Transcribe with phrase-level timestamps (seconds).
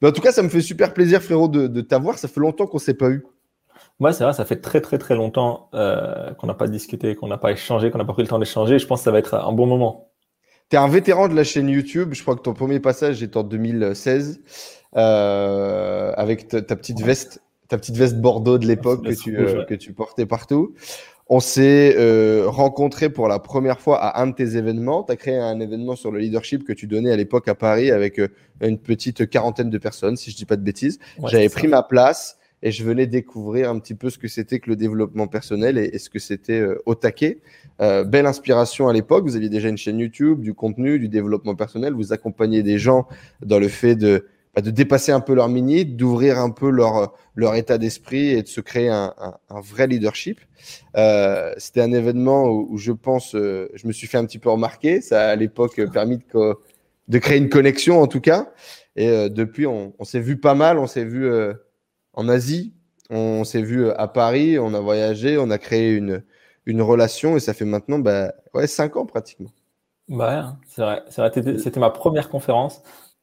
[0.00, 2.18] Mais en tout cas, ça me fait super plaisir, frérot, de, de t'avoir.
[2.18, 3.24] Ça fait longtemps qu'on s'est pas eu.
[3.98, 7.28] Ouais, c'est vrai, ça fait très très très longtemps euh, qu'on n'a pas discuté, qu'on
[7.28, 8.78] n'a pas échangé, qu'on n'a pas pris le temps d'échanger.
[8.78, 10.10] Je pense que ça va être un bon moment.
[10.70, 12.14] Tu es un vétéran de la chaîne YouTube.
[12.14, 14.40] Je crois que ton premier passage est en 2016
[14.96, 19.74] euh, avec ta, petite veste, ta petite veste Bordeaux de l'époque que, tu, euh, que
[19.74, 20.74] tu portais partout.
[21.32, 25.04] On s'est euh, rencontrés pour la première fois à un de tes événements.
[25.04, 27.92] Tu as créé un événement sur le leadership que tu donnais à l'époque à Paris
[27.92, 28.28] avec euh,
[28.60, 30.98] une petite quarantaine de personnes, si je dis pas de bêtises.
[31.28, 34.68] J'avais pris ma place et je venais découvrir un petit peu ce que c'était que
[34.68, 37.38] le développement personnel et, ce que c'était euh, au taquet.
[37.80, 39.24] Euh, belle inspiration à l'époque.
[39.24, 41.94] Vous aviez déjà une chaîne YouTube, du contenu, du développement personnel.
[41.94, 43.06] Vous accompagnez des gens
[43.44, 44.26] dans le fait de
[44.56, 48.48] de dépasser un peu leur mini, d'ouvrir un peu leur, leur état d'esprit et de
[48.48, 49.14] se créer un,
[49.48, 50.40] un, vrai leadership.
[50.96, 54.50] Euh, C'était un événement où, je pense, euh, je me suis fait un petit peu
[54.50, 55.00] remarquer.
[55.00, 56.18] Ça a à l'époque permis
[57.08, 58.52] de, créer une connexion en tout cas.
[58.96, 60.78] Et euh, depuis, on, s'est vu pas mal.
[60.78, 61.54] On s'est vu euh,
[62.12, 62.74] en Asie,
[63.08, 66.24] on s'est vu à Paris, on a voyagé, on a créé une,
[66.66, 69.50] une relation et ça fait maintenant bah, ouais, cinq ans pratiquement.
[70.08, 72.82] Bah, c'est vrai, c'était ma première conférence.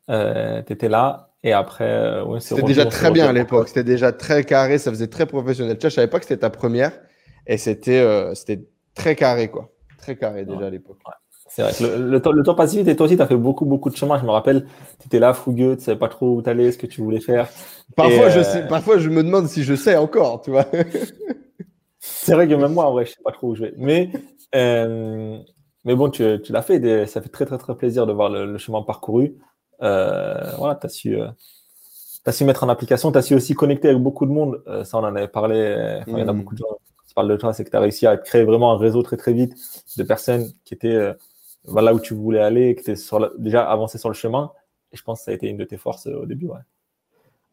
[0.10, 1.90] Euh, tu étais là et après.
[1.90, 3.68] Euh, c'était déjà très bien à l'époque.
[3.68, 4.78] C'était déjà très carré.
[4.78, 5.78] Ça faisait très professionnel.
[5.78, 6.92] Tu vois, je savais pas que c'était ta première
[7.46, 9.70] et c'était euh, c'était très carré quoi.
[9.98, 11.00] Très carré déjà à l'époque.
[11.50, 11.72] C'est vrai.
[11.80, 13.90] Le, le, temps, le temps passe vite et toi aussi, tu as fait beaucoup, beaucoup
[13.90, 14.20] de chemin.
[14.20, 14.66] Je me rappelle,
[15.00, 17.50] tu étais là, fougueux, tu savais pas trop où t'allais, ce que tu voulais faire.
[17.96, 20.66] Parfois, je sais, parfois, je me demande si je sais encore, tu vois.
[22.00, 23.74] c'est vrai que même moi, en vrai, je sais pas trop où je vais.
[23.78, 24.12] Mais,
[24.56, 25.38] euh,
[25.86, 27.08] mais bon, tu, tu l'as fait.
[27.08, 29.38] ça fait très, très, très plaisir de voir le, le chemin parcouru.
[29.82, 31.28] Euh, voilà, tu as su, euh,
[32.26, 34.62] as su mettre en application, tu as su aussi connecter avec beaucoup de monde.
[34.68, 36.02] Euh, ça, on en avait parlé.
[36.08, 36.38] Il y en a mm.
[36.38, 38.74] beaucoup de gens qui parlent de toi, c'est que tu as réussi à créer vraiment
[38.74, 39.54] un réseau très très vite
[39.98, 41.14] de personnes qui étaient
[41.66, 44.52] là où tu voulais aller, qui étaient sur déjà avancé sur le chemin.
[44.92, 46.48] Et je pense que ça a été une de tes forces au début.
[46.48, 46.60] Ouais.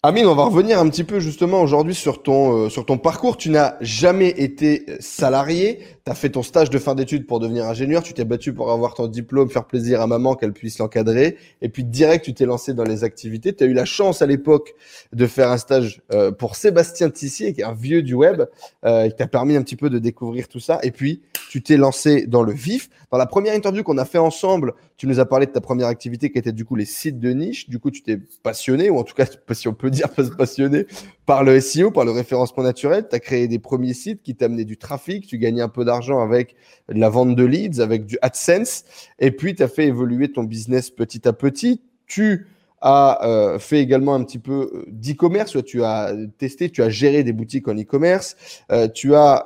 [0.07, 3.39] Amine, on va revenir un petit peu justement aujourd'hui sur ton euh, sur ton parcours.
[3.39, 5.81] Tu n'as jamais été salarié.
[6.07, 8.03] Tu as fait ton stage de fin d'études pour devenir ingénieur.
[8.03, 11.39] Tu t'es battu pour avoir ton diplôme, faire plaisir à maman, qu'elle puisse l'encadrer.
[11.63, 13.55] Et puis direct, tu t'es lancé dans les activités.
[13.55, 14.75] Tu as eu la chance à l'époque
[15.15, 18.43] de faire un stage euh, pour Sébastien Tissier, qui est un vieux du web,
[18.85, 20.79] euh, qui t'a permis un petit peu de découvrir tout ça.
[20.83, 22.91] Et puis, tu t'es lancé dans le vif.
[23.11, 25.87] Dans la première interview qu'on a fait ensemble, tu nous as parlé de ta première
[25.87, 27.71] activité qui était du coup les sites de niche.
[27.71, 30.85] Du coup, tu t'es passionné, ou en tout cas, si on peut dire passionné
[31.27, 33.07] par le SEO, par le référencement naturel.
[33.09, 36.21] Tu as créé des premiers sites qui t'amenaient du trafic, tu gagnais un peu d'argent
[36.21, 36.57] avec
[36.89, 38.85] la vente de leads, avec du AdSense,
[39.19, 41.81] et puis tu as fait évoluer ton business petit à petit.
[42.07, 42.47] Tu
[42.87, 45.57] a euh, fait également un petit peu euh, d'e-commerce.
[45.65, 48.37] Tu as testé, tu as géré des boutiques en e-commerce.
[48.71, 49.43] Euh, tu as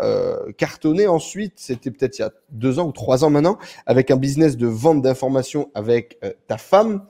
[0.56, 4.16] cartonné ensuite, c'était peut-être il y a deux ans ou trois ans maintenant, avec un
[4.16, 6.18] business de vente d'informations avec
[6.48, 7.04] ta femme.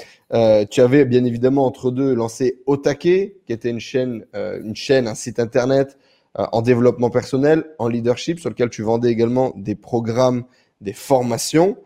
[0.71, 5.15] tu avais bien évidemment entre deux lancé Otake, qui était une chaîne, une chaîne, un
[5.15, 5.97] site internet
[6.34, 10.45] en développement personnel, en leadership, sur lequel tu vendais également des programmes,
[10.81, 11.78] des formations.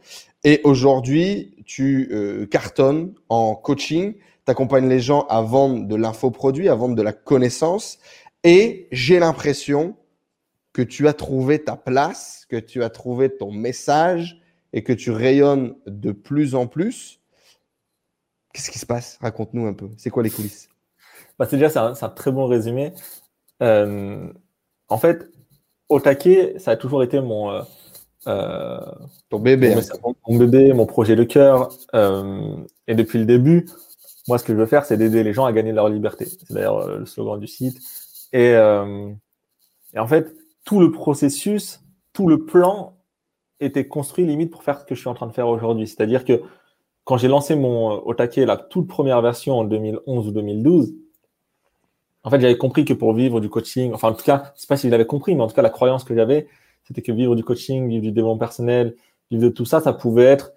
[0.44, 4.14] Et aujourd'hui, tu cartonnes en coaching
[4.44, 7.98] tu accompagnes les gens à vendre de l'infoproduit, à vendre de la connaissance.
[8.44, 9.96] Et j'ai l'impression
[10.72, 14.40] que tu as trouvé ta place, que tu as trouvé ton message
[14.72, 17.20] et que tu rayonnes de plus en plus.
[18.52, 19.18] Qu'est-ce qui se passe?
[19.20, 19.88] Raconte-nous un peu.
[19.96, 20.68] C'est quoi les coulisses?
[21.38, 22.92] Bah, C'est déjà c'est un, très bon résumé.
[23.62, 24.32] Euh,
[24.88, 25.30] en fait,
[25.88, 27.62] au taquet, ça a toujours été mon, euh,
[28.26, 28.80] euh
[29.28, 31.70] ton bébé, mon, mon, bébé, mon projet de cœur.
[32.86, 33.66] Et depuis le début,
[34.28, 36.26] moi, ce que je veux faire, c'est d'aider les gens à gagner leur liberté.
[36.26, 37.80] C'est d'ailleurs euh, le slogan du site.
[38.32, 39.10] Et, euh,
[39.94, 40.34] et, en fait,
[40.64, 41.80] tout le processus,
[42.12, 42.96] tout le plan
[43.60, 45.86] était construit limite pour faire ce que je suis en train de faire aujourd'hui.
[45.86, 46.42] C'est-à-dire que
[47.04, 50.94] quand j'ai lancé mon euh, Otake, la toute première version en 2011 ou 2012,
[52.24, 54.66] en fait, j'avais compris que pour vivre du coaching, enfin, en tout cas, je sais
[54.68, 56.46] pas si je l'avais compris, mais en tout cas, la croyance que j'avais,
[56.84, 58.94] c'était que vivre du coaching, vivre du développement personnel,
[59.30, 60.52] vivre de tout ça, ça pouvait être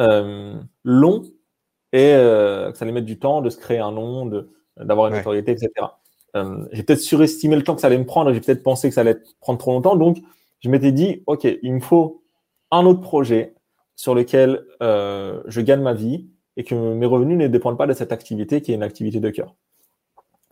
[0.00, 0.54] euh,
[0.84, 1.22] long
[1.92, 4.30] et euh, que ça allait mettre du temps de se créer un nom,
[4.76, 5.70] d'avoir une autorité, etc.
[6.36, 8.94] Euh, j'ai peut-être surestimé le temps que ça allait me prendre, j'ai peut-être pensé que
[8.94, 10.18] ça allait prendre trop longtemps, donc
[10.60, 12.22] je m'étais dit, OK, il me faut
[12.70, 13.54] un autre projet
[13.96, 17.92] sur lequel euh, je gagne ma vie et que mes revenus ne dépendent pas de
[17.92, 19.54] cette activité qui est une activité de cœur.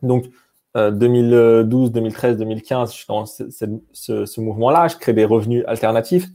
[0.02, 0.26] Donc,
[0.74, 3.44] 2012, 2013, 2015, je suis dans ce,
[3.92, 6.26] ce, ce mouvement-là, je crée des revenus alternatifs.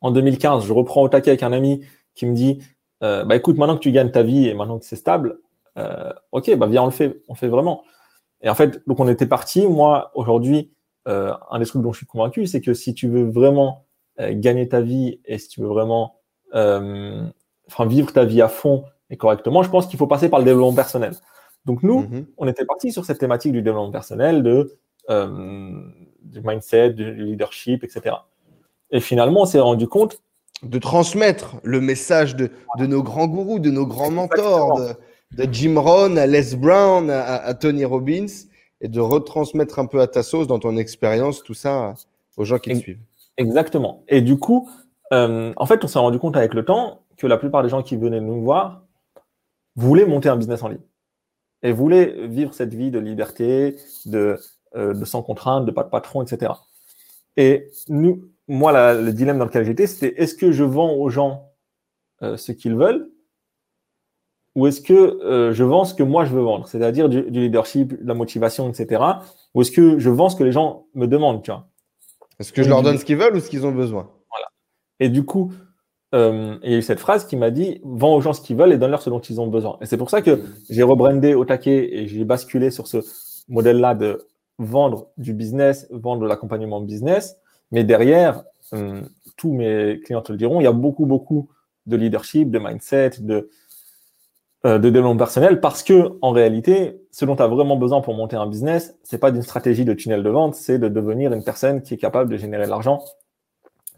[0.00, 1.84] En 2015, je reprends au taquet avec un ami
[2.16, 2.58] qui me dit
[3.04, 5.38] euh, bah écoute, maintenant que tu gagnes ta vie et maintenant que c'est stable,
[5.78, 7.84] euh, ok, bah viens, on le fait, on fait vraiment.
[8.40, 9.66] Et en fait, donc on était parti.
[9.66, 10.72] Moi, aujourd'hui,
[11.06, 13.84] euh, un des trucs dont je suis convaincu, c'est que si tu veux vraiment
[14.16, 16.20] gagner ta vie et si tu veux vraiment
[16.52, 20.44] enfin, vivre ta vie à fond et correctement, je pense qu'il faut passer par le
[20.44, 21.14] développement personnel.
[21.64, 22.26] Donc nous, mhm.
[22.36, 24.78] on était parti sur cette thématique du développement personnel, de,
[25.08, 28.14] du mindset, du leadership, etc.
[28.92, 30.22] Et finalement, on s'est rendu compte
[30.62, 34.80] de transmettre le message de, de, nos grands gourous, de nos grands mentors,
[35.32, 38.26] de, Jim Rohn à Les Brown, à, Tony Robbins,
[38.80, 41.94] et de retransmettre un peu à ta sauce dans ton expérience tout ça
[42.36, 43.00] aux gens qui te suivent.
[43.36, 44.04] Exactement.
[44.08, 44.68] Et du coup,
[45.12, 47.82] euh, en fait, on s'est rendu compte avec le temps que la plupart des gens
[47.82, 48.84] qui venaient nous voir
[49.76, 50.80] voulaient monter un business en ligne
[51.62, 53.76] et voulaient vivre cette vie de liberté,
[54.06, 54.38] de,
[54.76, 56.52] euh, de sans contrainte, de pas de patron, etc.
[57.36, 61.50] Et nous, moi, le dilemme dans lequel j'étais, c'était est-ce que je vends aux gens
[62.22, 63.10] euh, ce qu'ils veulent
[64.54, 68.00] ou est-ce que euh, je vends ce que moi je veux vendre, c'est-à-dire du, leadership,
[68.00, 69.02] de la motivation, etc.
[69.54, 71.66] Ou est-ce que je vends ce que les gens me demandent, tu vois
[72.38, 74.10] Est-ce que je leur donne ce qu'ils veulent ou ce qu'ils ont besoin?
[74.30, 74.46] Voilà.
[75.00, 75.52] Et du coup,
[76.14, 78.56] euh, il y a eu cette phrase qui m'a dit vends aux gens ce qu'ils
[78.56, 79.76] veulent et donne-leur ce dont ils ont besoin.
[79.80, 82.98] Et c'est pour ça que j'ai rebrandé au taquet et j'ai basculé sur ce
[83.48, 87.36] modèle-là de vendre du business, vendre de l'accompagnement business
[87.74, 89.02] mais derrière, euh,
[89.36, 91.50] tous mes clients te le diront, il y a beaucoup, beaucoup
[91.86, 93.50] de leadership, de mindset, de,
[94.64, 98.14] euh, de développement personnel parce que, en réalité, ce dont tu as vraiment besoin pour
[98.14, 101.42] monter un business, c'est pas d'une stratégie de tunnel de vente, c'est de devenir une
[101.42, 103.02] personne qui est capable de générer de l'argent.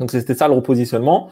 [0.01, 1.31] Donc, c'était ça le repositionnement.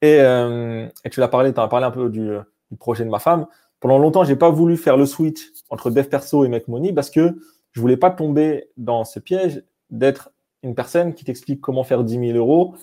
[0.00, 2.30] Et, euh, tu l'as parlé, tu as parlé un peu du,
[2.70, 3.48] du, projet de ma femme.
[3.80, 5.40] Pendant longtemps, j'ai pas voulu faire le switch
[5.70, 7.36] entre dev perso et make money parce que
[7.72, 10.30] je voulais pas tomber dans ce piège d'être
[10.62, 12.74] une personne qui t'explique comment faire 10 000 euros,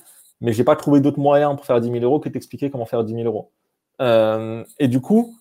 [0.42, 3.04] mais j'ai pas trouvé d'autres moyens pour faire 10 000 euros que t'expliquer comment faire
[3.04, 3.52] 10 000 euros.
[4.02, 5.36] Euh, et du coup,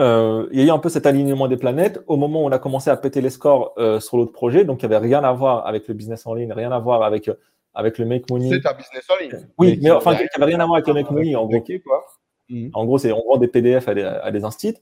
[0.00, 2.52] euh, il y a eu un peu cet alignement des planètes au moment où on
[2.52, 5.22] a commencé à péter les scores euh, sur l'autre projet, donc il n'y avait rien
[5.22, 7.30] à voir avec le business en ligne, rien à voir avec,
[7.74, 8.50] avec le make money.
[8.50, 9.46] C'est un business en ligne.
[9.58, 11.36] Oui, mais, enfin, il n'y avait rien à voir avec le make money.
[11.36, 12.04] En gros, quoi.
[12.48, 12.70] Mhm.
[12.74, 14.76] En gros, c'est on vend des PDF à des, à des instits.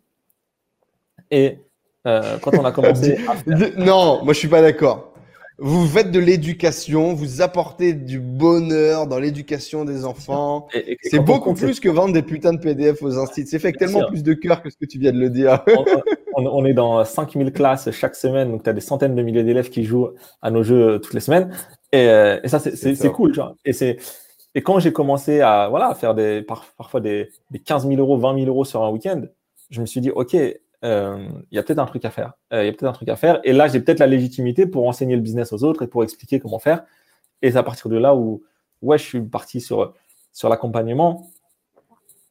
[1.30, 1.58] Et
[2.04, 3.18] quand on a commencé.
[3.28, 3.34] à
[3.76, 5.11] Non, moi je suis pas d'accord.
[5.64, 10.66] Vous faites de l'éducation, vous apportez du bonheur dans l'éducation des enfants.
[11.04, 13.48] C'est beaucoup plus que vendre des putains de PDF aux instituts.
[13.48, 15.64] C'est fait avec tellement plus de cœur que ce que tu viens de le dire.
[16.34, 19.70] on, est dans 5000 classes chaque semaine, donc tu as des centaines de milliers d'élèves
[19.70, 20.10] qui jouent
[20.40, 21.54] à nos jeux toutes les semaines.
[21.92, 23.32] Et, euh, ça, c'est cool.
[23.64, 23.70] Et,
[24.56, 28.34] et quand j'ai commencé à, voilà, faire des, parfois des, des 15 000 euros, 20
[28.34, 29.22] 000 euros sur un week-end,
[29.70, 30.36] je me suis dit, OK,
[30.84, 32.32] euh, il y a peut-être un truc à faire.
[32.52, 33.40] Euh, il y a peut-être un truc à faire.
[33.44, 36.40] Et là, j'ai peut-être la légitimité pour enseigner le business aux autres et pour expliquer
[36.40, 36.84] comment faire.
[37.40, 38.42] Et c'est à partir de là où,
[38.82, 39.94] ouais, je suis parti sur,
[40.32, 41.30] sur l'accompagnement.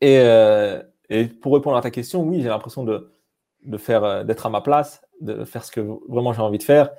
[0.02, 3.12] Et, euh, et, pour répondre à ta question, oui, j'ai l'impression de,
[3.64, 6.90] de faire, d'être à ma place, de faire ce que vraiment j'ai envie de faire.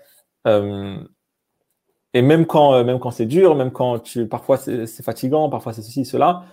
[2.15, 5.83] et même quand, même quand c'est dur, même quand tu, parfois c'est fatigant, parfois c'est
[5.83, 6.45] ceci, cela,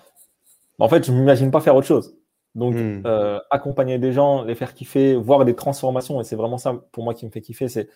[0.80, 2.19] en fait, je m'imagine pas faire autre chose.
[2.59, 3.01] Donc, hmm.
[3.06, 7.03] euh, accompagner des gens, les faire kiffer, voir des transformations, et c'est vraiment ça pour
[7.03, 7.89] moi qui me fait kiffer, c'est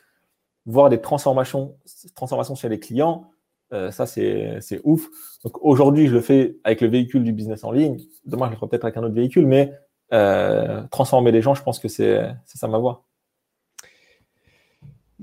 [0.65, 1.75] voir des transformations,
[2.15, 3.29] transformations chez les clients.
[3.73, 5.09] Euh, ça, c'est ouf.
[5.43, 7.97] Donc, aujourd'hui, je le fais avec le véhicule du business en ligne.
[8.25, 9.73] Demain, je le ferai peut-être avec un autre véhicule, mais
[10.13, 13.03] euh, transformer les gens, je pense que c'est ça ma voie.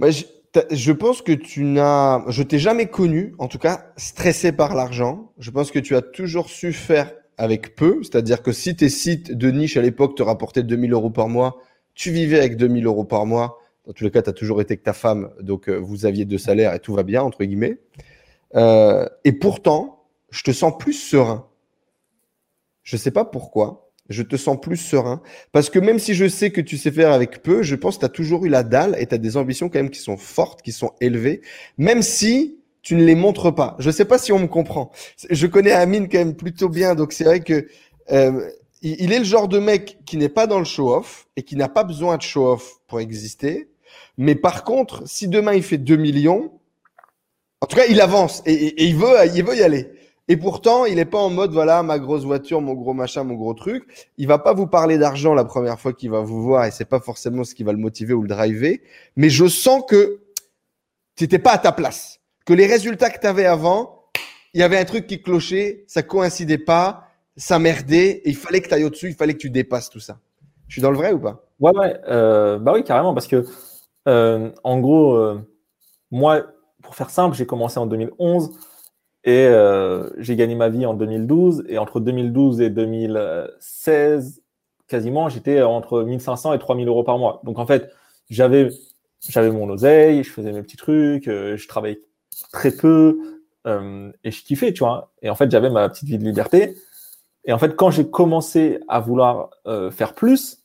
[0.00, 0.25] je,
[0.70, 5.32] je, pense que tu n'as, je t'ai jamais connu, en tout cas, stressé par l'argent.
[5.38, 8.00] Je pense que tu as toujours su faire avec peu.
[8.02, 11.56] C'est-à-dire que si tes sites de niche à l'époque te rapportaient 2000 euros par mois,
[11.94, 13.58] tu vivais avec 2000 euros par mois.
[13.87, 16.26] Dans tous les cas, tu as toujours été que ta femme, donc euh, vous aviez
[16.26, 17.79] deux salaires et tout va bien, entre guillemets.
[18.56, 21.48] Euh, et pourtant, je te sens plus serein.
[22.82, 23.91] Je ne sais pas pourquoi.
[24.10, 25.22] Je te sens plus serein.
[25.53, 28.00] Parce que même si je sais que tu sais faire avec peu, je pense que
[28.00, 30.19] tu as toujours eu la dalle et tu as des ambitions quand même qui sont
[30.19, 31.41] fortes, qui sont élevées.
[31.79, 33.77] Même si tu ne les montres pas.
[33.79, 34.91] Je ne sais pas si on me comprend.
[35.29, 37.69] Je connais Amine quand même plutôt bien, donc c'est vrai que
[38.13, 38.51] euh,
[38.82, 41.69] il est le genre de mec qui n'est pas dans le show-off et qui n'a
[41.69, 43.69] pas besoin de show-off pour exister.
[44.17, 46.53] Mais par contre, si demain il fait 2 millions,
[47.60, 49.91] en tout cas, il avance et, il, veut, il veut y aller.
[50.29, 53.34] Et pourtant, il n'est pas en mode, voilà, ma grosse voiture, mon gros machin, mon
[53.34, 53.84] gros truc.
[54.17, 56.84] Il va pas vous parler d'argent la première fois qu'il va vous voir et c'est
[56.84, 58.81] pas forcément ce qui va le motiver ou le driver.
[59.17, 60.20] Mais je sens que
[61.17, 62.19] tu n'étais pas à ta place
[62.50, 64.06] que les résultats que tu avais avant,
[64.54, 67.04] il y avait un truc qui clochait, ça coïncidait pas,
[67.36, 70.00] ça merdait, et il fallait que tu ailles au-dessus, il fallait que tu dépasses tout
[70.00, 70.19] ça.
[70.66, 71.44] Je suis dans le vrai ou pas?
[71.60, 73.44] Ouais, ouais, euh, bah oui, carrément, parce que
[74.08, 75.38] euh, en gros, euh,
[76.10, 76.42] moi,
[76.82, 78.50] pour faire simple, j'ai commencé en 2011
[79.22, 79.48] et
[80.19, 81.66] j'ai gagné ma vie en 2012.
[81.69, 84.42] Et entre 2012 et 2016,
[84.88, 87.42] quasiment, j'étais entre 1500 et 3000 euros par mois.
[87.44, 87.92] Donc en fait,
[88.28, 88.70] j'avais
[89.28, 92.00] j'avais mon oseille, je faisais mes petits trucs, je travaillais
[92.53, 93.19] très peu
[93.67, 95.13] euh, et je kiffais, tu vois.
[95.23, 96.77] Et en fait, j'avais ma petite vie de liberté.
[97.44, 100.59] Et en fait, quand j'ai commencé à vouloir euh, faire plus,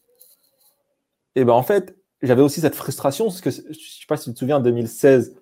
[1.36, 4.34] et ben en fait, j'avais aussi cette frustration, parce que je sais pas si tu
[4.34, 5.36] te souviens, 2016,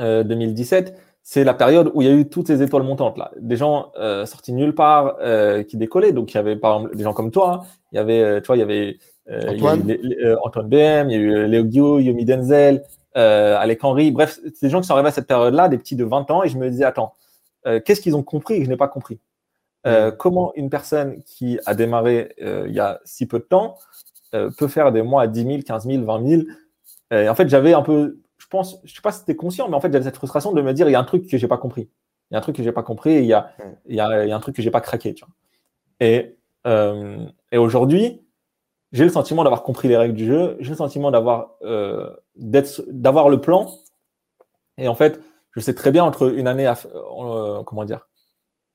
[0.00, 0.96] 2017,
[1.30, 3.92] c'est la période où il y a eu toutes ces étoiles montantes là, des gens
[3.98, 6.12] euh, sortis nulle part euh, qui décollaient.
[6.12, 7.66] Donc il y avait par exemple des gens comme toi, hein.
[7.92, 8.98] il y avait, euh, tu vois, il y avait
[9.46, 9.94] Antoine,
[10.42, 12.82] Antoine BM, il y a eu Léo Guillaume, Yomi Denzel,
[13.14, 14.10] Alec Henry.
[14.10, 16.42] Bref, c'est des gens qui sont arrivés à cette période-là, des petits de 20 ans,
[16.42, 17.14] et je me disais attends,
[17.64, 19.20] qu'est-ce qu'ils ont compris et que je n'ai pas compris?
[19.84, 20.10] Mm.
[20.18, 23.78] Comment une personne qui a démarré il y a si peu de temps
[24.30, 26.42] peut faire des mois à 10 000, 15 000, 20 000
[27.12, 29.74] Et en fait, j'avais un peu je pense, je sais pas si c'était conscient, mais
[29.74, 31.48] en fait, j'avais cette frustration de me dire, il y a un truc que j'ai
[31.48, 31.90] pas compris.
[32.30, 33.52] Il y a un truc que j'ai pas compris et il y a,
[33.86, 35.34] il y a, il y a un truc que j'ai pas craqué, tu vois.
[36.00, 38.22] Et, euh, et aujourd'hui,
[38.92, 40.56] j'ai le sentiment d'avoir compris les règles du jeu.
[40.60, 43.70] J'ai le sentiment d'avoir, euh, d'être, d'avoir le plan.
[44.78, 45.20] Et en fait,
[45.52, 48.08] je sais très bien entre une année à, euh, comment dire,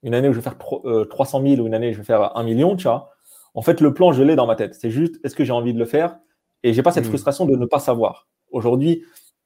[0.04, 2.36] une année où je vais faire 300 000 ou une année où je vais faire
[2.38, 3.12] 1 million, tu vois.
[3.56, 4.76] En fait, le plan, je l'ai dans ma tête.
[4.76, 6.18] C'est juste, est-ce que j'ai envie de le faire?
[6.64, 7.10] Et j'ai pas cette mmh.
[7.10, 8.28] frustration de ne pas savoir.
[8.52, 9.04] Aujourd'hui,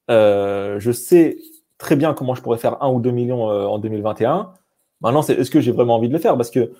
[0.09, 1.37] euh, je sais
[1.77, 4.53] très bien comment je pourrais faire un ou deux millions euh, en 2021.
[5.01, 6.35] Maintenant, c'est est-ce que j'ai vraiment envie de le faire?
[6.35, 6.71] Parce que.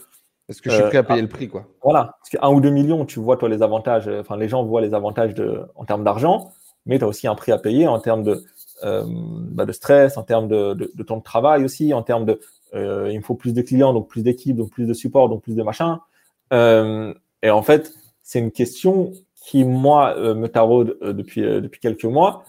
[0.50, 2.18] Est-ce que je suis prêt à payer euh, le prix, quoi Voilà.
[2.20, 4.94] Parce qu'un ou deux millions, tu vois, toi, les avantages, enfin, les gens voient les
[4.94, 6.52] avantages de, en termes d'argent,
[6.86, 8.44] mais tu as aussi un prix à payer en termes de,
[8.82, 12.40] bah, de stress, en termes de, de, temps de travail aussi, en termes de.
[12.74, 15.56] il me faut plus de clients, donc plus d'équipes, donc plus de support, donc plus
[15.56, 16.00] de machin.
[16.52, 17.92] et en fait,
[18.24, 22.46] c'est une question qui, moi, me taraude depuis, depuis quelques mois.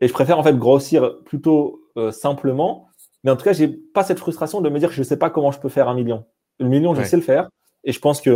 [0.00, 2.88] Et je préfère en fait grossir plutôt euh, simplement.
[3.24, 5.30] Mais en tout cas, j'ai pas cette frustration de me dire que je sais pas
[5.30, 6.24] comment je peux faire un million.
[6.58, 7.48] Le million, je sais le faire.
[7.84, 8.30] Et je pense que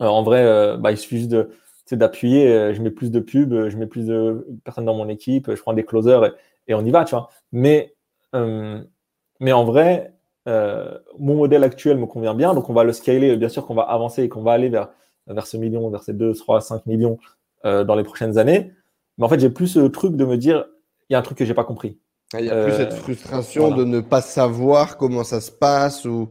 [0.00, 1.50] euh, en vrai, euh, bah, il suffit juste de
[1.92, 2.74] d'appuyer.
[2.74, 5.72] je mets plus de pubs, je mets plus de personnes dans mon équipe, je prends
[5.72, 6.34] des closers
[6.66, 7.30] et, on y va, tu vois.
[7.50, 7.94] Mais
[8.34, 10.12] mais en vrai,
[10.46, 12.52] mon modèle actuel me convient bien.
[12.52, 13.38] Donc on va le scaler.
[13.38, 14.90] Bien sûr qu'on va avancer et qu'on va aller vers
[15.28, 17.18] vers ce million, vers ces 2, 3, 5 millions
[17.64, 18.70] dans les prochaines années.
[19.16, 20.66] Mais en fait, j'ai plus le truc de me dire,
[21.08, 21.98] il y a un truc que j'ai pas compris.
[22.38, 26.04] Il y a plus cette euh, frustration de ne pas savoir comment ça se passe
[26.04, 26.28] ou,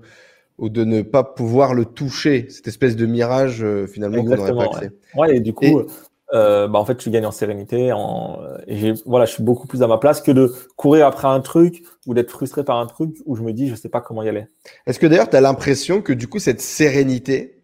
[0.57, 4.55] ou de ne pas pouvoir le toucher, cette espèce de mirage euh, finalement qu'on n'aurait
[4.55, 4.91] pas accès.
[5.15, 5.37] Ouais.
[5.37, 5.83] et du coup,
[6.33, 7.91] Euh, bah, en fait, je gagne en sérénité.
[7.93, 8.39] En...
[8.67, 11.83] Et voilà, je suis beaucoup plus à ma place que de courir après un truc
[12.05, 14.29] ou d'être frustré par un truc où je me dis, je sais pas comment y
[14.29, 14.47] aller.
[14.85, 17.63] Est-ce que d'ailleurs, tu as l'impression que du coup, cette sérénité,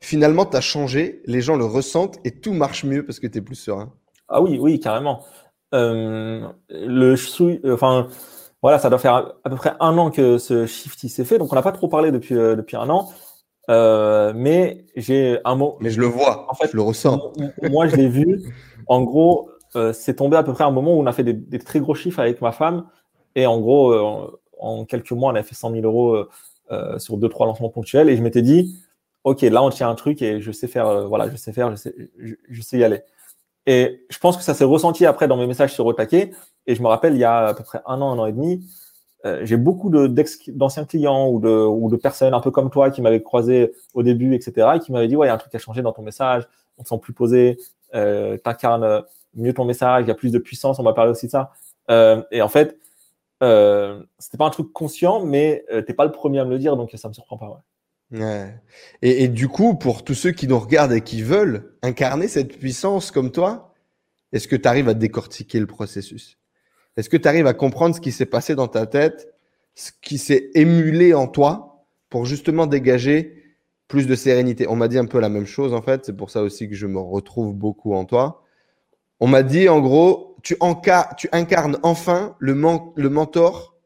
[0.00, 3.38] finalement, tu as changé, les gens le ressentent et tout marche mieux parce que tu
[3.38, 3.92] es plus serein?
[4.28, 5.24] Ah oui, oui, carrément.
[5.74, 7.14] Euh, le
[7.72, 8.08] enfin,
[8.62, 11.52] voilà, ça doit faire à peu près un an que ce shift s'est fait, donc
[11.52, 13.10] on n'a pas trop parlé depuis euh, depuis un an.
[13.68, 15.76] Euh, mais j'ai un mot.
[15.80, 17.32] Mais je le vois, en fait, je le ressens.
[17.62, 18.42] Moi, je l'ai vu.
[18.86, 19.50] En gros,
[19.92, 22.20] c'est tombé à peu près un moment où on a fait des, très gros chiffres
[22.20, 22.86] avec ma femme,
[23.34, 23.92] et en gros,
[24.58, 26.24] en, quelques mois, on a fait 100 000 euros
[26.98, 28.78] sur deux trois lancements ponctuels, et je m'étais dit,
[29.24, 31.76] ok, là, on tient un truc et je sais faire, voilà, je sais faire, je
[31.76, 31.94] sais,
[32.48, 33.02] je sais y aller.
[33.66, 36.32] Et je pense que ça s'est ressenti après dans mes messages sur Otake.
[36.66, 38.32] Et je me rappelle, il y a à peu près un an, un an et
[38.32, 38.64] demi,
[39.24, 43.72] euh, j'ai beaucoup d'anciens clients ou de, personnes un peu comme toi qui m'avaient croisé
[43.94, 45.60] au début, etc., et qui m'avaient dit, ouais, il y a un truc qui a
[45.60, 46.46] changé dans ton message,
[46.78, 47.58] on te sent plus posé,
[47.94, 49.04] euh, incarnes
[49.36, 51.52] mieux ton message, il y a plus de puissance, on m'a parlé aussi de ça.
[51.90, 52.78] Euh, et en fait,
[53.42, 56.58] euh, c'était pas un truc conscient, mais euh, t'es pas le premier à me le
[56.58, 57.62] dire, donc ça me surprend pas.
[58.12, 58.54] Ouais.
[59.02, 63.10] Et, du coup, pour tous ceux qui nous regardent et qui veulent incarner cette puissance
[63.10, 63.74] comme toi,
[64.32, 66.38] est-ce que tu arrives à décortiquer le processus?
[66.96, 69.34] Est-ce que tu arrives à comprendre ce qui s'est passé dans ta tête,
[69.74, 73.42] ce qui s'est émulé en toi pour justement dégager
[73.88, 74.66] plus de sérénité?
[74.68, 76.74] On m'a dit un peu la même chose en fait, c'est pour ça aussi que
[76.74, 78.42] je me retrouve beaucoup en toi.
[79.20, 80.56] On m'a dit en gros, tu,
[81.16, 83.76] tu incarnes enfin le, le mentor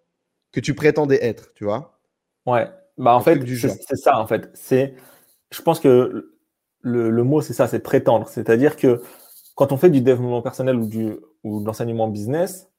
[0.53, 2.01] que tu prétendais être, tu vois?
[2.47, 2.69] Ouais.
[2.99, 4.51] Bah, en fait, c'est ça, en fait.
[4.53, 4.95] C'est,
[5.51, 6.35] je pense que
[6.83, 8.29] le, le mot, c'est ça, c'est prétendre.
[8.29, 9.01] C'est-à-dire que
[9.55, 12.70] quand on fait du développement personnel ou, du, ou de l'enseignement business,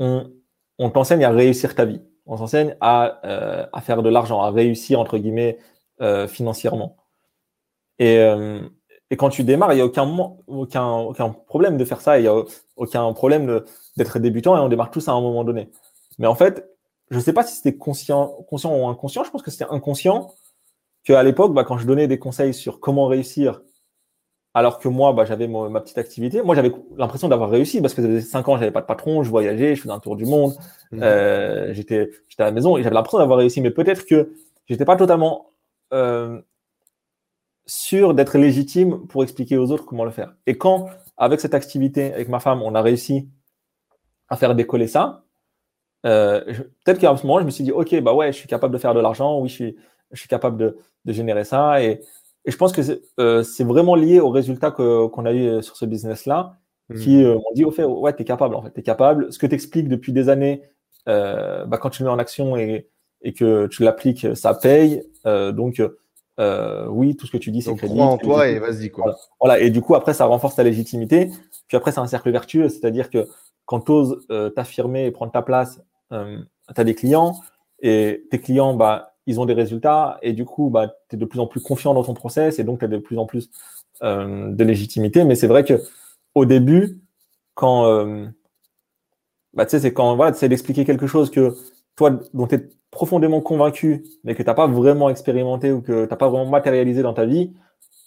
[0.00, 2.00] on, t'enseigne à réussir ta vie.
[2.26, 5.58] On t'enseigne à, euh, à faire de l'argent, à réussir, entre guillemets,
[6.00, 6.96] euh, financièrement.
[7.98, 8.60] Et, euh,
[9.10, 10.08] et quand tu démarres, il n'y a aucun,
[10.46, 12.44] aucun, aucun problème de faire ça, il n'y a
[12.76, 13.62] aucun problème
[13.96, 15.68] d'être débutant et on démarre tous à un moment donné.
[16.18, 16.70] Mais en fait,
[17.10, 19.24] je ne sais pas si c'était conscient, conscient ou inconscient.
[19.24, 20.30] Je pense que c'était inconscient
[21.04, 23.62] qu'à l'époque, bah, quand je donnais des conseils sur comment réussir,
[24.52, 28.02] alors que moi, bah, j'avais ma petite activité, moi j'avais l'impression d'avoir réussi parce que
[28.02, 30.24] ça faisait cinq ans, j'avais pas de patron, je voyageais, je faisais un tour du
[30.24, 30.54] monde,
[30.90, 31.02] mmh.
[31.02, 33.60] euh, j'étais, j'étais à la maison et j'avais l'impression d'avoir réussi.
[33.60, 34.32] Mais peut-être que
[34.66, 35.52] j'étais pas totalement
[35.92, 36.40] euh,
[37.66, 40.34] sûr d'être légitime pour expliquer aux autres comment le faire.
[40.46, 43.28] Et quand, avec cette activité, avec ma femme, on a réussi
[44.28, 45.22] à faire décoller ça,
[46.06, 46.42] euh,
[46.84, 48.78] peut-être qu'à ce moment, je me suis dit, OK, bah ouais, je suis capable de
[48.78, 49.76] faire de l'argent, oui, je suis,
[50.10, 51.82] je suis capable de, de générer ça.
[51.84, 52.00] Et,
[52.44, 56.56] Et je pense que c'est vraiment lié aux résultats qu'on a eu sur ce business-là,
[56.88, 56.98] hmm.
[56.98, 59.32] qui m'ont dit au fait, ouais, tu es capable, en fait, tu es capable.
[59.32, 60.62] Ce que tu expliques depuis des années,
[61.06, 62.88] bah, quand tu le mets en action et,
[63.22, 65.02] et que tu l'appliques, ça paye.
[65.24, 65.80] donc,
[66.40, 67.98] euh, oui, tout ce que tu dis, c'est crédible.
[67.98, 69.16] Crois en toi et vas-y quoi.
[69.38, 69.60] Voilà.
[69.60, 71.30] Et du coup, après, ça renforce ta légitimité.
[71.68, 73.28] Puis après, c'est un cercle vertueux, c'est-à-dire que
[73.66, 75.80] quand tu oses euh, t'affirmer et prendre ta place,
[76.12, 76.38] euh,
[76.74, 77.34] tu as des clients
[77.80, 81.24] et tes clients, bah, ils ont des résultats et du coup, bah, tu es de
[81.24, 83.50] plus en plus confiant dans ton process et donc tu as de plus en plus
[84.02, 85.24] de légitimité.
[85.24, 85.74] Mais c'est vrai que
[86.34, 87.00] au début,
[87.54, 87.84] quand
[89.54, 91.54] bah, tu sais, c'est quand voilà, tu d'expliquer quelque chose que
[91.96, 96.04] toi, dont tu es profondément convaincu, mais que tu n'as pas vraiment expérimenté ou que
[96.04, 97.52] tu n'as pas vraiment matérialisé dans ta vie,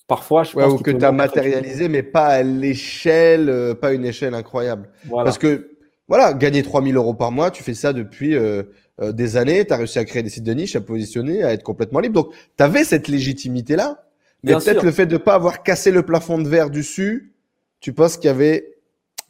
[0.07, 4.05] parfois, je pense ou que tu as matérialisé, mais pas à l'échelle, euh, pas une
[4.05, 4.89] échelle incroyable.
[5.09, 5.69] Parce que,
[6.07, 8.63] voilà, gagner 3000 euros par mois, tu fais ça depuis euh,
[9.01, 11.53] euh, des années, tu as réussi à créer des sites de niche, à positionner, à
[11.53, 12.23] être complètement libre.
[12.23, 14.03] Donc, tu avais cette légitimité-là,
[14.43, 17.33] mais peut-être le fait de ne pas avoir cassé le plafond de verre dessus,
[17.79, 18.75] tu penses qu'il y avait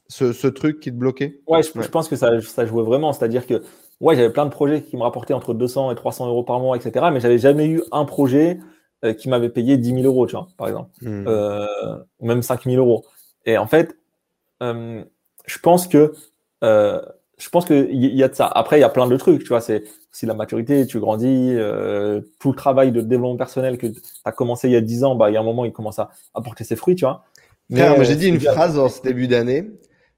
[0.08, 1.40] ce, ce, truc qui te bloquait?
[1.48, 3.14] Ouais, je, je pense que ça, ça jouait vraiment.
[3.14, 3.64] C'est-à-dire que
[4.00, 6.76] ouais, j'avais plein de projets qui me rapportaient entre 200 et 300 euros par mois,
[6.76, 7.08] etc.
[7.12, 8.60] Mais j'avais jamais eu un projet
[9.06, 11.26] euh, qui m'avait payé 10 000 euros, tu vois, par exemple, hmm.
[11.28, 11.66] euh,
[12.20, 13.06] ou même 5 000 euros.
[13.46, 13.96] Et en fait,
[14.62, 16.14] je pense que
[17.44, 18.48] je pense qu'il y a de ça.
[18.48, 19.60] Après, il y a plein de trucs, tu vois.
[19.60, 21.56] C'est si la maturité, tu grandis,
[22.40, 25.16] tout le travail de développement personnel que tu as commencé il y a 10 ans,
[25.16, 27.26] bah, il y a un moment, il commence à apporter ses fruits, tu vois.
[27.70, 29.70] Mais j'ai dit une phrase en ce début d'année.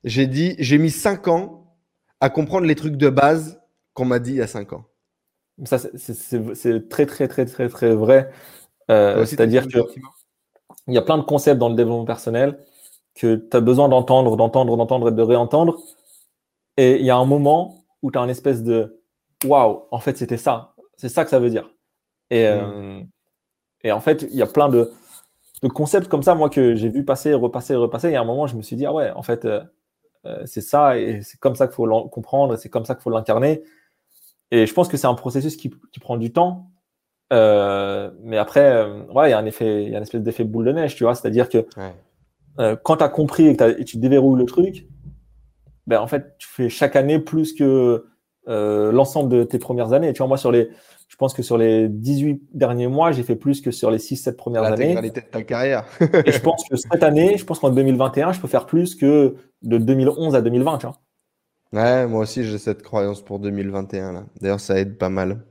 [0.03, 1.73] J'ai dit, j'ai mis 5 ans
[2.19, 3.59] à comprendre les trucs de base
[3.93, 4.85] qu'on m'a dit il y a 5 ans.
[5.63, 8.29] Ça, c'est très, très, très, très, très vrai.
[8.91, 9.81] Euh, c'est-à-dire qu'il
[10.89, 12.59] y a plein de concepts dans le développement personnel
[13.15, 15.79] que tu as besoin d'entendre, d'entendre, d'entendre et de réentendre.
[16.77, 19.01] Et il y a un moment où tu as un espèce de
[19.45, 20.75] waouh, en fait, c'était ça.
[20.97, 21.69] C'est ça que ça veut dire.
[22.29, 23.07] Et, euh, mm.
[23.83, 24.91] et en fait, il y a plein de,
[25.61, 28.09] de, concepts comme ça, moi, que j'ai vu passer, repasser, repasser.
[28.09, 29.61] Et à un moment, je me suis dit, ah ouais, en fait, euh,
[30.45, 33.09] c'est ça, et c'est comme ça qu'il faut le comprendre, c'est comme ça qu'il faut
[33.09, 33.63] l'incarner.
[34.51, 36.69] Et je pense que c'est un processus qui, qui, prend du temps.
[37.33, 40.21] Euh, mais après, euh, ouais, il y a un effet, il y a une espèce
[40.21, 41.15] d'effet boule de neige, tu vois.
[41.15, 41.65] C'est-à-dire que
[42.59, 44.87] euh, quand tu as compris et que tu déverrouilles le truc,
[45.87, 48.05] ben, en fait, tu fais chaque année plus que
[48.47, 50.13] euh, l'ensemble de tes premières années.
[50.13, 50.69] Tu vois, moi, sur les,
[51.07, 54.35] je pense que sur les 18 derniers mois, j'ai fait plus que sur les 6-7
[54.35, 54.95] premières années.
[54.95, 55.85] de ta carrière.
[56.25, 59.35] et je pense que cette année, je pense qu'en 2021, je peux faire plus que
[59.61, 60.97] de 2011 à 2020, tu vois.
[61.73, 64.23] Ouais, moi aussi j'ai cette croyance pour 2021 là.
[64.39, 65.43] D'ailleurs, ça aide pas mal.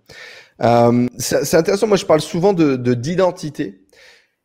[0.63, 1.87] Euh, c'est intéressant.
[1.87, 3.85] Moi, je parle souvent de d'identité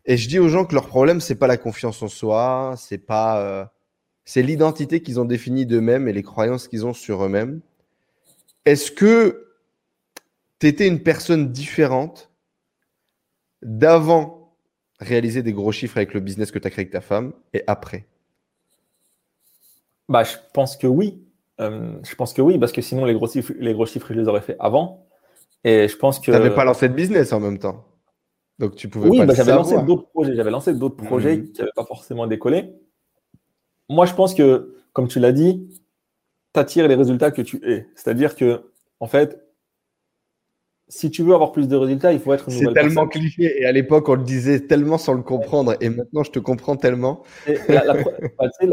[0.05, 2.97] et je dis aux gens que leur problème c'est pas la confiance en soi, c'est
[2.97, 3.65] pas, euh,
[4.29, 7.61] c'est l'identité qu'ils ont définie d'eux-mêmes et les croyances qu'ils ont sur eux-mêmes.
[8.63, 9.55] Est-ce que
[10.59, 12.29] tu étais une personne différente
[13.63, 14.53] d'avant
[14.99, 17.63] réaliser des gros chiffres avec le business que tu as créé avec ta femme et
[17.65, 18.05] après?
[20.07, 21.23] Bah, je pense que oui.
[21.59, 24.19] Euh, je pense que oui, parce que sinon, les gros chiffres, les gros chiffres je
[24.19, 25.07] les aurais fait avant.
[25.63, 26.25] Et je pense que.
[26.25, 27.83] Tu n'avais pas lancé de business en même temps.
[28.59, 30.35] Donc, tu pouvais oui, bah, j'avais lancé d'autres projets.
[30.35, 31.51] J'avais lancé d'autres projets mhm.
[31.51, 32.75] qui n'avaient pas forcément décollé.
[33.89, 35.67] Moi, je pense que, comme tu l'as dit,
[36.53, 37.87] tu attires les résultats que tu es.
[37.95, 38.61] C'est-à-dire que,
[38.99, 39.39] en fait,
[40.89, 43.61] si tu veux avoir plus de résultats, il faut être une C'est tellement cliché.
[43.61, 45.75] Et à l'époque, on le disait tellement sans le comprendre.
[45.81, 47.23] Et maintenant, je te comprends tellement.
[47.67, 47.83] Bah,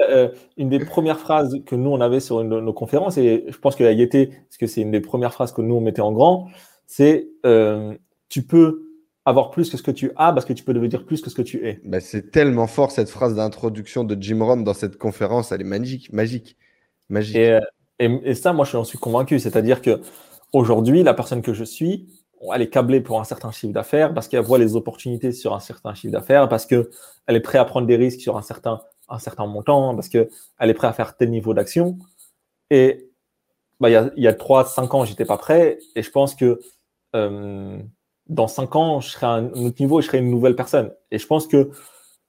[0.09, 3.77] euh, une des premières phrases que nous, on avait sur nos conférences, et je pense
[3.77, 6.13] que la Yété, parce que c'est une des premières phrases que nous, on mettait en
[6.13, 6.49] grand,
[6.87, 7.95] c'est euh,
[8.29, 8.86] tu peux
[9.27, 11.35] avoir plus que ce que tu as parce que tu peux devenir plus que ce
[11.35, 11.81] que tu es.
[11.85, 15.53] Bah, c'est tellement fort cette phrase d'introduction de Jim Rohn dans cette conférence.
[15.53, 16.57] Elle est magique, magique,
[17.11, 17.37] magique.
[17.37, 17.61] Et, euh,
[17.99, 19.39] et ça, moi, je suis, suis convaincu.
[19.39, 20.01] C'est-à-dire que
[20.53, 22.07] Aujourd'hui, la personne que je suis,
[22.55, 25.61] elle est câblée pour un certain chiffre d'affaires parce qu'elle voit les opportunités sur un
[25.61, 26.87] certain chiffre d'affaires, parce qu'elle
[27.29, 30.29] est prête à prendre des risques sur un certain, un certain montant, parce qu'elle
[30.61, 31.99] est prête à faire tel niveau d'action.
[32.71, 33.11] Et
[33.81, 35.79] bah, il, y a, il y a 3-5 ans, j'étais pas prêt.
[35.95, 36.61] Et je pense que
[37.15, 37.79] euh,
[38.29, 40.93] dans 5 ans, je serai à un autre niveau et je serai une nouvelle personne.
[41.11, 41.71] Et je pense que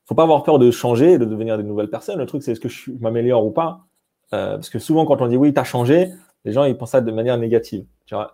[0.06, 2.18] faut pas avoir peur de changer, de devenir des nouvelles personnes.
[2.18, 3.88] Le truc, c'est est-ce que je m'améliore ou pas?
[4.34, 6.10] Euh, parce que souvent, quand on dit oui, tu as changé,
[6.46, 7.86] les gens, ils pensent ça de manière négative.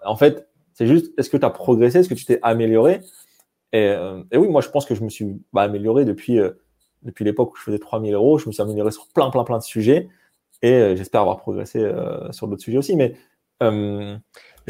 [0.05, 3.01] En fait, c'est juste, est-ce que tu as progressé, est-ce que tu t'es amélioré?
[3.73, 6.51] Euh, et, oui, moi, je pense que je me suis bah, amélioré depuis, euh,
[7.01, 8.37] depuis l'époque où je faisais 3000 euros.
[8.37, 10.09] Je me suis amélioré sur plein, plein, plein de sujets.
[10.61, 11.91] Et j'espère avoir progressé
[12.31, 12.95] sur d'autres sujets aussi.
[12.95, 13.15] Mais,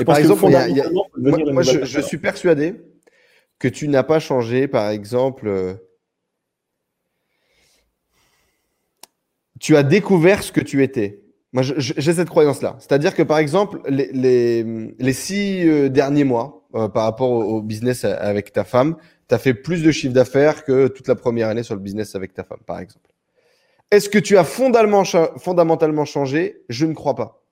[0.05, 0.47] par exemple,
[1.17, 2.75] moi, je, suis persuadé
[3.59, 5.77] que tu n'as pas changé, par exemple.
[9.59, 11.21] tu as découvert ce que tu étais.
[11.53, 12.75] Moi, j'ai cette croyance-là.
[12.79, 14.11] C'est-à-dire que, par exemple, les,
[14.97, 18.97] les, six euh, derniers mois, euh, par rapport au, business avec ta femme,
[19.29, 22.15] tu as fait plus de chiffre d'affaires que toute la première année sur le business
[22.15, 23.09] avec ta femme, par exemple.
[23.91, 26.63] Est-ce que tu as fondamentalement changé?
[26.67, 27.42] Je ne crois pas.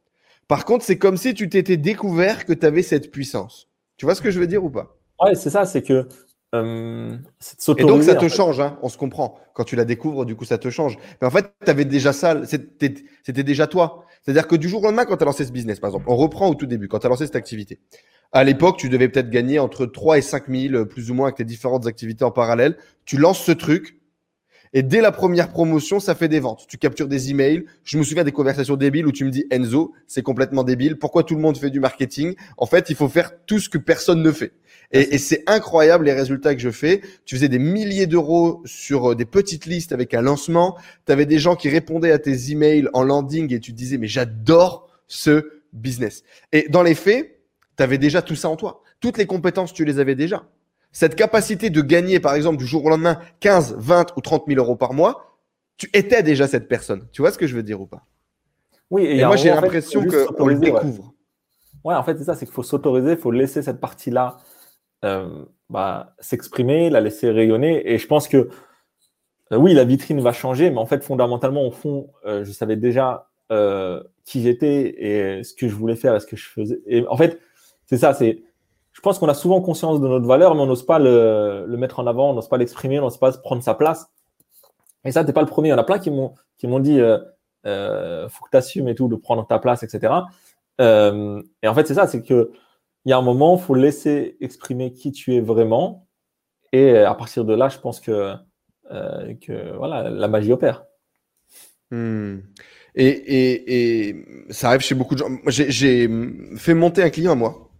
[0.51, 3.69] Par contre, c'est comme si tu t'étais découvert que tu avais cette puissance.
[3.95, 4.97] Tu vois ce que je veux dire ou pas?
[5.21, 6.09] Ouais, c'est ça, c'est que
[6.53, 7.15] euh,
[7.77, 9.39] et donc ça te change, hein, on se comprend.
[9.53, 10.97] Quand tu la découvres, du coup, ça te change.
[11.21, 14.03] Mais en fait, tu avais déjà ça, c'était déjà toi.
[14.23, 16.17] C'est-à-dire que du jour au lendemain, quand tu as lancé ce business, par exemple, on
[16.17, 17.79] reprend au tout début, quand tu as lancé cette activité.
[18.33, 21.37] À l'époque, tu devais peut-être gagner entre 3 et 5 000, plus ou moins, avec
[21.37, 22.75] tes différentes activités en parallèle.
[23.05, 24.00] Tu lances ce truc,
[24.73, 26.65] et dès la première promotion, ça fait des ventes.
[26.67, 27.65] Tu captures des emails.
[27.83, 30.97] Je me souviens des conversations débiles où tu me dis Enzo, c'est complètement débile.
[30.97, 32.35] Pourquoi tout le monde fait du marketing?
[32.57, 34.53] En fait, il faut faire tout ce que personne ne fait.
[34.93, 37.01] Et, c'est incroyable les résultats que je fais.
[37.25, 40.77] Tu faisais des milliers d'euros sur euh, des petites listes avec un lancement.
[41.05, 43.97] Tu avais des gens qui répondaient à tes emails en landing et tu te disais
[43.97, 46.23] mais j'adore ce business.
[46.51, 47.39] Et dans les faits,
[47.77, 48.83] tu avais déjà tout ça en toi.
[48.99, 50.45] Toutes les compétences, tu les avais déjà.
[50.91, 54.59] Cette capacité de gagner, par exemple, du jour au lendemain, 15, 20 ou 30 000
[54.59, 55.37] euros par mois,
[55.77, 57.07] tu étais déjà cette personne.
[57.11, 58.05] Tu vois ce que je veux dire ou pas?
[58.89, 61.13] Oui, et, moi j'ai l'impression qu'on le découvre.
[61.83, 61.95] Ouais.
[61.95, 64.37] en fait, c'est ça, c'est qu'il faut s'autoriser, il faut laisser cette partie-là
[65.05, 67.89] euh, bah, s'exprimer, la laisser rayonner.
[67.89, 68.49] Et je pense que
[69.51, 72.75] euh, oui, la vitrine va changer, mais en fait, fondamentalement, au fond, euh, je savais
[72.75, 73.27] déjà
[74.23, 76.79] qui j'étais et ce que je voulais faire et ce que je faisais.
[76.85, 77.37] Et en fait,
[77.85, 78.43] c'est ça, c'est
[79.01, 81.97] je pense qu'on a souvent conscience de notre valeur, mais on n'ose pas le, mettre
[81.97, 84.11] en avant, on n'ose pas l'exprimer, on n'ose pas prendre sa place.
[85.03, 85.69] Et ça, t'es pas le premier.
[85.69, 87.17] Il y en a plein qui m'ont qui m'ont dit euh,
[87.65, 90.13] euh, faut que tu assumes et tout, de prendre ta place, etc.
[90.81, 92.51] Euh, et en fait, c'est ça, c'est que
[93.05, 96.07] il y a un moment, il faut laisser exprimer qui tu es vraiment.
[96.71, 98.35] Et à partir de là, je pense que,
[98.91, 100.85] euh, que voilà, la magie opère.
[101.89, 102.41] Hmm.
[102.93, 105.29] Et, et, et, ça arrive chez beaucoup de gens.
[105.47, 106.07] J'ai
[106.55, 107.70] fait monter un client à moi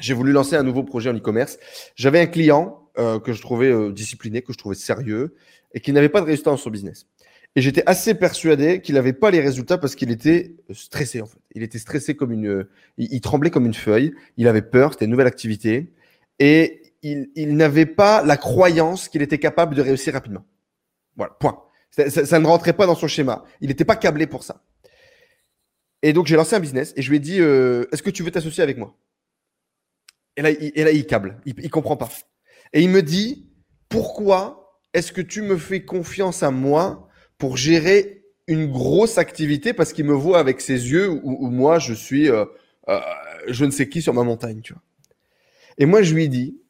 [0.00, 1.58] j'ai voulu lancer un nouveau projet en e-commerce.
[1.94, 5.36] J'avais un client euh, que je trouvais euh, discipliné, que je trouvais sérieux
[5.74, 7.06] et qui n'avait pas de résultats dans son business.
[7.54, 11.26] Et j'étais assez persuadé qu'il n'avait pas les résultats parce qu'il était euh, stressé en
[11.26, 11.38] fait.
[11.54, 12.66] Il était stressé comme une,
[12.98, 14.12] il, tremblait comme une feuille.
[14.36, 15.92] Il avait peur, c'était une nouvelle activité
[16.40, 20.44] et il, il n'avait pas la croyance qu'il était capable de réussir rapidement.
[21.16, 21.62] Voilà, point.
[21.90, 23.44] Ça, ça, ne rentrait pas dans son schéma.
[23.60, 24.62] Il n'était pas câblé pour ça.
[26.02, 28.30] Et donc j'ai lancé un business et je lui ai dit, est-ce que tu veux
[28.30, 28.96] t'associer avec moi?
[30.40, 31.40] Et là, il, il câble.
[31.44, 32.08] Il, comprend pas.
[32.72, 33.48] Et il me dit,
[33.88, 39.92] pourquoi est-ce que tu me fais confiance à moi pour gérer une grosse activité parce
[39.92, 42.44] qu'il me voit avec ses yeux où, moi, je suis euh,
[42.88, 43.00] euh,
[43.46, 44.62] je ne sais qui sur ma montagne.
[45.78, 46.60] Et moi, je lui dis,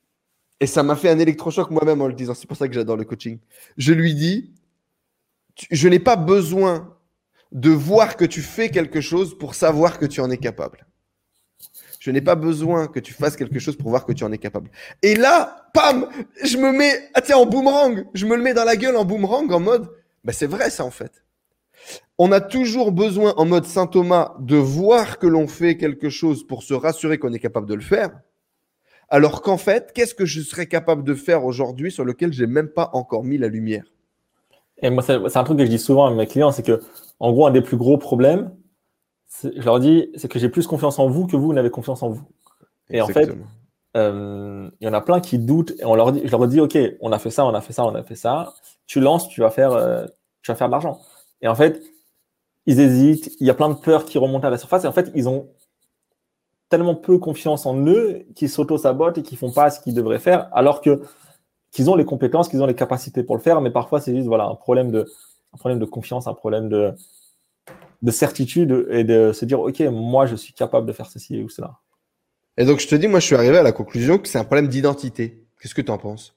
[0.60, 2.96] et ça m'a fait un électrochoc moi-même en le disant, c'est pour ça que j'adore
[2.96, 3.38] le coaching.
[3.76, 4.52] Je lui dis,
[5.70, 6.96] je n'ai pas besoin
[7.52, 10.86] de voir que tu fais quelque chose pour savoir que tu en es capable.
[12.00, 14.38] Je n'ai pas besoin que tu fasses quelque chose pour voir que tu en es
[14.38, 14.70] capable.
[15.02, 16.08] Et là, pam,
[16.42, 18.06] je me mets, ah tiens, en boomerang.
[18.14, 19.90] Je me le mets dans la gueule en boomerang en mode,
[20.24, 21.22] ben c'est vrai ça en fait.
[22.18, 26.46] On a toujours besoin en mode Saint Thomas de voir que l'on fait quelque chose
[26.46, 28.10] pour se rassurer qu'on est capable de le faire.
[29.10, 32.68] Alors qu'en fait, qu'est-ce que je serais capable de faire aujourd'hui sur lequel j'ai même
[32.68, 33.84] pas encore mis la lumière?
[34.82, 36.80] Et moi, c'est un truc que je dis souvent à mes clients, c'est que,
[37.18, 38.52] en gros, un des plus gros problèmes,
[39.42, 42.10] je leur dis, c'est que j'ai plus confiance en vous que vous n'avez confiance en
[42.10, 42.22] vous.
[42.90, 43.30] Et en fait,
[43.96, 46.60] euh, il y en a plein qui doutent et on leur dit, je leur dis,
[46.60, 48.54] OK, on a fait ça, on a fait ça, on a fait ça.
[48.86, 50.06] Tu lances, tu vas faire, euh,
[50.42, 51.00] tu vas faire de l'argent.
[51.40, 51.82] Et en fait,
[52.66, 53.36] ils hésitent.
[53.40, 54.84] Il y a plein de peurs qui remontent à la surface.
[54.84, 55.48] Et en fait, ils ont
[56.68, 60.48] tellement peu confiance en eux qu'ils s'auto-sabotent et qu'ils font pas ce qu'ils devraient faire,
[60.52, 61.02] alors que
[61.72, 63.60] qu'ils ont les compétences, qu'ils ont les capacités pour le faire.
[63.60, 65.06] Mais parfois, c'est juste voilà un problème de,
[65.52, 66.94] un problème de confiance, un problème de,
[68.02, 71.48] de certitude et de se dire, OK, moi, je suis capable de faire ceci ou
[71.48, 71.78] cela.
[72.56, 74.44] Et donc, je te dis, moi, je suis arrivé à la conclusion que c'est un
[74.44, 75.46] problème d'identité.
[75.60, 76.36] Qu'est-ce que tu en penses?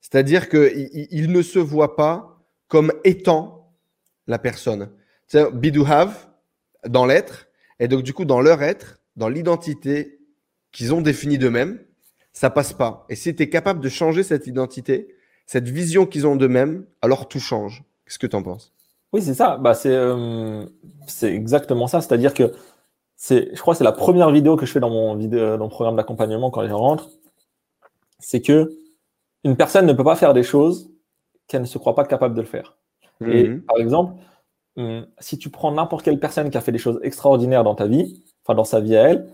[0.00, 3.74] C'est-à-dire qu'il il ne se voit pas comme étant
[4.26, 4.90] la personne.
[5.26, 6.28] C'est be do have
[6.88, 7.48] dans l'être.
[7.78, 10.20] Et donc, du coup, dans leur être, dans l'identité
[10.72, 11.80] qu'ils ont définie d'eux-mêmes,
[12.32, 13.04] ça passe pas.
[13.08, 15.14] Et si tu es capable de changer cette identité,
[15.46, 17.84] cette vision qu'ils ont d'eux-mêmes, alors tout change.
[18.06, 18.72] Qu'est-ce que tu en penses?
[19.12, 19.56] Oui, c'est ça.
[19.58, 20.64] Bah, c'est euh,
[21.06, 22.00] c'est exactement ça.
[22.00, 22.52] C'est-à-dire que
[23.16, 25.64] c'est, je crois que c'est la première vidéo que je fais dans mon, vidéo, dans
[25.64, 27.10] mon programme d'accompagnement quand je rentre.
[28.18, 28.72] C'est que
[29.44, 30.90] une personne ne peut pas faire des choses
[31.46, 32.76] qu'elle ne se croit pas capable de le faire.
[33.20, 33.62] Et mhm.
[33.62, 34.14] par exemple,
[34.76, 37.86] hum, si tu prends n'importe quelle personne qui a fait des choses extraordinaires dans ta
[37.86, 39.32] vie, enfin dans sa vie à elle,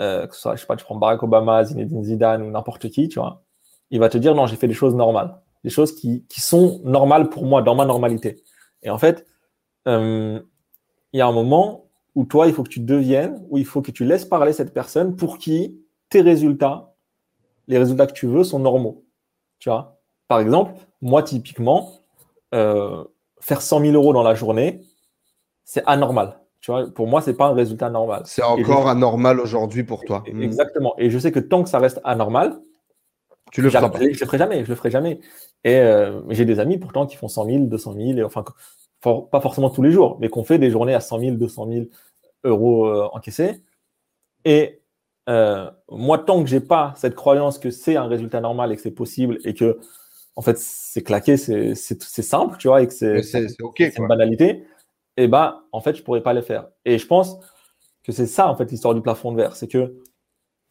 [0.00, 2.88] euh, que ce soit, je sais pas, tu prends Barack Obama, Zinedine Zidane ou n'importe
[2.88, 3.42] qui, tu vois,
[3.90, 6.80] il va te dire non, j'ai fait des choses normales, des choses qui, qui sont
[6.84, 8.42] normales pour moi, dans ma normalité.
[8.82, 9.26] Et en fait,
[9.86, 10.40] euh,
[11.12, 13.82] il y a un moment où toi, il faut que tu deviennes, où il faut
[13.82, 16.94] que tu laisses parler cette personne pour qui tes résultats,
[17.66, 19.04] les résultats que tu veux, sont normaux.
[19.58, 20.00] Tu vois?
[20.26, 21.92] Par exemple, moi, typiquement,
[22.54, 23.04] euh,
[23.40, 24.80] faire 100 000 euros dans la journée,
[25.64, 26.40] c'est anormal.
[26.60, 28.22] Tu vois, pour moi, c'est pas un résultat normal.
[28.24, 30.24] C'est encore anormal aujourd'hui pour toi.
[30.26, 30.94] Exactement.
[30.98, 32.60] Et je sais que tant que ça reste anormal,
[33.50, 33.98] tu le feras pas.
[33.98, 34.64] Je le ferai jamais.
[34.64, 35.20] Je le ferai jamais.
[35.64, 38.44] Et euh, j'ai des amis pourtant qui font 100 000, 200 000, et enfin,
[39.00, 41.86] pas forcément tous les jours, mais qu'on fait des journées à 100 000, 200 000
[42.44, 43.62] euros euh, encaissés.
[44.44, 44.80] Et
[45.28, 48.82] euh, moi, tant que j'ai pas cette croyance que c'est un résultat normal et que
[48.82, 49.78] c'est possible et que,
[50.36, 53.46] en fait, c'est claqué, c'est simple, tu vois, et que c'est
[53.98, 54.64] une banalité,
[55.18, 56.68] et eh ben, en fait, je pourrais pas les faire.
[56.84, 57.40] Et je pense
[58.04, 59.56] que c'est ça, en fait, l'histoire du plafond de verre.
[59.56, 59.96] C'est que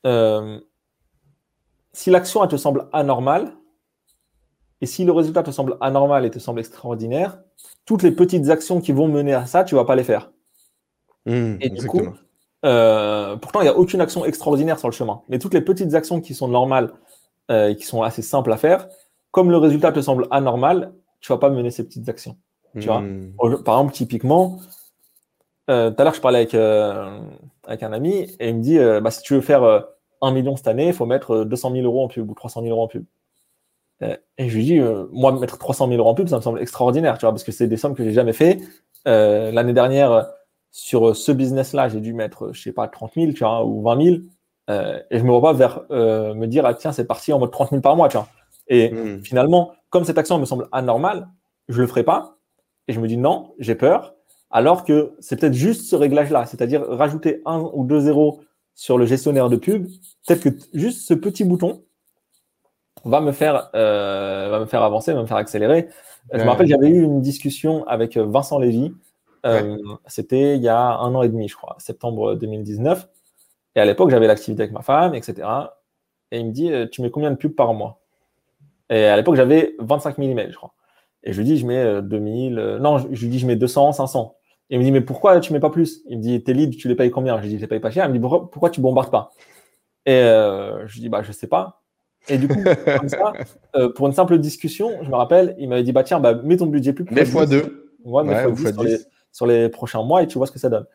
[0.06, 0.60] euh,
[1.98, 3.54] si l'action, te semble anormale,
[4.82, 7.40] et si le résultat te semble anormal et te semble extraordinaire,
[7.86, 10.32] toutes les petites actions qui vont mener à ça, tu vas pas les faire.
[11.26, 12.04] Mmh, et du coup,
[12.66, 15.24] euh, pourtant, il n'y a aucune action extraordinaire sur le chemin.
[15.28, 16.94] Mais toutes les petites actions qui sont normales
[17.50, 18.88] euh, et qui sont assez simples à faire,
[19.32, 22.38] comme le résultat te semble anormal, tu vas pas mener ces petites actions.
[22.80, 23.64] Tu vois mmh.
[23.66, 24.60] Par exemple, typiquement,
[25.72, 29.10] euh, tout à l'heure, je parlais avec, avec un ami et il me dit bah,
[29.10, 29.88] si tu veux faire
[30.22, 32.74] un million cette année, il faut mettre 200 000 euros en pub ou 300 000
[32.74, 33.06] euros en pub.
[34.02, 34.80] et je lui dis
[35.12, 37.52] moi, mettre 300 000 euros en pub, ça me semble extraordinaire, tu vois, parce que
[37.52, 38.60] c'est des sommes que j'ai jamais fait.
[39.06, 40.28] L'année dernière,
[40.72, 44.04] sur ce business-là, j'ai dû mettre, je sais pas, 30 000, tu vois, ou 20
[44.04, 44.18] 000.
[44.70, 47.40] Euh, et je me vois pas vers euh, me dire, ah, tiens, c'est parti en
[47.40, 48.28] mode 30 000 par mois, tu vois.
[48.68, 49.24] Et hmm.
[49.24, 51.30] finalement, comme cette action me semble anormale,
[51.70, 52.38] je le ferai pas.
[52.88, 54.14] Et je me dis, non, j'ai peur.
[54.50, 58.42] Alors que c'est peut-être juste ce réglage-là, c'est-à-dire rajouter un ou deux zéros
[58.78, 59.88] sur le gestionnaire de pub.
[60.26, 61.84] Peut-être que juste ce petit bouton
[63.04, 65.90] va me faire, euh, va me faire avancer, va me faire accélérer.
[66.32, 68.94] Je me rappelle, j'avais eu une discussion avec Vincent Lévy,
[69.46, 73.08] euh, c'était il y a un an et demi, je crois, septembre 2019.
[73.76, 75.48] Et à l'époque, j'avais l'activité avec ma femme, etc.
[76.32, 78.02] Et il me dit, euh, tu mets combien de pubs par mois?
[78.90, 80.74] Et à l'époque, j'avais 25 000 emails, je crois.
[81.24, 82.60] Et je lui dis, je mets 2000.
[82.60, 84.36] Euh, non, je lui dis, je mets 200, 500.
[84.70, 86.02] Il me dit, mais pourquoi tu mets pas plus?
[86.08, 87.38] Il me dit, tes leads, tu les payes combien?
[87.38, 88.06] Je lui dis, je les paye pas cher.
[88.06, 89.32] Il me dit, pourquoi, pourquoi tu bombardes pas?
[90.06, 91.82] Et je lui dis, bah, je sais pas.
[92.30, 92.62] Et du coup,
[92.98, 93.34] comme ça,
[93.96, 96.66] pour une simple discussion, je me rappelle, il m'avait dit, bah, tiens, bah, mets ton
[96.66, 97.06] budget plus.
[97.12, 97.92] Mets fois deux.
[98.04, 100.86] Ouais, mets fois 10 sur les prochains mois et tu vois ce que ça donne.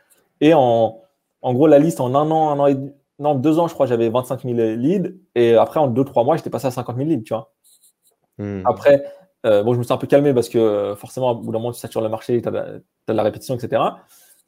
[0.41, 1.01] Et en,
[1.41, 2.77] en gros, la liste en un an, un an et
[3.19, 5.15] non, deux ans, je crois, j'avais 25 000 leads.
[5.35, 7.53] Et après, en deux, trois mois, j'étais passé à 50 000 leads, tu vois.
[8.39, 8.63] Hmm.
[8.65, 9.05] Après,
[9.45, 11.59] euh, bon, je me suis un peu calmé parce que euh, forcément, au bout d'un
[11.59, 13.83] moment, tu satures le marché, tu as, de la répétition, etc.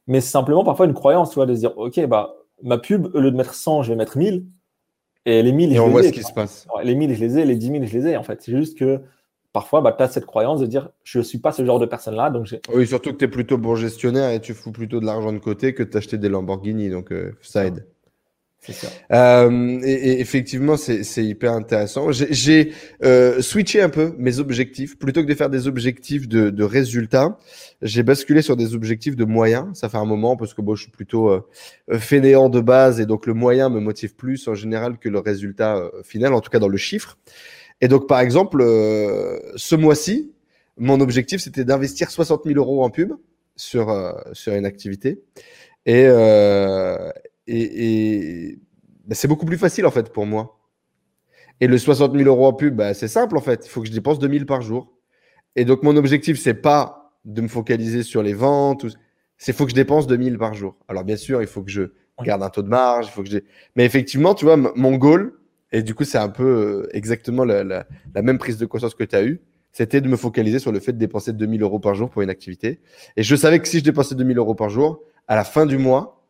[0.07, 3.15] Mais c'est simplement parfois une croyance, tu vois, de se dire, OK, bah, ma pub,
[3.15, 4.47] au lieu de mettre 100, je vais mettre 1000.
[5.27, 6.67] Et les 1000, et je on les voit ai, ce qui se passe.
[6.83, 8.43] Les 1000, je les ai, les 10 000, je les ai, en fait.
[8.43, 9.01] C'est juste que
[9.53, 11.87] parfois, bah, tu as cette croyance de dire je ne suis pas ce genre de
[11.87, 12.29] personne-là.
[12.29, 15.33] Donc oui, surtout que tu es plutôt bon gestionnaire et tu fous plutôt de l'argent
[15.33, 16.91] de côté que d'acheter des Lamborghini.
[16.91, 17.87] Donc euh, ça aide.
[18.73, 18.89] Ça.
[19.13, 22.11] Euh, et, effectivement, c'est hyper intéressant.
[22.13, 22.73] J'ai
[23.03, 24.99] euh, switché un peu mes objectifs.
[24.99, 27.39] Plutôt que de faire des objectifs de, de résultats,
[27.83, 29.67] j'ai basculé sur des objectifs de moyens.
[29.75, 31.43] Ça fait un moment parce que bon, je suis plutôt euh,
[31.99, 35.77] fainéant de base et donc le moyen me motive plus en général que le résultat
[35.77, 37.19] euh, final, en tout cas dans le chiffre.
[37.81, 40.33] Et donc, par exemple, euh, ce mois-ci,
[40.79, 43.13] mon objectif, c'était d'investir 60 000 euros en pub
[43.57, 43.93] sur,
[44.33, 45.21] sur une activité.
[45.87, 47.11] Et, euh,
[47.47, 48.59] et,
[49.07, 50.61] bah, c'est beaucoup plus facile, en fait, pour moi.
[51.61, 53.67] Et le 60 000 euros en pub, bah, c'est simple, en fait.
[53.67, 54.93] Il faut que je dépense 2 000 par jour.
[55.57, 58.87] Et donc, mon objectif, c'est pas de me focaliser sur les ventes.
[59.39, 60.77] C'est faut que je dépense 2 000 par jour.
[60.89, 63.07] Alors, bien sûr, il faut que je garde un taux de marge.
[63.07, 63.39] Il faut que je...
[63.77, 65.33] Mais effectivement, tu vois, mon goal,
[65.75, 69.17] et du coup, c'est un peu euh, exactement la, même prise de conscience que tu
[69.17, 69.41] as eue.
[69.73, 72.31] C'était de me focaliser sur le fait de dépenser 2000 euros par jour pour une
[72.31, 72.81] activité.
[73.17, 75.77] Et je savais que si je dépensais 2000 euros par jour, à la fin du
[75.77, 76.24] mois,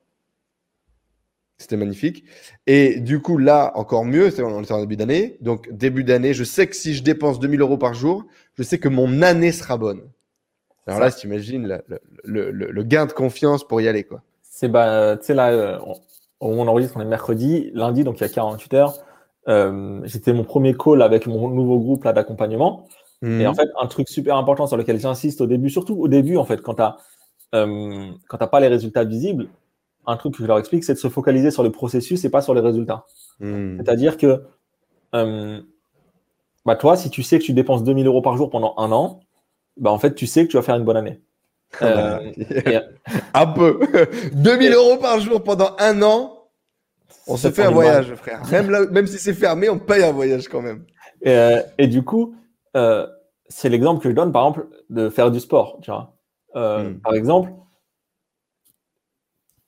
[1.65, 2.25] c'était magnifique.
[2.67, 5.37] Et du coup, là, encore mieux, on est en début d'année.
[5.41, 8.25] Donc, début d'année, je sais que si je dépense 2000 euros par jour,
[8.57, 10.03] je sais que mon année sera bonne.
[10.87, 11.81] Alors là, tu imagines
[12.25, 14.05] le, le, gain de confiance pour y aller.
[14.05, 14.23] quoi.
[14.43, 15.79] C'est, bah, tu sais, là, euh,
[16.41, 18.95] on, on enregistre, on est mercredi, lundi, donc il y a 48 heures.
[19.49, 22.87] Euh, j'étais mon premier call avec mon nouveau groupe là d'accompagnement.
[23.23, 23.41] Mhm.
[23.41, 26.37] Et en fait, un truc super important sur lequel j'insiste au début, surtout au début,
[26.37, 26.83] en fait, quand tu
[27.55, 29.49] euh, quand t'as pas les résultats visibles,
[30.07, 32.43] un truc que je leur explique, c'est de se focaliser sur le processus et pas
[32.43, 33.07] sur les résultats.
[33.41, 33.79] Mhm.
[33.79, 34.43] C'est-à-dire que
[35.15, 35.61] euh,
[36.65, 39.21] bah toi, si tu sais que tu dépenses 2000 euros par jour pendant un an,
[39.77, 41.21] bah en fait, tu sais que tu vas faire une bonne année.
[41.83, 42.33] Euh,
[43.35, 43.81] un peu.
[44.33, 46.49] 2000 euros par jour pendant un an,
[47.27, 48.43] on se fait un voyage, frère.
[48.51, 50.85] Même, même si c'est fermé, on paye un voyage quand même.
[51.23, 52.35] Et, euh, et du coup,
[53.49, 55.79] c'est l'exemple que je donne, par exemple, de faire du sport.
[55.83, 56.17] Tu vois.
[56.55, 57.01] Hmm.
[57.01, 57.51] Par exemple,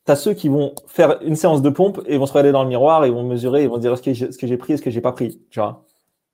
[0.07, 2.63] tu as ceux qui vont faire une séance de pompe et vont se regarder dans
[2.63, 4.91] le miroir et vont mesurer, ils vont dire ce que j'ai pris et ce que
[4.91, 5.41] j'ai pas pris.
[5.51, 5.85] Tu vois.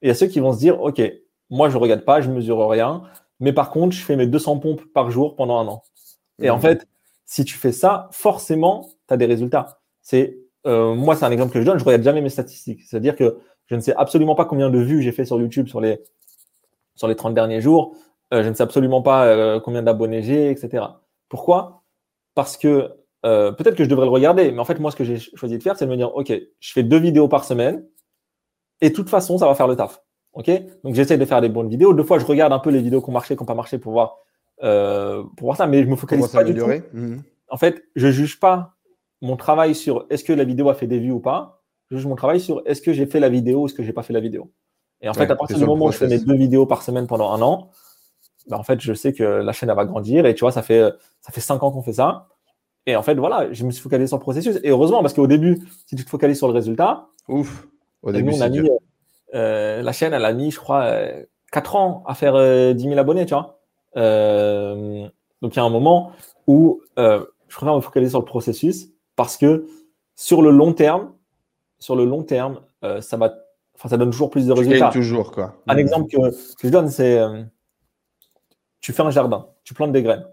[0.02, 1.00] Et il y a ceux qui vont se dire, OK,
[1.50, 3.02] moi, je ne regarde pas, je ne mesure rien,
[3.40, 5.82] mais par contre, je fais mes 200 pompes par jour pendant un an.
[6.40, 6.60] Et en mmh.
[6.60, 6.86] fait,
[7.24, 9.80] si tu fais ça, forcément, tu as des résultats.
[10.02, 12.82] C'est euh, moi, c'est un exemple que je donne, je ne regarde jamais mes statistiques.
[12.86, 15.80] C'est-à-dire que je ne sais absolument pas combien de vues j'ai fait sur YouTube sur
[15.80, 16.00] les,
[16.94, 17.96] sur les 30 derniers jours.
[18.32, 20.84] Euh, je ne sais absolument pas euh, combien d'abonnés j'ai, etc.
[21.28, 21.82] Pourquoi?
[22.34, 25.18] Parce que peut-être que je devrais le regarder, mais en fait, moi, ce que j'ai
[25.18, 27.84] choisi de faire, c'est de me dire, OK, je fais deux vidéos par semaine,
[28.80, 30.02] et de toute façon, ça va faire le taf.
[30.32, 30.50] OK?
[30.82, 31.94] Donc, j'essaie de faire des bonnes vidéos.
[31.94, 33.78] Deux fois, je regarde un peu les vidéos qui ont marché, qui n'ont pas marché
[33.78, 34.18] pour voir,
[34.58, 36.66] pour voir ça, mais je me focalise pas du tout.
[36.92, 37.18] Mmh.
[37.48, 38.74] En fait, je ne juge pas
[39.20, 41.62] mon travail sur est-ce que la vidéo a fait des vues ou pas.
[41.90, 43.92] Je juge mon travail sur est-ce que j'ai fait la vidéo ou est-ce que j'ai
[43.92, 44.50] pas fait la vidéo.
[45.00, 47.06] Et en fait, à partir du moment où je fais mes deux vidéos par semaine
[47.06, 47.70] pendant un an,
[48.48, 50.26] bah, en fait, je sais que la chaîne elle va grandir.
[50.26, 50.82] Et tu vois, ça fait
[51.20, 52.28] ça fait cinq ans qu'on fait ça.
[52.86, 54.58] Et en fait, voilà, je me suis focalisé sur le processus.
[54.62, 57.66] Et heureusement, parce qu'au début, si tu te focalises sur le résultat, ouf.
[58.02, 58.68] Au début, on a mis,
[59.34, 62.82] euh, la chaîne, elle a mis, je crois, euh, quatre ans à faire euh, 10
[62.82, 63.60] 000 abonnés, tu vois.
[63.96, 65.06] Euh,
[65.40, 66.12] donc, il y a un moment
[66.48, 69.66] où euh, je préfère me focaliser sur le processus parce que
[70.16, 71.12] sur le long terme,
[71.78, 73.34] sur le long terme, euh, ça va,
[73.74, 74.90] enfin, ça donne toujours plus de résultats.
[74.90, 75.56] toujours quoi.
[75.66, 76.18] Un exemple que,
[76.62, 77.42] je donne, c'est euh,
[78.80, 80.28] tu fais un jardin, tu plantes des graines, euh,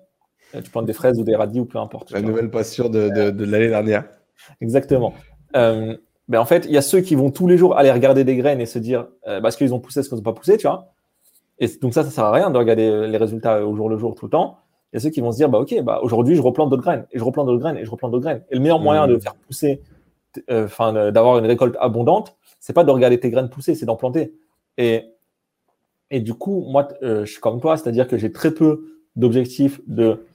[0.54, 2.12] tu plantes des fraises ou des radis ou peu importe.
[2.12, 4.06] La nouvelle passion de, de, l'année dernière.
[4.62, 5.14] Exactement.
[5.54, 5.98] ben
[6.34, 8.62] en fait, il y a ceux qui vont tous les jours aller regarder des graines
[8.62, 10.94] et se dire bah, est-ce qu'ils ont poussé, est-ce qu'ils n'ont pas poussé, tu vois.
[11.60, 14.16] Et donc ça, ça sert à rien de regarder les résultats au jour le jour
[14.16, 14.58] tout le temps.
[14.92, 16.82] Il y a ceux qui vont se dire, bah, ok, bah, aujourd'hui, je replante d'autres
[16.82, 18.44] graines, et je replante d'autres graines, et je replante d'autres graines.
[18.50, 19.22] Et le meilleur moyen de mmh.
[19.22, 19.82] faire pousser,
[20.50, 24.34] euh, d'avoir une récolte abondante, c'est pas de regarder tes graines pousser, c'est d'en planter.
[24.78, 25.06] Et,
[26.10, 28.86] et du coup, moi, euh, je suis comme toi, c'est-à-dire que j'ai très peu
[29.16, 30.26] d'objectifs de,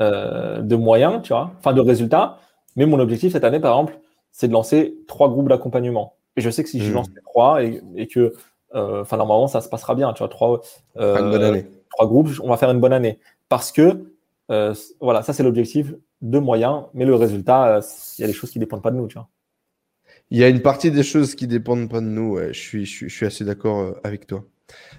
[0.00, 2.38] euh, de moyens, tu vois, enfin, de résultats.
[2.76, 3.98] Mais mon objectif cette année, par exemple,
[4.32, 6.14] c'est de lancer trois groupes d'accompagnement.
[6.36, 6.94] Et je sais que si je mmh.
[6.94, 8.34] lance les trois et, et que,
[8.72, 10.60] enfin, normalement, ça se passera bien, tu vois, trois,
[10.94, 14.14] trois groupes, on va faire une bonne année parce que
[14.50, 17.82] euh, voilà, ça c'est l'objectif de moyen, mais le résultat, euh,
[18.18, 19.08] il y a des choses qui ne dépendent pas de nous.
[19.08, 19.28] Tu vois.
[20.30, 22.84] Il y a une partie des choses qui ne dépendent pas de nous, je, suis,
[22.84, 24.44] je, suis, assez d'accord euh, avec toi.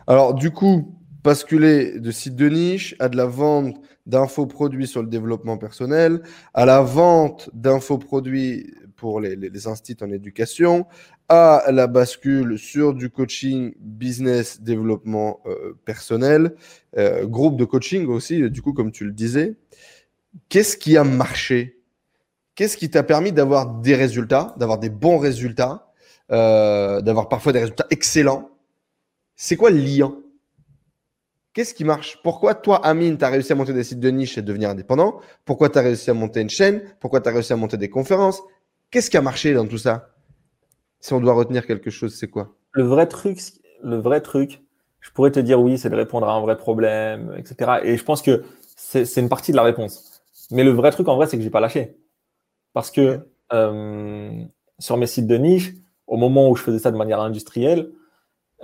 [0.07, 5.07] Alors du coup, basculer de site de niche à de la vente d'infoproduits sur le
[5.07, 6.21] développement personnel,
[6.53, 10.85] à la vente d'infoproduits pour les, les, instituts en éducation,
[11.27, 16.53] à la bascule sur du coaching business développement euh, personnel,
[16.95, 19.55] euh, groupe de coaching aussi, du coup, comme tu le disais.
[20.47, 21.81] Qu'est-ce qui a marché?
[22.53, 25.91] Qu'est-ce qui t'a permis d'avoir des résultats, d'avoir des bons résultats,
[26.31, 28.51] euh, d'avoir parfois des résultats excellents?
[29.35, 30.15] C'est quoi le lien
[31.55, 32.19] Qu'est-ce qui marche?
[32.21, 35.21] Pourquoi toi, Amine, tu as réussi à monter des sites de niche et devenir indépendant?
[35.45, 36.81] Pourquoi tu as réussi à monter une chaîne?
[36.99, 38.43] Pourquoi tu as réussi à monter des conférences?
[38.91, 40.09] Qu'est-ce qui a marché dans tout ça?
[40.99, 42.57] Si on doit retenir quelque chose, c'est quoi?
[42.73, 43.39] Le vrai truc,
[43.81, 44.63] le vrai truc,
[44.99, 47.79] je pourrais te dire oui, c'est de répondre à un vrai problème, etc.
[47.85, 48.43] Et je pense que
[48.75, 50.23] c'est une partie de la réponse.
[50.51, 51.95] Mais le vrai truc, en vrai, c'est que j'ai pas lâché.
[52.73, 54.43] Parce que euh,
[54.79, 55.71] sur mes sites de niche,
[56.05, 57.93] au moment où je faisais ça de manière industrielle,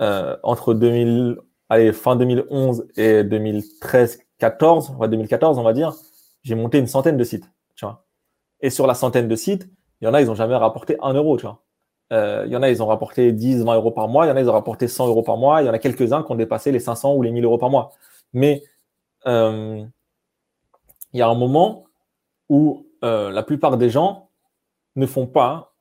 [0.02, 5.94] euh, entre 2000, allez, fin 2011 et 2013, 14, 2014, on va dire,
[6.42, 7.48] j'ai monté une centaine de sites.
[7.74, 8.04] Tu vois.
[8.60, 9.68] Et sur la centaine de sites,
[10.00, 11.36] il y en a, ils n'ont jamais rapporté un euro.
[11.36, 11.62] Tu vois.
[12.12, 14.26] Euh, il y en a, ils ont rapporté 10, 20 euros par mois.
[14.26, 15.62] Il y en a, ils ont rapporté 100 euros par mois.
[15.62, 17.70] Il y en a quelques-uns qui ont dépassé les 500 ou les 1000 euros par
[17.70, 17.92] mois.
[18.32, 18.62] Mais
[19.26, 19.84] euh,
[21.12, 21.84] il y a un moment
[22.48, 24.28] où euh, la plupart des gens
[24.96, 25.71] ne font pas,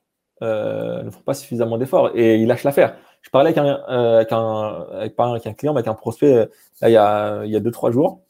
[0.42, 2.98] ne font pas suffisamment d'efforts et ils lâchent l'affaire.
[3.22, 6.50] Je parlais avec un, avec un, avec, pas avec un client, mais avec un prospect
[6.82, 8.22] là, il y a, il y a deux, trois jours.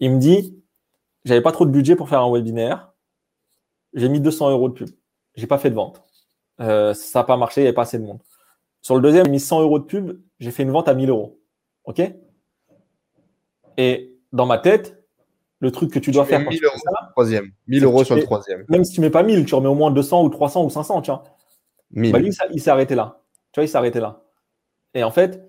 [0.00, 0.60] Il me dit,
[1.24, 2.92] j'avais pas trop de budget pour faire un webinaire.
[3.94, 4.88] J'ai mis 200 euros de pub.
[5.34, 6.02] J'ai pas fait de vente.
[6.60, 8.20] Euh, ça n'a pas marché, il n'y avait pas assez de monde.
[8.80, 10.20] Sur le deuxième, j'ai mis 100 euros de pub.
[10.40, 11.40] J'ai fait une vente à 1000 euros.
[11.84, 12.02] OK?
[13.76, 15.02] Et dans ma tête,
[15.60, 16.40] le truc que tu dois faire.
[16.40, 17.52] 1000 euros sur le troisième.
[17.68, 18.64] 1000 euros sur le troisième.
[18.68, 21.02] Même si tu mets pas 1000, tu remets au moins 200 ou 300 ou 500,
[21.02, 21.22] tu vois.
[21.92, 23.20] Bah, lui, il s'est arrêté là.
[23.52, 24.22] Tu vois, il s'est arrêté là.
[24.94, 25.42] Et en fait,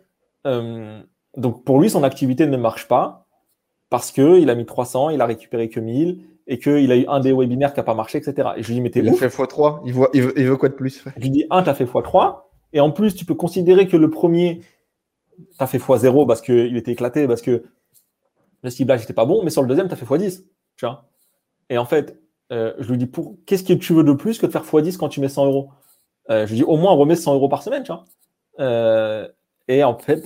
[0.46, 1.02] euh,
[1.38, 3.28] donc pour lui, son activité ne marche pas
[3.90, 7.20] parce qu'il a mis 300, il a récupéré que 1000 et qu'il a eu un
[7.20, 8.50] des webinaires qui n'a pas marché, etc.
[8.58, 10.70] Et je lui dis, mais t'es Il a fait x3, il, voit, il, veut, quoi
[10.70, 11.04] de plus?
[11.16, 12.42] Je lui dis, un, tu as fait x3,
[12.74, 14.62] et en plus, tu peux considérer que le premier,
[15.38, 17.64] tu as fait x0 parce qu'il était éclaté, parce que
[18.64, 20.44] le ciblage n'était pas bon, mais sur le deuxième, tu as fait x10.
[20.76, 21.08] Tu vois?
[21.70, 22.20] Et en fait,
[22.52, 24.98] euh, je lui dis, pour qu'est-ce que tu veux de plus que de faire x10
[24.98, 25.70] quand tu mets 100 euros?
[26.30, 28.06] Euh, Je lui dis, au moins, remets 100 euros par semaine, tu vois
[28.60, 29.28] euh,
[29.68, 30.24] Et en fait,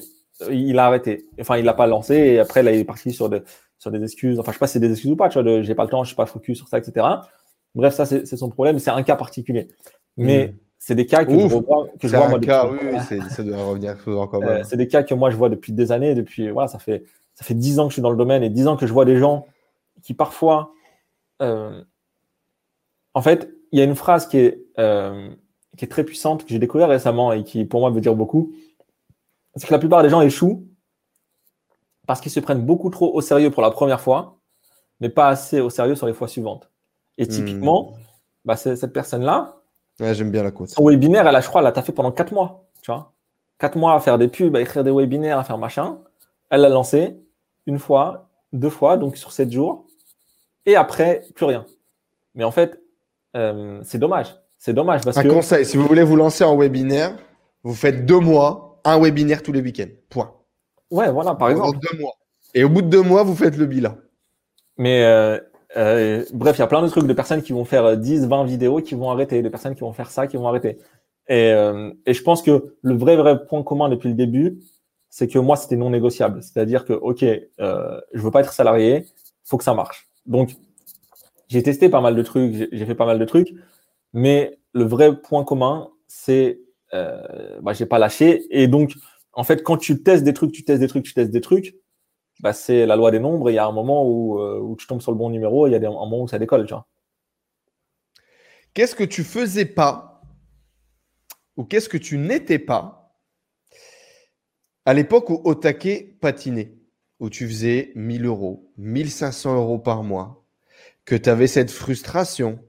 [0.50, 1.26] il a arrêté.
[1.40, 3.42] Enfin, il l'a pas lancé, et après, là, il est parti sur des
[3.80, 4.40] sur des excuses.
[4.40, 5.90] Enfin, je sais pas si c'est des excuses ou pas, tu vois, j'ai pas le
[5.90, 7.06] temps, je suis pas focus sur ça, etc.
[7.76, 9.68] Bref, ça, c'est son problème, c'est un cas particulier.
[10.18, 13.18] Mais c'est des cas que je, vois, que je vois moi cas, depuis...
[13.20, 14.64] oui, ça doit revenir souvent quand même.
[14.64, 17.46] c'est des cas que moi je vois depuis des années, depuis voilà, ça fait ça
[17.46, 19.06] fait dix ans que je suis dans le domaine et dix ans que je vois
[19.06, 19.46] des gens
[20.02, 20.72] qui parfois,
[21.42, 21.84] euh,
[23.14, 25.30] en fait, il y a une phrase qui est euh,
[25.78, 28.52] qui est très puissante que j'ai découvert récemment et qui pour moi veut dire beaucoup,
[29.56, 30.68] c'est que la plupart des gens échouent
[32.08, 34.40] parce qu'ils se prennent beaucoup trop au sérieux pour la première fois,
[35.00, 36.72] mais pas assez au sérieux sur les fois suivantes.
[37.18, 37.30] Et hmm.
[37.30, 37.94] typiquement,
[38.46, 39.58] bah, cette personne-là,
[40.00, 40.70] j'aime bien la côte.
[40.70, 42.66] Son webinaire, elle a, je crois, elle a fait pendant 4 mois.
[42.82, 43.14] Tu vois
[43.60, 46.00] 4 mois à faire des pubs, à écrire des webinaires, à faire machin.
[46.50, 47.20] Elle l'a lancé
[47.66, 49.86] une fois, deux fois, donc sur 7 jours.
[50.66, 51.66] Et après, plus rien.
[52.36, 52.82] Mais en fait,
[53.36, 54.36] euh, c'est dommage.
[54.58, 57.16] C'est dommage parce un conseil, si vous voulez vous lancer en webinaire,
[57.64, 59.92] vous faites deux mois, un webinaire tous les week-ends.
[60.10, 60.34] Point.
[60.90, 61.78] Ouais, voilà, par exemple.
[61.80, 62.14] Deux mois.
[62.54, 63.96] Et au bout de deux mois, vous faites le bilan.
[64.78, 65.38] Mais euh,
[65.76, 68.46] euh, bref, il y a plein de trucs de personnes qui vont faire 10, 20
[68.46, 70.78] vidéos qui vont arrêter, de personnes qui vont faire ça, qui vont arrêter.
[71.28, 74.60] Et, euh, et je pense que le vrai, vrai point commun depuis le début,
[75.10, 76.42] c'est que moi, c'était non négociable.
[76.42, 79.06] C'est-à-dire que, OK, euh, je veux pas être salarié,
[79.44, 80.08] faut que ça marche.
[80.26, 80.56] Donc,
[81.48, 83.54] j'ai testé pas mal de trucs, j'ai fait pas mal de trucs,
[84.18, 86.60] mais le vrai point commun, c'est
[86.96, 88.48] euh, bah, j'ai pas lâché.
[88.50, 88.96] Et donc,
[89.34, 91.76] en fait, quand tu testes des trucs, tu testes des trucs, tu testes des trucs,
[92.40, 93.52] bah, c'est la loi des nombres.
[93.52, 95.72] Il y a un moment où, euh, où, tu tombes sur le bon numéro, il
[95.72, 96.66] y a des, un moment où ça décolle.
[98.74, 100.24] Qu'est-ce que tu faisais pas
[101.56, 103.16] ou qu'est-ce que tu n'étais pas
[104.86, 106.74] à l'époque où Otake patinait,
[107.20, 110.44] où tu faisais 1000 euros, 1500 euros par mois,
[111.06, 112.60] que tu avais cette frustration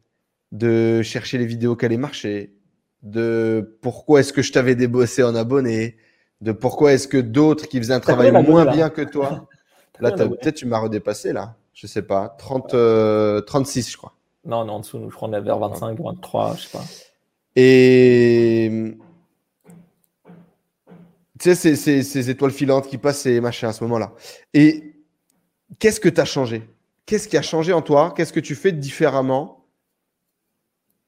[0.52, 2.54] de chercher les vidéos qui allaient marcher,
[3.02, 5.96] de pourquoi est-ce que je t'avais débossé en abonné,
[6.40, 9.48] de pourquoi est-ce que d'autres qui faisaient un travail moins bien que toi
[10.00, 11.56] Là, peut-être tu m'as redépassé, là.
[11.74, 12.34] Je sais pas.
[12.38, 14.14] 30, 36, euh, je crois.
[14.44, 16.84] Non, non, en dessous, je crois qu'on est vers 25, 23, je sais pas.
[17.56, 18.96] Et.
[21.40, 24.12] Tu sais, ces, ces, étoiles filantes qui passent et machin à ce moment-là.
[24.54, 24.96] Et
[25.78, 26.68] qu'est-ce que tu as changé?
[27.06, 28.12] Qu'est-ce qui a changé en toi?
[28.16, 29.57] Qu'est-ce que tu fais différemment?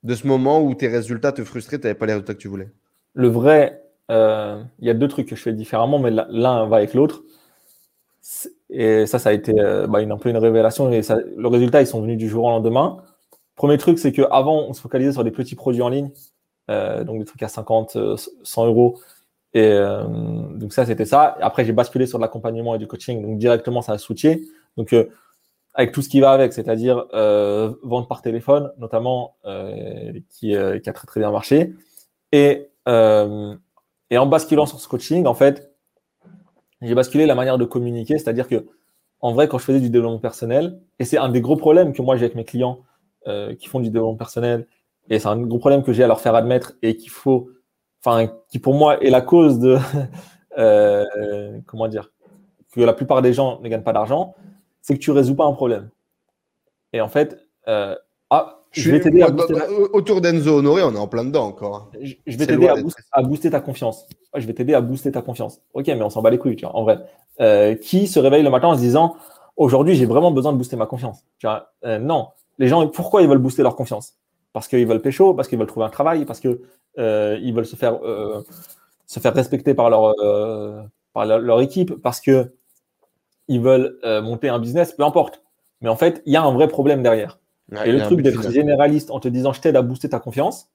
[0.03, 2.49] De ce moment où tes résultats te frustraient, tu n'avais pas les résultats que tu
[2.49, 2.71] voulais
[3.15, 6.77] Le vrai, euh, il y a deux trucs que je fais différemment, mais l'un va
[6.77, 7.23] avec l'autre.
[8.71, 10.91] Et ça, ça a été euh, bah, une, un peu une révélation.
[10.91, 12.99] Et ça, le résultat, ils sont venus du jour au lendemain.
[13.57, 16.11] Premier truc, c'est qu'avant, on se focalisait sur des petits produits en ligne,
[16.71, 17.97] euh, donc des trucs à 50,
[18.43, 18.99] 100 euros.
[19.53, 19.77] Et
[20.55, 21.37] donc ça, c'était ça.
[21.41, 23.21] après, j'ai basculé sur l'accompagnement et du coaching.
[23.21, 24.43] Donc directement, ça a switché.
[24.77, 24.95] Donc
[25.75, 29.37] avec tout ce qui va avec, c'est-à-dire euh, vente par téléphone, notamment,
[30.29, 31.75] qui, qui, a très très bien marché.
[32.33, 35.71] Et, en basculant sur ce coaching, en fait,
[36.83, 38.67] j'ai basculé la manière de communiquer, c'est-à-dire que
[39.21, 42.03] en vrai, quand je faisais du développement personnel, et c'est un des gros problèmes que
[42.03, 42.81] moi j'ai avec mes clients
[43.27, 44.67] euh, qui font du développement personnel,
[45.11, 47.51] et c'est un gros problème que j'ai à leur faire admettre et qu'il faut,
[48.05, 49.77] enfin, qui pour moi est la cause de,
[50.59, 51.05] euh,
[51.67, 52.13] comment dire,
[52.73, 54.35] que la plupart des gens ne gagnent pas d'argent,
[54.83, 55.91] c'est que tu résous pas un problème.
[56.93, 57.95] Et en fait, euh,
[58.31, 59.55] ah, je, vais t'aider à booster
[59.93, 61.77] Autour d'Enzo Honoré, on est en plein dedans encore.
[61.77, 61.99] Hein.
[62.01, 64.07] Je, vais t'aider à, booster ta confiance.
[64.35, 65.61] Je vais t'aider à booster ta confiance.
[65.75, 66.99] Ok, mais on s'en bat les couilles, tu vois, en vrai.
[67.41, 69.17] Euh, qui se réveille le matin en se disant
[69.57, 72.29] aujourd'hui, j'ai vraiment besoin de booster ma confiance tu vois, euh, Non.
[72.59, 74.15] Les gens, pourquoi ils veulent booster leur confiance?
[74.53, 76.59] Parce qu'ils veulent pécho, parce qu'ils veulent trouver un travail, parce qu'ils
[76.99, 77.99] ils veulent se faire,
[79.07, 80.15] se faire respecter par leur,
[81.15, 82.53] par leur, équipe, parce que
[83.51, 85.43] ils veulent monter un business, peu importe.
[85.83, 87.41] Mais en fait, il y a un vrai problème derrière
[87.85, 90.71] et le truc d'être généraliste en te disant je t'aide à booster ta confiance,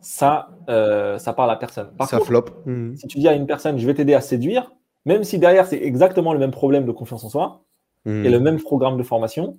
[0.00, 1.88] ça, euh, ça parle à personne.
[1.96, 2.44] Par ça flop.
[2.66, 2.96] Mhm.
[2.96, 4.72] Si tu dis à une personne je vais t'aider à séduire,
[5.04, 7.62] même si derrière c'est exactement le même problème de confiance en soi
[8.04, 8.24] mhm.
[8.24, 9.58] et le même programme de formation,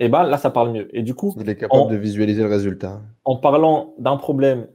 [0.00, 0.96] et eh ben là ça parle mieux.
[0.96, 3.00] Et du coup, il est capable de visualiser le résultat.
[3.24, 4.66] En parlant d'un problème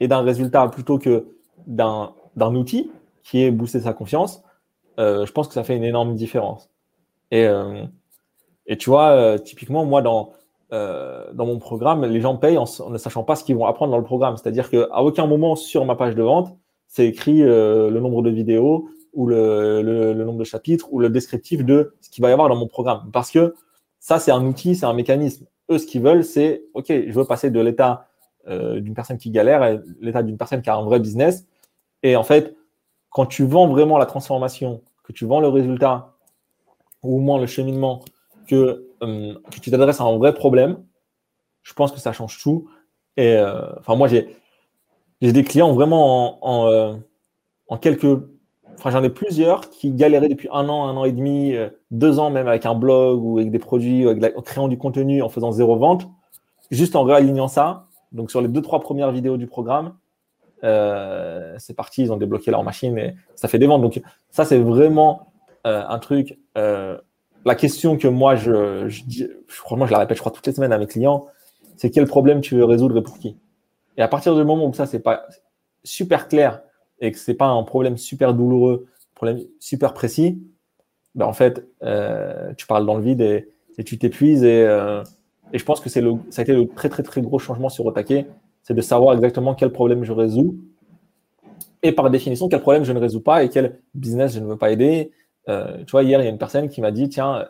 [0.00, 1.28] et d'un résultat plutôt que
[1.66, 2.90] d'un outil
[3.22, 4.48] qui est booster sa confiance, euh,
[4.98, 6.70] je pense que ça fait une énorme différence.
[7.30, 7.84] Et euh,
[8.78, 10.32] tu vois, euh, typiquement, moi, dans,
[10.72, 13.92] euh, dans mon programme, les gens payent en, ne sachant pas ce qu'ils vont apprendre
[13.92, 14.36] dans le programme.
[14.36, 16.56] C'est-à-dire qu'à aucun moment sur ma page de vente,
[16.88, 21.08] c'est écrit euh, le nombre de vidéos ou le, le, nombre de chapitres ou le
[21.08, 23.10] descriptif de ce qu'il va y avoir dans mon programme.
[23.12, 23.54] Parce que
[24.00, 25.46] ça, c'est un outil, c'est un mécanisme.
[25.70, 28.08] Eux, ce qu'ils veulent, c'est, OK, je veux passer de l'état
[28.46, 29.70] d'une personne qui galère à
[30.02, 31.46] l'état d'une personne qui a un vrai business.
[32.02, 32.54] Et en fait,
[33.14, 36.16] quand tu vends vraiment la transformation, que tu vends le résultat,
[37.04, 38.04] ou au moins le cheminement,
[38.48, 40.84] que, euh, tu t'adresses à un vrai problème,
[41.62, 42.68] je pense que ça change tout.
[43.16, 44.26] Et euh, enfin, moi, j'ai
[45.20, 46.94] des clients vraiment en, en, euh,
[47.68, 48.20] en quelques.
[48.78, 51.54] Enfin, j'en ai plusieurs qui galéraient depuis un an, un an et demi,
[51.92, 55.28] deux ans même avec un blog ou avec des produits, en créant du contenu, en
[55.28, 56.08] faisant zéro vente.
[56.72, 59.94] Juste en réalignant ça, Donc sur les deux, trois premières vidéos du programme,
[60.64, 63.82] euh, c'est parti, ils ont débloqué leur machine et ça fait des ventes.
[63.82, 64.00] Donc
[64.30, 65.32] ça, c'est vraiment
[65.66, 66.38] euh, un truc.
[66.56, 66.98] Euh,
[67.44, 70.72] la question que moi, je, je dis, je, la répète, je crois, toutes les semaines
[70.72, 71.26] à mes clients,
[71.76, 73.36] c'est quel problème tu veux résoudre et pour qui?
[73.96, 75.26] Et à partir du moment où ça, c'est pas
[75.82, 76.62] super clair
[77.00, 80.42] et que c'est pas un problème super douloureux, problème super précis,
[81.14, 81.66] ben en fait,
[82.56, 83.48] tu parles dans le vide et,
[83.84, 84.66] tu t'épuises et
[85.52, 88.26] je pense que le, ça a été le très, très, très gros changement sur Otake,
[88.64, 90.56] c'est de savoir exactement quel problème je résous
[91.84, 94.56] et par définition, quel problème je ne résous pas et quel business je ne veux
[94.56, 95.12] pas aider.
[95.50, 97.46] Euh, tu vois, hier, il y a une personne qui m'a dit, tiens,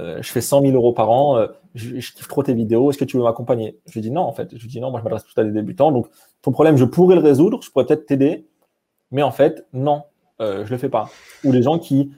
[0.00, 1.46] euh, je fais 100 000 euros par an, euh,
[1.76, 3.78] je, kiffe trop tes vidéos, est-ce que tu veux m'accompagner?
[3.86, 4.48] Je lui dis non, en fait.
[4.52, 5.92] Je lui dis non, moi, je m'adresse tout à des débutants.
[5.92, 6.08] Donc,
[6.42, 8.48] ton problème, je pourrais le résoudre, je pourrais peut-être t'aider,
[9.12, 10.02] mais en fait, non,
[10.40, 11.08] je ne le fais pas.
[11.44, 12.10] Ou les gens qui,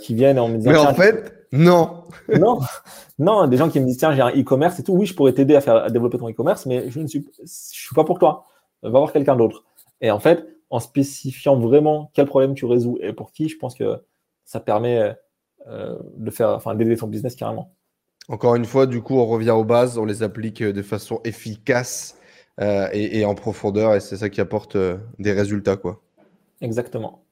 [0.00, 0.72] qui viennent en me disant.
[0.72, 2.04] Mais en fait, non.
[2.28, 2.60] non,
[3.18, 4.92] non, des gens qui me disent tiens, j'ai un e-commerce et tout.
[4.92, 7.46] Oui, je pourrais t'aider à faire à développer ton e-commerce, mais je ne suis, je
[7.46, 8.46] suis pas pour toi.
[8.82, 9.64] Va voir quelqu'un d'autre.
[10.00, 13.74] Et en fait, en spécifiant vraiment quel problème tu résous et pour qui, je pense
[13.74, 14.00] que
[14.44, 15.14] ça permet
[15.66, 17.74] euh, de faire, enfin, d'aider ton business carrément.
[18.28, 22.18] Encore une fois, du coup, on revient aux bases, on les applique de façon efficace
[22.60, 26.02] euh, et, et, en profondeur, et c'est ça qui apporte euh, des résultats, quoi.
[26.60, 27.22] Exactement.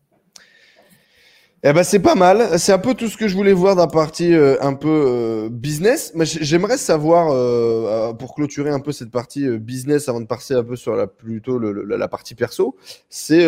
[1.68, 2.60] Eh ben c'est pas mal.
[2.60, 5.48] C'est un peu tout ce que je voulais voir d'un partie euh, un peu euh,
[5.50, 6.12] business.
[6.14, 10.62] Mais j'aimerais savoir euh, pour clôturer un peu cette partie business avant de passer un
[10.62, 12.76] peu sur la plutôt la partie perso.
[13.08, 13.42] C'est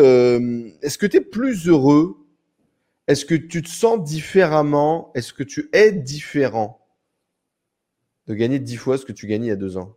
[0.83, 2.17] est-ce que tu es plus heureux?
[3.07, 5.13] Est-ce que tu te sens différemment?
[5.15, 6.85] Est-ce que tu es différent?
[8.27, 9.95] De gagner dix fois ce que tu gagnais il y a deux ans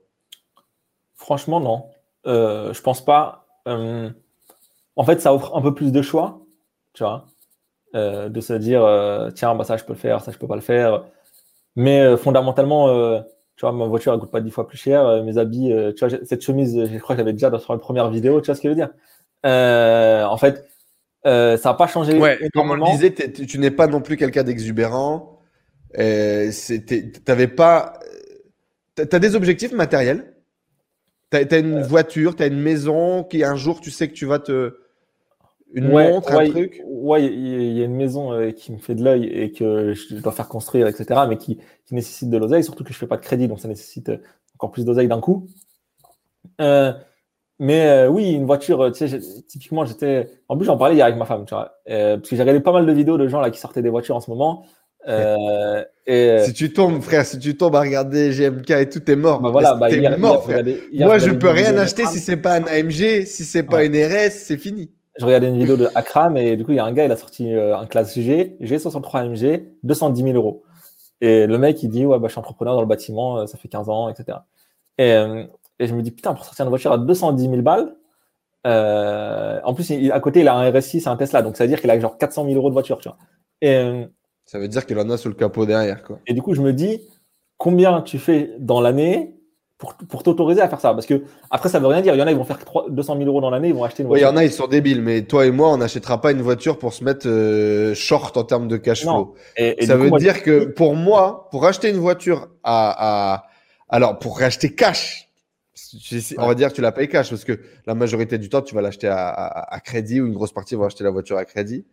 [1.15, 1.89] Franchement non.
[2.25, 3.47] je pense pas.
[3.65, 6.45] en fait, ça offre un peu plus de choix.
[6.93, 7.25] Tu vois
[7.93, 10.47] euh, de se dire euh, tiens bah ça je peux le faire ça je peux
[10.47, 11.03] pas le faire.
[11.75, 12.87] Mais euh, fondamentalement
[13.57, 16.17] tu vois ma voiture elle coûte pas dix fois plus cher mes habits tu vois
[16.23, 18.69] cette chemise je crois que j'avais déjà dans la première vidéo tu vois ce que
[18.69, 18.91] je veux dire?
[19.43, 20.65] En fait
[21.25, 24.43] ça n'a pas changé ouais, comme on le disait tu n'es pas non plus quelqu'un
[24.43, 25.39] d'exubérant.
[25.93, 27.99] T'avais pas
[28.95, 30.33] t'as des objectifs matériels?
[31.29, 34.39] T'as as une voiture t'as une maison qui un jour tu sais que tu vas
[34.39, 34.80] te
[35.73, 39.03] une montre, un truc Ouais, il y, a une maison euh, qui me fait de
[39.03, 42.83] l'œil et que je dois faire construire, etc., mais qui, qui nécessite de l'oseille, surtout
[42.83, 44.11] que je fais pas de crédit, donc ça nécessite
[44.55, 45.47] encore plus d'oseille d'un coup.
[46.59, 46.93] Euh,
[47.59, 50.29] mais euh, oui, une voiture, tu sais, typiquement, j'étais.
[50.47, 52.71] En plus, j'en parlais hier avec ma femme, tu vois, parce que j'ai regardé pas
[52.71, 54.65] mal de vidéos de gens là qui sortaient des voitures en ce moment.
[56.07, 59.41] et, si tu tombes, frère, si tu tombes à regarder GMK et tout, t'es mort.
[59.41, 60.63] Bah voilà, bah, t'es mort, frère.
[60.93, 64.31] Moi, je peux rien acheter si c'est pas un AMG, si c'est pas une RS,
[64.31, 66.91] c'est fini je regardais une vidéo de Akram et du coup, il y a un
[66.91, 70.63] gars, il a sorti euh, un classe G, G63 MG, 210 000 euros.
[71.21, 73.57] Et le mec, il dit, ouais, bah, je suis entrepreneur dans le bâtiment, euh, ça
[73.57, 74.39] fait 15 ans, etc.
[74.97, 75.43] Et, euh,
[75.79, 77.95] et je me dis, putain, pour sortir une voiture à 210 000 balles,
[78.65, 81.63] euh, en plus, il, à côté, il a un RS6, c'est un Tesla, donc ça
[81.63, 83.17] veut dire qu'il a genre 400 000 euros de voiture, tu vois.
[83.61, 84.07] Et,
[84.45, 86.19] ça veut dire qu'il en a sous le capot derrière, quoi.
[86.27, 87.01] Et du coup, je me dis,
[87.57, 89.35] combien tu fais dans l'année
[90.07, 90.93] pour, t'autoriser à faire ça.
[90.93, 92.13] Parce que après, ça veut rien dire.
[92.13, 92.59] Il y en a, ils vont faire
[92.89, 94.27] 200 000 euros dans l'année, ils vont acheter une voiture.
[94.27, 95.01] il y en a, ils sont débiles.
[95.01, 98.43] Mais toi et moi, on n'achètera pas une voiture pour se mettre euh, short en
[98.43, 99.35] termes de cash flow.
[99.57, 103.47] Et, ça veut dire que pour moi, pour acheter une voiture à, à...
[103.89, 105.31] alors pour racheter cash,
[106.37, 108.75] on va dire que tu la payes cash parce que la majorité du temps, tu
[108.75, 111.85] vas l'acheter à, à, crédit ou une grosse partie va acheter la voiture à crédit.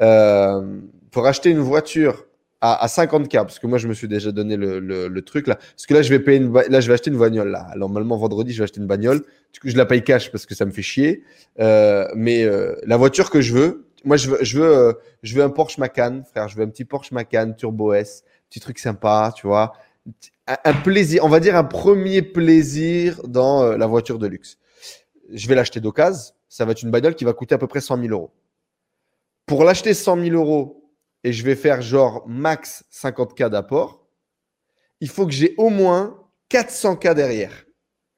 [0.00, 0.80] Euh,
[1.10, 2.24] pour acheter une voiture
[2.60, 5.54] à, 50K, parce que moi, je me suis déjà donné le, le, truc là.
[5.54, 7.68] Parce que là, je vais payer une, là, je vais acheter une bagnole là.
[7.76, 9.22] Normalement, vendredi, je vais acheter une bagnole.
[9.52, 11.22] Du coup, je la paye cash parce que ça me fait chier.
[11.60, 14.92] Euh, mais euh, la voiture que je veux, moi, je veux, je veux, euh,
[15.22, 16.48] je veux un Porsche Macan, frère.
[16.48, 19.72] Je veux un petit Porsche Macan Turbo S, petit truc sympa, tu vois.
[20.46, 24.56] Un, plaisir, on va dire un premier plaisir dans euh, la voiture de luxe.
[25.30, 26.34] Je vais l'acheter d'occasion.
[26.48, 28.30] Ça va être une bagnole qui va coûter à peu près 100 000 euros.
[29.44, 30.87] Pour l'acheter 100 000 euros,
[31.24, 34.06] et je vais faire genre max 50K d'apport,
[35.00, 37.64] il faut que j'ai au moins 400K derrière.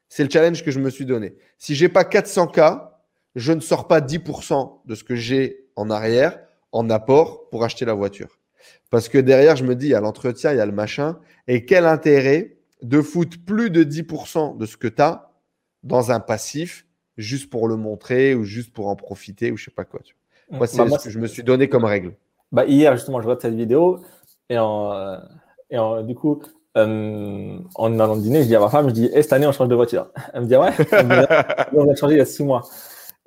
[0.09, 1.35] C'est le challenge que je me suis donné.
[1.59, 2.91] Si j'ai pas 400K,
[3.37, 6.41] je ne sors pas 10% de ce que j'ai en arrière
[6.73, 8.39] en apport pour acheter la voiture.
[8.91, 11.19] Parce que derrière, je me dis, il y a l'entretien, il y a le machin.
[11.47, 15.31] Et quel intérêt de foutre plus de 10% de ce que tu as
[15.83, 16.87] dans un passif
[17.17, 20.01] juste pour le montrer ou juste pour en profiter ou je sais pas quoi.
[20.51, 22.15] Moi, c'est bah, ce que je me suis donné comme règle.
[22.53, 24.01] Bah, hier, justement, je vois cette vidéo
[24.49, 25.19] et, en, euh,
[25.71, 26.43] et en, du coup,
[26.77, 29.53] euh, en allant dîner, je dis à ma femme, je dis, hey, cette année, on
[29.53, 30.11] change de voiture.
[30.35, 30.71] Elle me dit, ouais,
[31.73, 32.63] on a changé il y a six mois.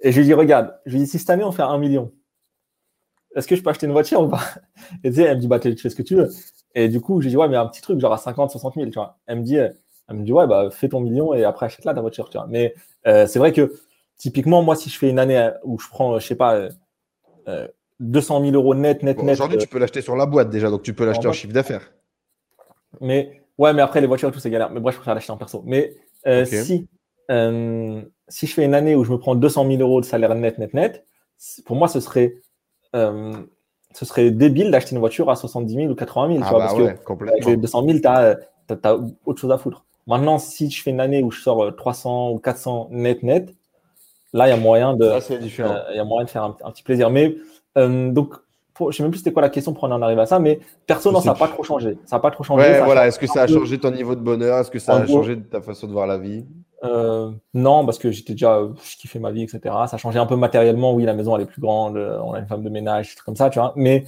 [0.01, 2.11] Et je lui dis, regarde, je lui dis, si cette année, on fait un million,
[3.36, 4.41] est-ce que je peux acheter une voiture ou pas?
[5.03, 6.30] Et tu sais, elle me dit, bah, tu fais ce que tu veux.
[6.76, 8.76] Et du coup, je lui dis, ouais, mais un petit truc, genre à 50, 60
[8.76, 9.17] 000, tu vois.
[9.26, 12.01] Elle me dit, Elle me dit, ouais, bah, fais ton million et après achète-la ta
[12.01, 12.30] voiture.
[12.30, 12.47] Tu vois.
[12.47, 13.74] Mais c'est vrai que
[14.17, 16.67] typiquement, moi, si je fais une année où je prends, je sais pas,
[17.99, 19.33] 200 000 euros net, net, net.
[19.33, 21.93] Aujourd'hui, tu peux l'acheter sur la boîte déjà, donc tu peux l'acheter en, chiffre d'affaires.
[23.01, 24.71] Mais ouais, mais après, les voitures et tout, c'est galère.
[24.71, 25.63] Mais bref, je préfère l'acheter en perso.
[25.65, 25.95] Mais
[26.45, 26.87] si,
[28.27, 30.57] si je fais une année où je me prends 200 000 euros de salaire net,
[30.57, 31.05] net, net,
[31.65, 32.41] pour moi, ce serait
[33.93, 36.39] ce serait débile d'acheter une voiture à 70 000 ou 80 000.
[36.41, 39.57] Ah tu vois, bah parce que avec les 200 000, tu as, autre chose à
[39.57, 39.85] foutre.
[40.07, 43.53] Maintenant, si je fais une année où je sors 300 ou 400 net, net,
[44.33, 47.09] là, il y a moyen de, euh, y a moyen de faire un, petit plaisir.
[47.09, 47.35] Mais
[47.78, 48.36] euh, donc,
[48.80, 50.59] je ne sais même plus c'était quoi la question pour en arriver à ça, mais
[50.88, 51.97] perso, non, ça n'a pas trop changé.
[52.05, 52.63] Ça n'a pas trop changé.
[52.63, 53.07] Ouais, voilà.
[53.07, 54.59] Est-ce que ça a changé ton niveau de bonheur?
[54.59, 56.45] Est-ce que ça a changé ta façon de voir la vie?
[56.84, 59.59] Euh, non, parce que j'étais déjà, je kiffais ma vie, etc.
[59.63, 60.93] Ça a changé un peu matériellement.
[60.93, 63.26] Oui, la maison elle est plus grande, on a une femme de ménage, des trucs
[63.26, 63.74] comme ça, tu vois.
[63.76, 64.05] Mais,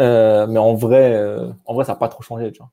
[0.00, 2.70] euh, mais en vrai, euh, en vrai, ça n'a pas trop changé, tu vois.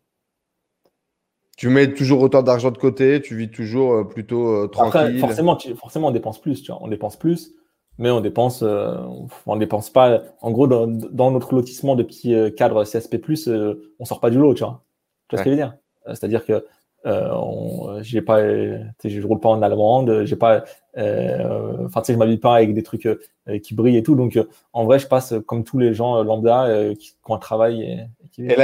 [1.57, 5.19] Tu mets toujours autant d'argent de côté, tu vis toujours plutôt tranquille?
[5.19, 6.81] forcément, forcément, on dépense plus, tu vois.
[6.81, 7.53] On dépense plus,
[8.01, 10.21] mais on dépense, on dépense pas.
[10.41, 13.21] En gros, dans, notre lotissement de petits cadres CSP+,
[13.99, 14.83] on sort pas du lot, tu vois.
[15.29, 15.77] Tu vois ce que je veux dire?
[16.07, 16.65] C'est-à-dire que
[17.05, 20.63] euh, j'ai pas, je roule pas en allemande, j'ai pas,
[20.97, 23.17] euh, enfin, tu sais, je m'habille pas avec des trucs euh,
[23.63, 24.15] qui brillent et tout.
[24.15, 24.43] Donc, euh,
[24.73, 28.07] en vrai, je passe comme tous les gens lambda qui, ont un travail.
[28.37, 28.55] Et, et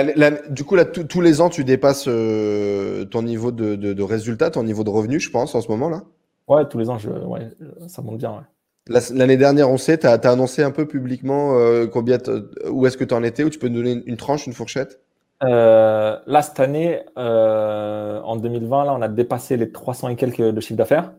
[0.50, 4.64] du coup, là, tous les ans, tu dépasses ton niveau de, de, de, résultat, ton
[4.64, 6.04] niveau de revenu, je pense, en ce moment là?
[6.48, 7.50] Ouais, tous les ans, je, ouais,
[7.88, 8.32] ça monte bien.
[8.32, 8.44] Ouais.
[8.90, 11.58] L'année dernière, on sait, tu as, as, annoncé un peu publiquement
[11.92, 12.18] combien
[12.70, 15.02] où est-ce que tu en étais, ou tu peux nous donner une tranche, une fourchette?
[15.44, 20.42] Euh, là, cette année, euh, en 2020, là, on a dépassé les 300 et quelques
[20.42, 21.14] de chiffre d'affaires.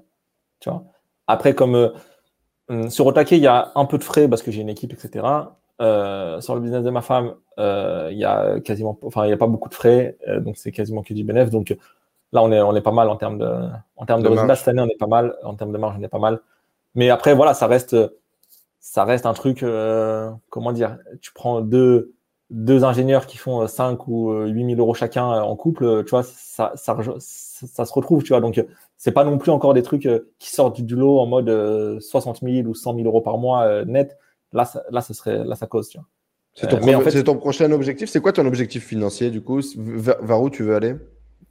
[0.60, 0.84] Tu vois.
[1.26, 1.88] Après, comme euh,
[2.68, 4.92] hum, sur Otake, il y a un peu de frais parce que j'ai une équipe,
[4.92, 5.24] etc.
[5.80, 9.32] Euh, sur le business de ma femme, euh, il y a quasiment, enfin, il y
[9.32, 11.52] a pas beaucoup de frais, euh, donc c'est quasiment que du bénéfice.
[11.52, 11.76] Donc
[12.32, 14.56] là, on est, on est pas mal en termes de, en termes de, de résultats.
[14.56, 15.36] Cette année, on est pas mal.
[15.44, 16.40] En termes de marge, on est pas mal.
[16.94, 17.96] Mais après, voilà, ça reste,
[18.80, 19.64] ça reste un truc,
[20.50, 22.14] comment dire, tu prends deux
[22.50, 26.04] deux ingénieurs qui font 5 euh, ou 8 euh, 000 euros chacun euh, en couple,
[26.04, 28.40] tu vois, ça, ça, ça, se retrouve, tu vois.
[28.40, 28.64] Donc,
[28.96, 30.08] c'est pas non plus encore des trucs
[30.38, 34.16] qui sortent du lot en mode 60 000 ou 100 000 euros par mois net.
[34.52, 36.06] Là, ça, là, ce serait, là, ça cause, tu vois.
[36.54, 38.08] C'est ton, fait, ton, prochain objectif.
[38.08, 39.60] C'est quoi ton objectif financier, du coup?
[39.76, 40.96] Vers, où tu veux aller?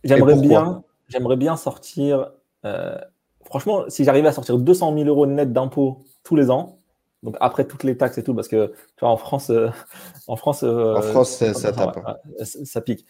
[0.03, 2.31] J'aimerais bien, j'aimerais bien sortir.
[3.47, 6.79] Franchement, si j'arrivais à sortir 200 000 euros net d'impôts tous les ans,
[7.23, 9.69] donc après toutes les taxes et tout, parce que tu vois, en France, euh,
[10.27, 11.99] en France, euh, en France ça, tape.
[12.43, 13.05] ça pique.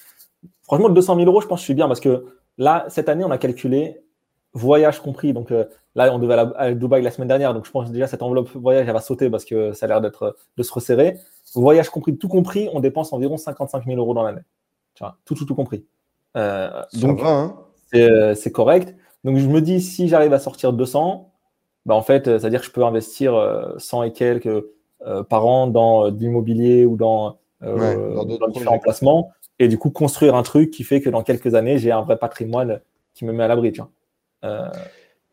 [0.64, 2.26] Franchement, 200 000 euros, je pense que je suis bien parce que
[2.58, 4.02] là, cette année, on a calculé
[4.54, 5.34] voyage compris.
[5.34, 5.66] Donc euh,
[5.96, 7.54] là, on devait aller à Dubaï la semaine dernière.
[7.54, 9.90] Donc je pense que déjà cette enveloppe voyage, elle va sauter parce que ça a
[9.90, 11.18] l'air d'être de se resserrer.
[11.54, 14.42] Voyage compris, tout compris, on dépense environ 55 000 euros dans l'année.
[14.96, 15.86] Tu vois, tout, tout, tout compris.
[16.36, 17.56] donc, hein
[17.92, 18.96] c'est correct.
[19.24, 21.32] Donc je me dis, si j'arrive à sortir 200,
[21.88, 23.34] bah, en fait, euh, c'est-à-dire que je peux investir
[23.78, 24.66] 100 euh, et quelques
[25.06, 30.36] euh, par an dans de l'immobilier ou dans, dans, différents placements et du coup construire
[30.36, 32.82] un truc qui fait que dans quelques années, j'ai un vrai patrimoine
[33.14, 33.74] qui me met à l'abri.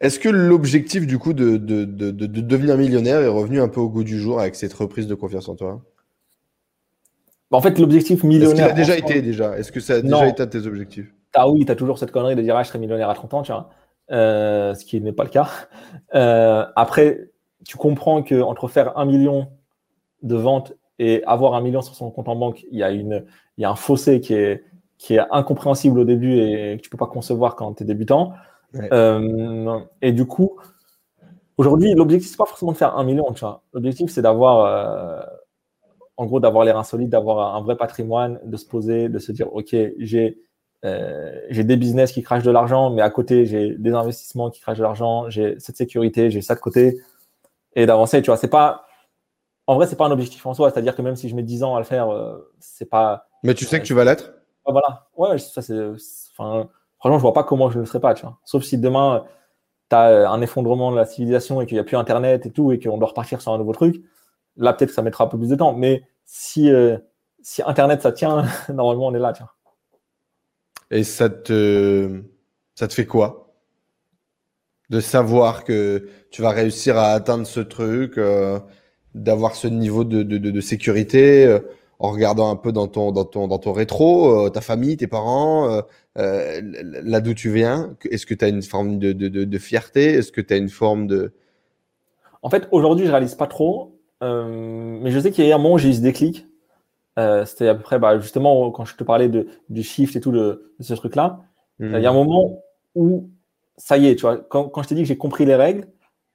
[0.01, 3.81] Est-ce que l'objectif du coup de, de, de, de, devenir millionnaire est revenu un peu
[3.81, 5.83] au goût du jour avec cette reprise de confiance en toi?
[7.51, 8.67] Bah, En fait, l'objectif millionnaire.
[8.67, 9.59] Est-ce qu'il a déjà été déjà?
[9.59, 11.13] Est-ce que ça a déjà été un de tes objectifs?
[11.35, 13.35] Ah oui, tu as toujours cette connerie de dire ah, je serai millionnaire à 30
[13.35, 13.71] ans, tu vois.
[14.11, 15.49] Euh, ce qui n'est pas le cas.
[16.15, 17.31] Euh, après,
[17.67, 19.49] tu comprends que entre faire un million
[20.23, 23.25] de ventes et avoir un million sur son compte en banque, il y a, une,
[23.59, 24.65] il y a un fossé qui est,
[24.99, 28.35] qui est incompréhensible au début et que tu peux pas concevoir quand tu es débutant.
[28.93, 30.59] Euh, et du coup,
[31.57, 33.63] aujourd'hui, l'objectif, c'est pas forcément de faire un million, tu vois.
[33.73, 35.27] L'objectif, c'est d'avoir,
[36.17, 39.33] en gros, d'avoir les reins solides, d'avoir un vrai patrimoine, de se poser, de se
[39.33, 40.39] dire, OK, j'ai
[40.85, 44.61] euh, j'ai des business qui crachent de l'argent, mais à côté, j'ai des investissements qui
[44.61, 47.01] crachent de l'argent, j'ai cette sécurité, j'ai ça de côté,
[47.75, 48.87] et d'avancer, tu vois, c'est pas,
[49.67, 51.63] en vrai, c'est pas un objectif en soi, c'est-à-dire que même si je mets 10
[51.65, 53.29] ans à le faire, euh, c'est pas.
[53.43, 54.35] Mais tu sais que tu vas l'être
[54.67, 55.79] Voilà, ouais, ça c'est,
[56.39, 56.69] enfin,
[56.99, 58.39] franchement, je vois pas comment je ne le serais pas, tu vois.
[58.45, 59.25] Sauf si demain,
[59.89, 62.73] tu as un effondrement de la civilisation et qu'il n'y a plus Internet et tout,
[62.73, 64.03] et qu'on doit repartir sur un nouveau truc,
[64.57, 66.99] là, peut-être que ça mettra un peu plus de temps, mais si, euh,
[67.43, 69.55] si Internet ça tient, normalement, on est là, tu vois.
[70.91, 72.23] Et ça te,
[72.75, 73.55] ça te fait quoi?
[74.91, 78.59] De savoir que tu vas réussir à atteindre ce truc, euh,
[79.15, 81.61] d'avoir ce niveau de, de, de, sécurité euh,
[81.99, 85.07] en regardant un peu dans ton, dans ton, dans ton rétro, euh, ta famille, tes
[85.07, 85.83] parents,
[86.17, 87.97] là d'où tu viens.
[88.11, 90.13] Est-ce que tu as une forme de, de fierté?
[90.15, 91.33] Est-ce que tu as une forme de...
[92.43, 93.99] En fait, aujourd'hui, je réalise pas trop.
[94.21, 96.47] mais je sais qu'il y a un moment où j'ai eu ce déclic
[97.19, 100.21] euh, c'était à peu près, bah, justement, quand je te parlais de, du shift et
[100.21, 101.41] tout, de, ce truc-là.
[101.81, 102.63] Il y a un moment
[102.95, 103.31] où
[103.77, 105.89] ça y est, tu vois, quand, quand je t'ai dit que j'ai compris les règles,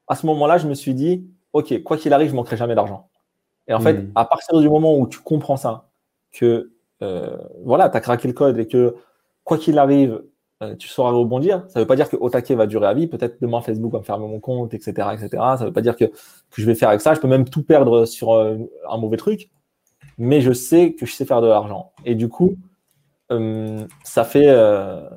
[0.08, 3.10] à ce moment-là, je me suis dit, OK, quoi qu'il arrive, je manquerai jamais d'argent.
[3.68, 4.12] Et en fait, Hmm.
[4.16, 5.90] à partir du moment où tu comprends ça,
[6.32, 6.72] que
[7.02, 8.96] euh, voilà, tu as craqué le code et que
[9.44, 10.24] quoi qu'il arrive,
[10.62, 13.08] euh, tu sauras rebondir, ça ne veut pas dire que Otake va durer à vie.
[13.08, 14.92] Peut-être demain, Facebook va me fermer mon compte, etc.
[15.14, 15.30] etc.
[15.32, 16.14] Ça ne veut pas dire que, que
[16.52, 17.14] je vais faire avec ça.
[17.14, 18.58] Je peux même tout perdre sur euh,
[18.90, 19.50] un mauvais truc.
[20.20, 21.94] Mais je sais que je sais faire de l'argent.
[22.06, 22.58] Et du coup,
[23.32, 24.48] euh, ça fait.
[24.48, 25.10] Euh,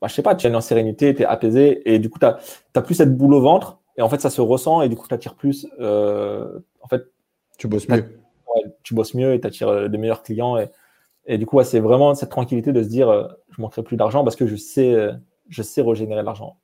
[0.00, 1.82] bah, je sais pas, tu es en sérénité, tu es apaisé.
[1.92, 3.78] Et du coup, tu n'as plus cette boule au ventre.
[3.96, 4.82] Et en fait, ça se ressent.
[4.82, 5.66] Et du coup, tu attires plus.
[5.80, 7.04] euh, en fait,
[7.58, 8.04] Tu bosses mieux.
[8.54, 10.56] ouais, tu bosses mieux et tu attires des meilleurs clients.
[10.58, 10.68] Et,
[11.26, 13.96] et du coup, ouais, c'est vraiment cette tranquillité de se dire euh, je manquerai plus
[13.96, 15.12] d'argent parce que je sais, euh,
[15.48, 16.58] je sais régénérer l'argent.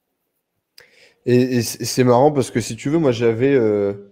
[1.27, 4.11] Et, et c'est marrant parce que si tu veux, moi j'avais euh,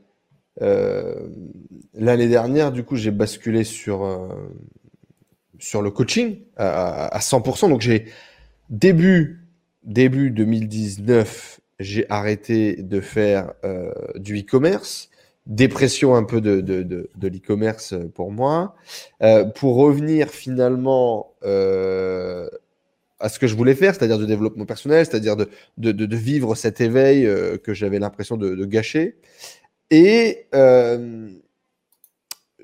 [0.61, 1.29] euh,
[1.95, 4.29] l'année dernière, du coup, j'ai basculé sur, euh,
[5.59, 7.69] sur le coaching à, à- à 100%.
[7.69, 8.07] Donc j'ai
[8.71, 9.47] début,
[9.85, 15.11] début 2019, j'ai arrêté de faire euh, du e-commerce.
[15.47, 18.75] Dépression un peu de, de, de, de l'e-commerce pour moi.
[19.23, 21.33] Euh, pour revenir finalement
[23.21, 26.17] à ce que je voulais faire, c'est-à-dire du développement personnel, c'est-à-dire de, de, de, de
[26.17, 27.27] vivre cet éveil
[27.65, 29.17] que j'avais l'impression de, de gâcher.
[29.91, 30.47] Et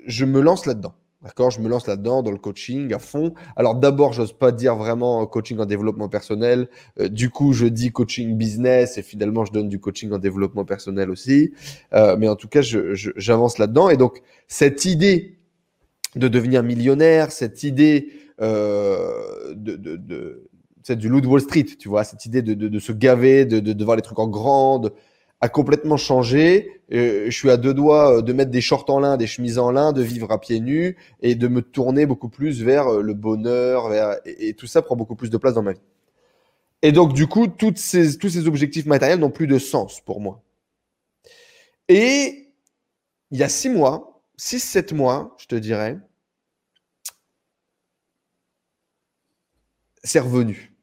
[0.05, 0.93] je me lance là-dedans.
[1.23, 1.49] D'accord?
[1.49, 3.33] Je me lance là-dedans, dans le coaching à fond.
[3.55, 6.69] Alors d'abord, j'ose pas dire vraiment coaching en développement personnel.
[6.99, 10.65] Euh, du coup, je dis coaching business et finalement, je donne du coaching en développement
[10.65, 11.51] personnel aussi.
[11.93, 13.89] Euh, mais en tout cas, j'avance là-dedans.
[13.89, 15.39] Et donc, cette idée
[16.15, 18.09] de devenir millionnaire, cette idée
[18.41, 20.47] euh, de, de, de
[20.83, 23.45] c'est du loup de Wall Street, tu vois, cette idée de, de, de se gaver,
[23.45, 24.93] de, de, de voir les trucs en grand, de-
[25.41, 26.81] a complètement changé.
[26.93, 29.57] Euh, je suis à deux doigts euh, de mettre des shorts en lin, des chemises
[29.57, 33.01] en lin, de vivre à pieds nus et de me tourner beaucoup plus vers euh,
[33.01, 33.91] le bonheur,
[34.25, 35.81] et, tout ça prend beaucoup plus de place dans ma vie.
[36.81, 40.43] Et donc, du coup, tous ces objectifs matériels n'ont plus de sens pour moi.
[41.87, 42.49] Et
[43.31, 45.97] il y a six mois, six, sept mois, je te dirais,
[50.03, 50.74] c'est revenu.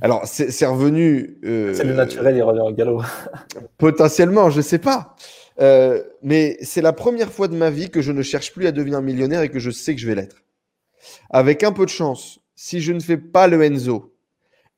[0.00, 1.38] Alors, c'est revenu.
[1.44, 3.02] euh, C'est le naturel, il revient au galop.
[3.78, 5.16] Potentiellement, je sais pas.
[5.60, 8.72] Euh, mais c'est la première fois de ma vie que je ne cherche plus à
[8.72, 10.44] devenir millionnaire et que je sais que je vais l'être.
[11.30, 14.14] Avec un peu de chance, si je ne fais pas le Enzo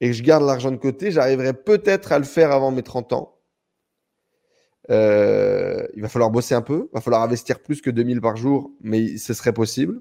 [0.00, 3.12] et que je garde l'argent de côté, j'arriverai peut-être à le faire avant mes 30
[3.12, 3.36] ans.
[4.90, 8.36] Euh, il va falloir bosser un peu, il va falloir investir plus que 2000 par
[8.36, 10.00] jour, mais ce serait possible.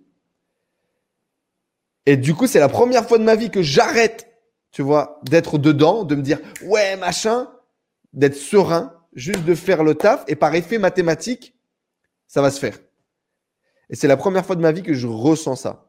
[2.05, 4.28] Et du coup, c'est la première fois de ma vie que j'arrête,
[4.71, 7.49] tu vois, d'être dedans, de me dire ouais, machin,
[8.13, 11.55] d'être serein, juste de faire le taf et par effet mathématique,
[12.27, 12.77] ça va se faire.
[13.89, 15.85] Et c'est la première fois de ma vie que je ressens ça.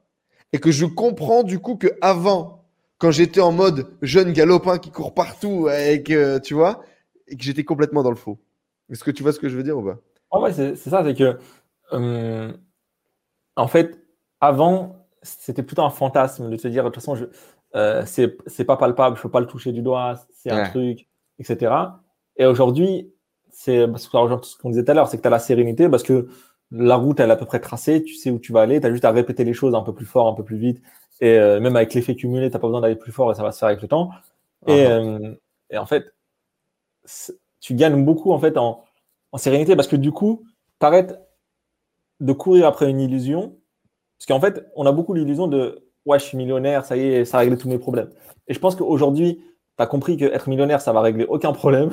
[0.52, 2.64] Et que je comprends du coup que avant,
[2.98, 6.82] quand j'étais en mode jeune galopin qui court partout et que, tu vois,
[7.28, 8.38] et que j'étais complètement dans le faux.
[8.90, 9.98] Est-ce que tu vois ce que je veux dire ou pas?
[10.30, 11.38] En vrai, c'est ça, c'est que
[11.92, 12.52] euh,
[13.56, 13.98] en fait,
[14.40, 17.26] avant, c'était plutôt un fantasme de te dire de toute façon, je,
[17.76, 21.08] euh, c'est c'est pas palpable, je peux pas le toucher du doigt, c'est un truc,
[21.38, 21.72] etc.
[22.36, 23.12] Et aujourd'hui,
[23.50, 25.88] c'est parce que ce qu'on disait tout à l'heure, c'est que tu as la sérénité
[25.88, 26.28] parce que
[26.72, 28.86] la route, elle est à peu près tracée, tu sais où tu vas aller, tu
[28.86, 30.80] as juste à répéter les choses un peu plus fort, un peu plus vite.
[31.20, 33.42] Et euh, même avec l'effet cumulé, tu n'as pas besoin d'aller plus fort et ça
[33.42, 34.10] va se faire avec le temps.
[34.66, 34.90] Et, Ah.
[35.00, 35.34] euh,
[35.70, 36.14] et en fait,
[37.60, 38.84] tu gagnes beaucoup en fait en,
[39.32, 40.44] en sérénité parce que du coup,
[40.80, 41.20] tu arrêtes
[42.20, 43.56] de courir après une illusion.
[44.18, 47.24] Parce qu'en fait, on a beaucoup l'illusion de ouais, je suis millionnaire, ça y est,
[47.24, 48.10] ça a réglé tous mes problèmes.
[48.48, 49.42] Et je pense qu'aujourd'hui,
[49.76, 51.90] tu as compris qu'être millionnaire, ça va régler aucun problème.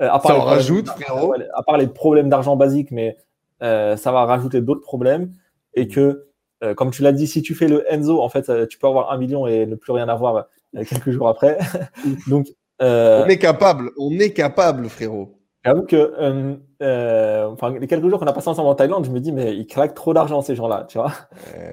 [0.00, 1.34] Euh, à Ça les en rajoute, frérot.
[1.54, 3.16] À part les problèmes d'argent basiques, mais
[3.62, 5.32] euh, ça va rajouter d'autres problèmes.
[5.74, 6.26] Et que,
[6.64, 8.86] euh, comme tu l'as dit, si tu fais le Enzo, en fait, euh, tu peux
[8.86, 11.58] avoir un million et ne plus rien avoir quelques jours après.
[12.28, 12.48] Donc,
[12.82, 15.36] euh, On est capable, on est capable, frérot.
[15.64, 19.10] J'avoue que euh, euh, enfin, les quelques jours qu'on a passé ensemble en Thaïlande, je
[19.10, 21.12] me dis, mais ils claquent trop d'argent, ces gens-là, tu vois.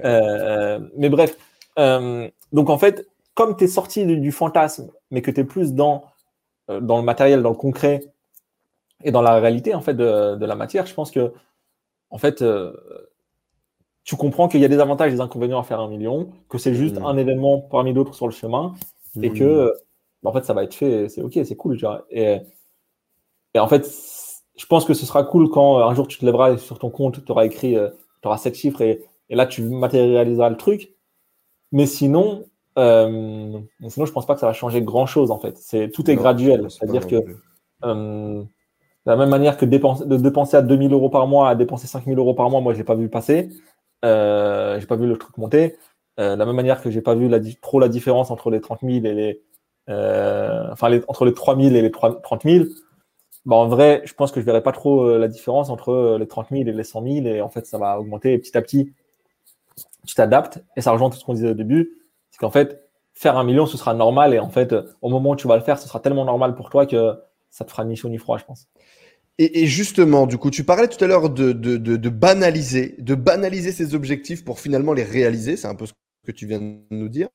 [0.03, 1.37] Euh, mais bref,
[1.77, 5.43] euh, donc en fait, comme tu es sorti du, du fantasme, mais que tu es
[5.43, 6.05] plus dans,
[6.69, 8.11] euh, dans le matériel, dans le concret
[9.03, 11.33] et dans la réalité en fait de, de la matière, je pense que
[12.09, 12.73] en fait, euh,
[14.03, 16.57] tu comprends qu'il y a des avantages et des inconvénients à faire un million, que
[16.57, 17.05] c'est juste Mhm.
[17.05, 18.73] un événement parmi d'autres sur le chemin,
[19.21, 19.71] et que euh,
[20.23, 22.05] en fait ça va être fait, c'est ok, c'est cool, tu vois.
[22.11, 22.39] Et,
[23.53, 23.85] et en fait,
[24.57, 26.89] je pense que ce sera cool quand un jour tu te lèveras et sur ton
[26.89, 27.75] compte, tu auras écrit,
[28.21, 30.93] tu auras sept chiffres et, et là tu matérialiseras le truc.
[31.71, 32.45] Mais sinon,
[32.77, 35.57] euh, sinon je pense pas que ça va changer grand chose en fait.
[35.57, 37.23] C'est tout est Non, graduel, c'est-à-dire que
[37.83, 38.43] euh,
[39.07, 41.87] de la même manière que dépenser, de dépenser à 2000 euros par mois à dépenser
[41.87, 43.49] 5000 euros par mois, moi je l'ai pas vu passer,
[44.05, 45.77] euh, j'ai pas vu le truc monter.
[46.19, 48.59] Euh, de la même manière que j'ai pas vu la, trop la différence entre les
[48.59, 49.43] 30 000 et les
[49.89, 52.65] euh, enfin entre les 3000 et les 30 000,
[53.45, 56.47] bah, en vrai, je pense que je verrai pas trop la différence entre les 30
[56.51, 57.25] 000 et les 100 000.
[57.27, 58.91] Et en fait, ça va augmenter petit à petit.
[60.07, 60.63] Tu t'adaptes.
[60.75, 61.91] Et ça rejoint tout ce qu'on disait au début.
[62.31, 64.33] C'est qu'en fait, faire un million, ce sera normal.
[64.33, 66.69] Et en fait, au moment où tu vas le faire, ce sera tellement normal pour
[66.69, 67.13] toi que
[67.49, 68.67] ça te fera ni chaud ni froid, je pense.
[69.39, 73.93] Et, justement, du coup, tu parlais tout à l'heure de, de, banaliser, de banaliser ces
[73.93, 75.57] objectifs pour finalement les réaliser.
[75.57, 75.93] C'est un peu ce
[76.25, 77.29] que tu viens de nous dire.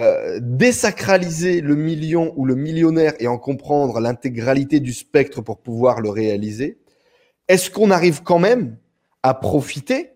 [0.00, 6.00] Euh, désacraliser le million ou le millionnaire et en comprendre l'intégralité du spectre pour pouvoir
[6.00, 6.80] le réaliser.
[7.46, 8.76] Est-ce qu'on arrive quand même
[9.22, 10.14] à profiter,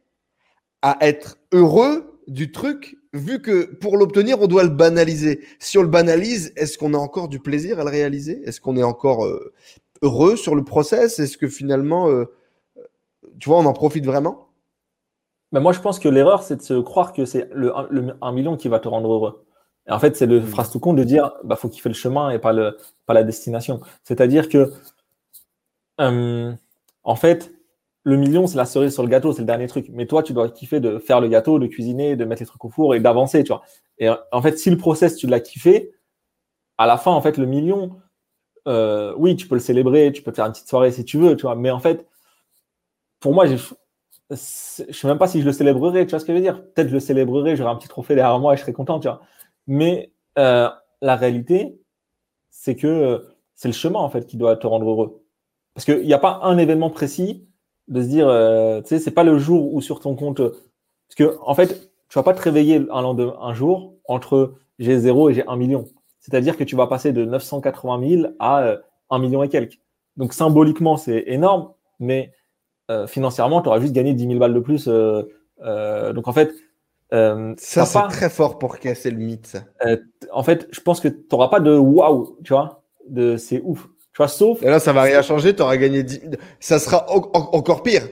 [0.85, 5.41] à être heureux du truc, vu que pour l'obtenir, on doit le banaliser.
[5.59, 8.43] Si on le banalise, est-ce qu'on a encore du plaisir à le réaliser?
[8.45, 9.55] Est-ce qu'on est encore euh,
[10.03, 11.19] heureux sur le process?
[11.19, 12.27] Est-ce que finalement, euh,
[13.41, 14.51] tu vois, on en profite vraiment?
[15.53, 17.73] Mais moi, je pense que l'erreur, c'est de se croire que c'est le,
[18.21, 19.47] 1 million qui va te rendre heureux.
[19.89, 20.47] Et en fait, c'est le mm.
[20.47, 22.77] phrase tout con de dire, bah, faut kiffer le chemin et pas le,
[23.07, 23.81] pas la destination.
[24.03, 24.71] C'est-à-dire que,
[26.01, 26.53] euh,
[27.05, 27.55] en fait,
[28.05, 29.87] le million, c'est la cerise sur le gâteau, c'est le dernier truc.
[29.91, 32.65] Mais toi, tu dois kiffer de faire le gâteau, de cuisiner, de mettre les trucs
[32.65, 33.63] au four et d'avancer, tu vois.
[33.99, 35.93] Et en fait, si le process, tu l'as kiffé,
[36.79, 37.97] à la fin, en fait, le million,
[38.69, 41.37] euh, oui, tu peux le célébrer, tu peux faire une petite soirée si tu veux,
[41.37, 41.57] tu vois.
[41.57, 42.07] Mais en fait,
[43.21, 43.55] pour moi, je
[44.31, 46.63] ne sais même pas si je le célébrerai, tu vois ce que je veux dire.
[46.73, 49.09] Peut-être je le célébrerai, j'aurai un petit trophée derrière moi et je serai content, tu
[49.09, 49.23] vois.
[49.67, 50.69] Mais euh,
[51.01, 51.81] la réalité,
[52.51, 53.19] c'est que euh,
[53.55, 55.25] c'est le chemin en fait qui doit te rendre heureux.
[55.75, 57.49] Parce qu'il n'y a pas un événement précis
[57.89, 60.39] de se dire, euh, tu sais, c'est pas le jour où sur ton compte.
[60.39, 65.31] Parce que en fait, tu vas pas te réveiller un, un jour entre j'ai zéro
[65.31, 65.85] et j'ai un million.
[66.21, 68.77] C'est-à-dire que tu vas passer de 980 000 à
[69.11, 69.79] un million et quelques.
[70.17, 72.33] Donc symboliquement, c'est énorme, mais
[73.07, 74.87] financièrement, tu auras juste gagné 10 000 balles de plus.
[74.87, 76.55] donc en fait,
[77.15, 79.57] euh, ça, c'est très fort pour casser le mythe.
[79.85, 79.97] Euh,
[80.33, 83.89] en fait, je pense que tu n'auras pas de waouh, tu vois, de c'est ouf.
[84.15, 84.63] Tu vois, sauf.
[84.63, 86.21] Et là, ça va rien changer, tu auras gagné 10...
[86.61, 88.03] Ça sera encore pire.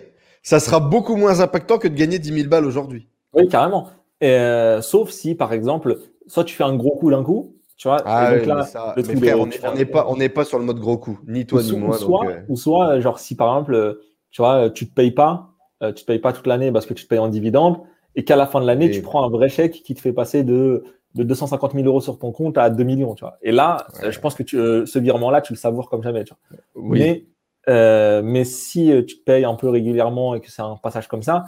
[0.43, 3.09] Ça sera beaucoup moins impactant que de gagner 10 000 balles aujourd'hui.
[3.35, 3.87] Oui, carrément.
[4.25, 7.99] Euh, sauf si, par exemple, soit tu fais un gros coup d'un coup, tu vois.
[8.05, 11.47] Ah, donc là, frère, on n'est pas, on pas sur le mode gros coup, ni
[11.47, 11.97] toi ni moi.
[11.97, 14.01] Soit, Ou soit, genre, si par exemple,
[14.33, 15.51] tu vois, tu te payes pas,
[15.81, 17.79] tu te payes pas toute l'année parce que tu te payes en dividende,
[18.17, 20.43] et qu'à la fin de l'année, tu prends un vrai chèque qui te fait passer
[20.43, 20.83] de,
[21.15, 23.15] de 250 000 euros sur ton compte à 2 millions.
[23.15, 23.39] Tu vois.
[23.43, 26.25] Et là, je pense que tu, euh, ce virement-là, tu le savoures comme jamais.
[26.25, 26.59] Tu vois.
[26.83, 27.27] Mais,
[27.69, 31.23] euh, mais si euh, tu payes un peu régulièrement et que c'est un passage comme
[31.23, 31.45] ça,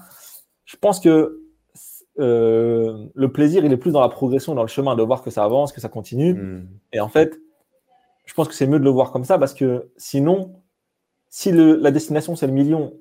[0.65, 1.41] je pense que
[2.21, 5.31] euh, le plaisir, il est plus dans la progression, dans le chemin, de voir que
[5.31, 6.35] ça avance, que ça continue.
[6.35, 6.69] Hmm.
[6.93, 7.39] Et en fait,
[8.27, 10.55] je pense que c'est mieux de le voir comme ça parce que sinon,
[11.29, 12.95] si le, la destination c'est le million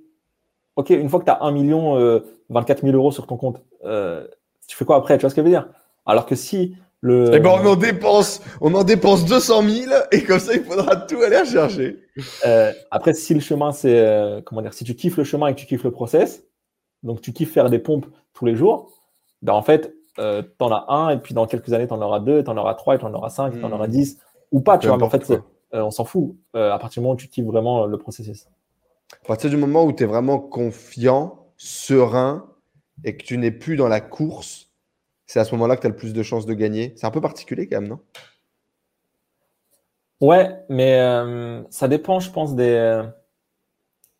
[0.76, 4.28] ok, une fois que tu as 1 million, 24 000 euros sur ton compte, euh,
[4.68, 5.68] tu fais quoi après Tu vois ce que je veux dire?
[6.06, 7.32] Alors que si le.
[7.34, 10.95] Eh ben, on en dépense, on en dépense 200 000 et comme ça, il faudra
[10.95, 11.99] tout aller chercher.
[12.45, 13.99] Euh, après, si le chemin, c'est.
[13.99, 16.43] Euh, comment dire Si tu kiffes le chemin et que tu kiffes le process,
[17.04, 18.91] donc tu kiffes faire des pompes tous les jours,
[19.41, 22.01] ben en fait, euh, tu en as un et puis dans quelques années, tu en
[22.01, 24.18] auras deux, tu en auras trois, tu en auras cinq, tu en auras dix
[24.51, 24.97] ou pas, tu vois.
[24.97, 25.32] Mais en fait,
[25.74, 28.47] on s'en fout à partir du moment où tu kiffes vraiment le processus.
[29.24, 32.45] À partir du moment où tu es vraiment confiant, serein
[33.04, 34.72] et que tu n'es plus dans la course,
[35.34, 36.93] c'est à ce moment-là que tu as le plus de chances de gagner.
[36.95, 37.99] C'est un peu particulier quand même, non?
[40.21, 43.01] Ouais, mais euh, ça dépend, je pense, des,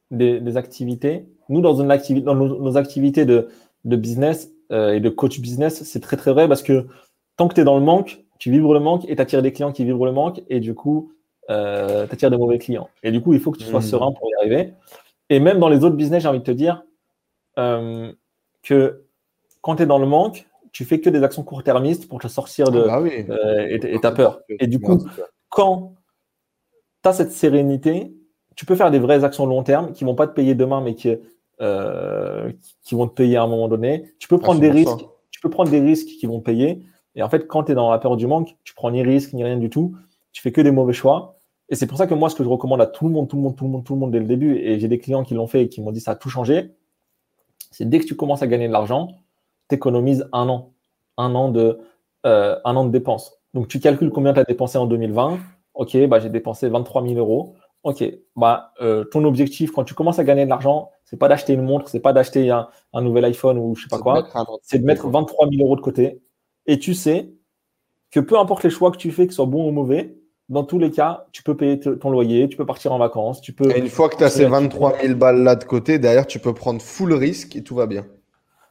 [0.10, 1.28] des, activités.
[1.50, 3.48] Nous, dans, une dans nos, activités de,
[3.86, 6.88] de business euh, et de coach business, c'est très très vrai parce que
[7.38, 9.54] tant que tu es dans le manque, tu vibres le manque et tu attires des
[9.54, 11.14] clients qui vibrent le manque et du coup,
[11.52, 12.90] euh, tu attires des mauvais clients.
[13.04, 13.84] Et du coup, il faut que tu sois mmh.
[13.84, 14.74] serein pour y arriver.
[15.30, 16.84] Et même dans les autres business, j'ai envie de te dire
[17.60, 18.12] euh,
[18.64, 19.04] que
[19.62, 22.70] quand tu es dans le manque, tu fais que des actions court-termistes pour te sortir
[22.72, 22.86] de.
[22.90, 24.42] Ah bah euh, et tu as peur.
[24.50, 25.00] Et du coup,
[25.48, 25.96] quand
[27.02, 28.14] tu as cette sérénité,
[28.56, 30.96] tu peux faire des vraies actions long terme qui vont pas te payer demain, mais
[30.96, 31.16] qui,
[31.62, 32.52] euh,
[32.84, 34.14] qui vont te payer à un moment donné.
[34.20, 35.06] Tu peux prendre ah, des risques.
[35.32, 36.84] Tu peux prendre des risques qui vont payer.
[37.16, 39.34] Et en fait, quand tu es dans la peur du manque, tu prends ni risques
[39.34, 39.96] ni rien du tout
[40.34, 41.40] tu fais que des mauvais choix.
[41.70, 43.38] Et c'est pour ça que moi, ce que je recommande à tout le monde, tout
[43.38, 45.24] le monde, tout le monde, tout le monde dès le début, et j'ai des clients
[45.24, 46.72] qui l'ont fait et qui m'ont dit ça a tout changé,
[47.72, 49.23] c'est dès que tu commences à gagner de l'argent,
[49.70, 50.74] tu économises un an,
[51.18, 51.80] un an de,
[52.26, 53.40] euh, un an de dépenses.
[53.54, 55.40] Donc tu calcules combien tu as dépensé en 2020.
[55.76, 57.56] Ok, bah, j'ai dépensé 23 000 euros.
[57.84, 58.04] Ok,
[58.36, 61.64] bah, euh, ton objectif quand tu commences à gagner de l'argent, c'est pas d'acheter une
[61.64, 64.26] montre, c'est pas d'acheter un, un, nouvel iPhone ou je sais pas quoi,
[64.62, 66.22] c'est de mettre 23 000 euros de côté.
[66.66, 67.34] Et tu sais
[68.10, 70.16] que peu importe les choix que tu fais, que ce soit bon ou mauvais,
[70.50, 73.54] dans tous les cas, tu peux payer ton loyer, tu peux partir en vacances, tu
[73.54, 73.70] peux.
[73.76, 76.40] Et une fois que tu as ces 23 000 balles là de côté, derrière, tu
[76.40, 78.06] peux prendre full risque et tout va bien.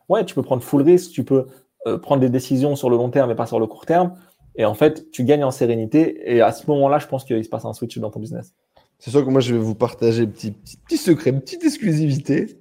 [0.09, 1.47] Ouais, tu peux prendre full risque, tu peux
[1.87, 4.15] euh, prendre des décisions sur le long terme et pas sur le court terme.
[4.57, 6.33] Et en fait, tu gagnes en sérénité.
[6.33, 8.55] Et à ce moment-là, je pense qu'il se passe un switch dans ton business.
[8.99, 12.59] C'est sûr que moi, je vais vous partager un petit, petit, secret, une petite exclusivité.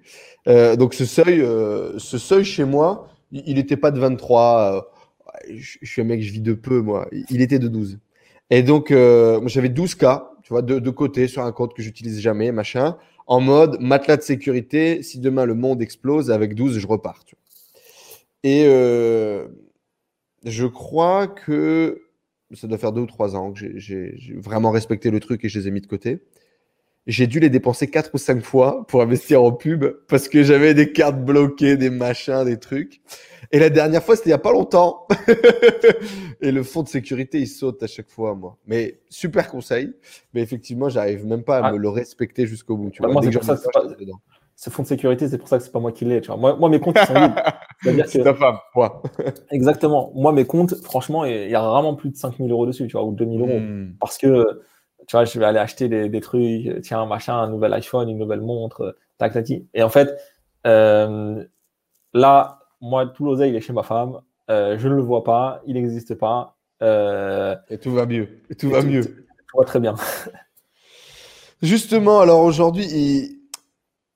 [0.47, 4.73] Euh, donc, ce seuil, euh, ce seuil chez moi, il n'était pas de 23.
[4.73, 4.81] Euh,
[5.55, 7.07] je, je, suis un mec, je vis de peu, moi.
[7.29, 7.99] Il était de 12.
[8.49, 12.19] Et donc, moi, j'avais 12K, tu vois, de, de côté sur un compte que j'utilise
[12.19, 12.97] jamais, machin,
[13.31, 15.01] en mode matelas de sécurité.
[15.03, 17.23] Si demain le monde explose, avec 12, je repars.
[18.43, 19.47] Et euh,
[20.43, 22.01] je crois que
[22.53, 25.59] ça doit faire deux ou trois ans que j'ai vraiment respecté le truc et je
[25.59, 26.19] les ai mis de côté.
[27.07, 30.73] J'ai dû les dépenser quatre ou cinq fois pour investir en pub parce que j'avais
[30.73, 32.99] des cartes bloquées, des machins, des trucs.
[33.53, 35.07] Et la dernière fois, c'était il y a pas longtemps.
[36.41, 38.57] et le fonds de sécurité, il saute à chaque fois, moi.
[38.65, 39.93] Mais super conseil.
[40.33, 41.71] Mais effectivement, j'arrive même pas à ah.
[41.73, 42.89] me le respecter jusqu'au bout.
[42.91, 43.83] Tu bah, vois, moi, c'est pour ça que pas...
[44.55, 46.21] ce fonds de sécurité, c'est pour ça que c'est pas moi qui l'ai.
[46.37, 48.05] Moi, moi, mes comptes, ils sont vides.
[48.07, 49.01] C'est ta femme, moi.
[49.51, 50.11] Exactement.
[50.13, 53.03] Moi, mes comptes, franchement, il y a rarement plus de 5000 euros dessus, tu vois,
[53.03, 53.59] ou 2000 euros.
[53.59, 53.95] Hmm.
[53.99, 54.45] Parce que
[55.07, 58.19] tu vois, je vais aller acheter des, des, trucs, tiens, machin, un nouvel iPhone, une
[58.19, 60.15] nouvelle montre, tac, tac, Et en fait,
[60.67, 61.43] euh,
[62.13, 64.21] là, moi, tout l'oseille, il est chez ma femme.
[64.49, 66.57] Euh, je ne le vois pas, il n'existe pas.
[66.81, 68.41] Euh, et tout va mieux.
[68.49, 69.03] Et tout va mieux.
[69.03, 69.95] Tout, va très bien.
[71.61, 73.39] Justement, alors aujourd'hui, il,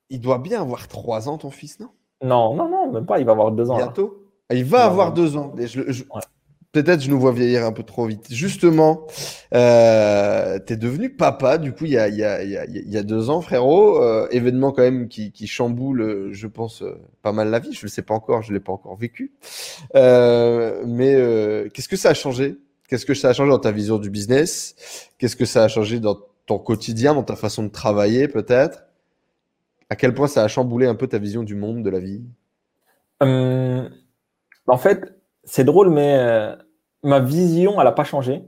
[0.09, 1.89] il, doit bien avoir trois ans, ton fils, non?
[2.23, 3.19] Non, non, non, même pas.
[3.19, 3.77] Il va avoir deux ans.
[3.77, 4.25] Bientôt?
[4.51, 5.53] Il va avoir deux ans.
[5.57, 6.03] Et je, je,
[6.75, 8.25] Peut-être je nous vois vieillir un peu trop vite.
[8.29, 9.07] Justement,
[9.53, 14.03] euh, tu es devenu papa, du coup, il y a, deux ans, frérot.
[14.03, 17.71] Euh, événement quand même qui, chamboule, je pense, euh, pas mal la vie.
[17.71, 19.31] Je ne le sais pas encore, je ne l'ai pas encore vécu.
[19.95, 22.57] Euh, mais euh, qu'est-ce que ça a changé?
[22.89, 24.75] Qu'est-ce que ça a changé dans ta vision du business?
[25.17, 28.83] Qu'est-ce que ça a changé dans ton quotidien, dans ta façon de travailler peut-être?
[29.89, 32.21] À quel point ça a chamboulé un peu ta vision du monde, de la vie?
[33.21, 35.15] En fait,
[35.45, 36.55] c'est drôle, mais euh,
[37.05, 38.43] ma vision, elle n'a pas changé.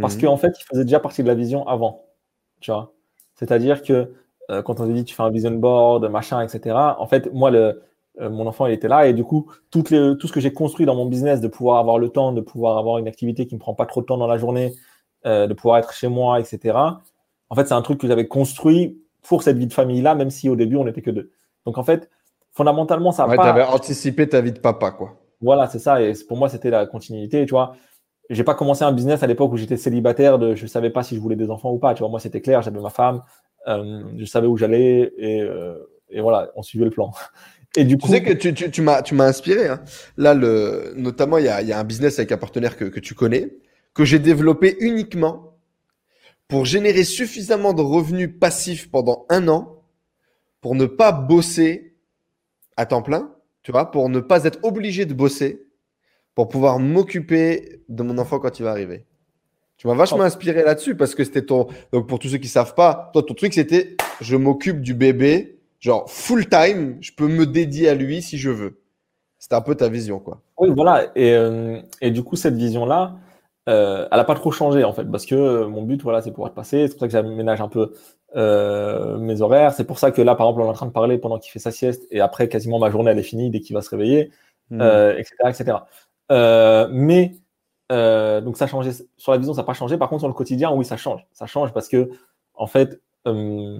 [0.00, 0.22] Parce mhm.
[0.22, 2.06] qu'en fait, il faisait déjà partie de la vision avant.
[2.60, 2.92] Tu vois
[3.34, 4.12] C'est-à-dire que
[4.50, 7.50] euh, quand on te dit tu fais un vision board, machin, etc., en fait, moi,
[7.50, 7.82] le,
[8.20, 9.06] euh, mon enfant, il était là.
[9.06, 11.78] Et du coup, toutes les, tout ce que j'ai construit dans mon business, de pouvoir
[11.78, 14.06] avoir le temps, de pouvoir avoir une activité qui ne me prend pas trop de
[14.06, 14.74] temps dans la journée,
[15.24, 16.78] de pouvoir être chez moi, etc.,
[17.48, 20.48] en fait, c'est un truc que j'avais construit pour cette vie de famille-là, même si
[20.48, 21.32] au début, on n'était que deux.
[21.64, 22.10] Donc, en fait,
[22.52, 23.44] fondamentalement, ça n'a ouais, pas.
[23.44, 25.16] Tu avais anticipé ta vie de papa, quoi.
[25.40, 26.02] Voilà, c'est ça.
[26.02, 27.44] Et pour moi, c'était la continuité.
[27.46, 27.76] Tu vois,
[28.30, 30.38] j'ai pas commencé un business à l'époque où j'étais célibataire.
[30.38, 31.94] De, je savais pas si je voulais des enfants ou pas.
[31.94, 32.62] Tu vois, moi, c'était clair.
[32.62, 33.22] J'avais ma femme.
[33.68, 35.74] Euh, je savais où j'allais et, euh,
[36.10, 37.12] et, voilà, on suivait le plan.
[37.76, 39.68] Et du coup, tu sais que tu, tu, tu m'as, tu m'as inspiré.
[39.68, 39.82] Hein.
[40.16, 43.00] Là, le, notamment, il y a, y a, un business avec un partenaire que, que
[43.00, 43.58] tu connais,
[43.92, 45.58] que j'ai développé uniquement
[46.48, 49.82] pour générer suffisamment de revenus passifs pendant un an
[50.60, 51.96] pour ne pas bosser
[52.76, 53.35] à temps plein
[53.66, 55.66] tu vois, pour ne pas être obligé de bosser,
[56.36, 59.06] pour pouvoir m'occuper de mon enfant quand il va arriver.
[59.76, 61.66] Tu m'as vachement inspiré là-dessus parce que c'était ton.
[61.92, 65.58] Donc, pour tous ceux qui savent pas, toi, ton truc, c'était je m'occupe du bébé,
[65.80, 68.78] genre full time, je peux me dédier à lui si je veux.
[69.40, 70.40] C'était un peu ta vision, quoi.
[70.58, 71.10] Oui, voilà.
[71.16, 73.16] Et, euh, et du coup, cette vision-là,
[73.68, 76.46] euh, elle n'a pas trop changé, en fait, parce que mon but, voilà, c'est pour
[76.46, 76.86] être passé.
[76.86, 77.92] C'est pour ça que j'aménage un peu
[78.36, 79.72] euh, mes horaires.
[79.72, 81.50] C'est pour ça que là, par exemple, on est en train de parler pendant qu'il
[81.50, 83.90] fait sa sieste et après, quasiment ma journée, elle est finie dès qu'il va se
[83.90, 84.30] réveiller,
[84.70, 84.80] mmh.
[84.80, 85.34] euh, etc.
[85.48, 85.78] etc.
[86.32, 87.36] Euh, mais
[87.92, 88.90] euh, donc, ça a changé.
[89.16, 89.96] Sur la vision, ça n'a pas changé.
[89.96, 91.26] Par contre, sur le quotidien, oui, ça change.
[91.32, 92.10] Ça change parce que,
[92.54, 93.78] en fait, euh,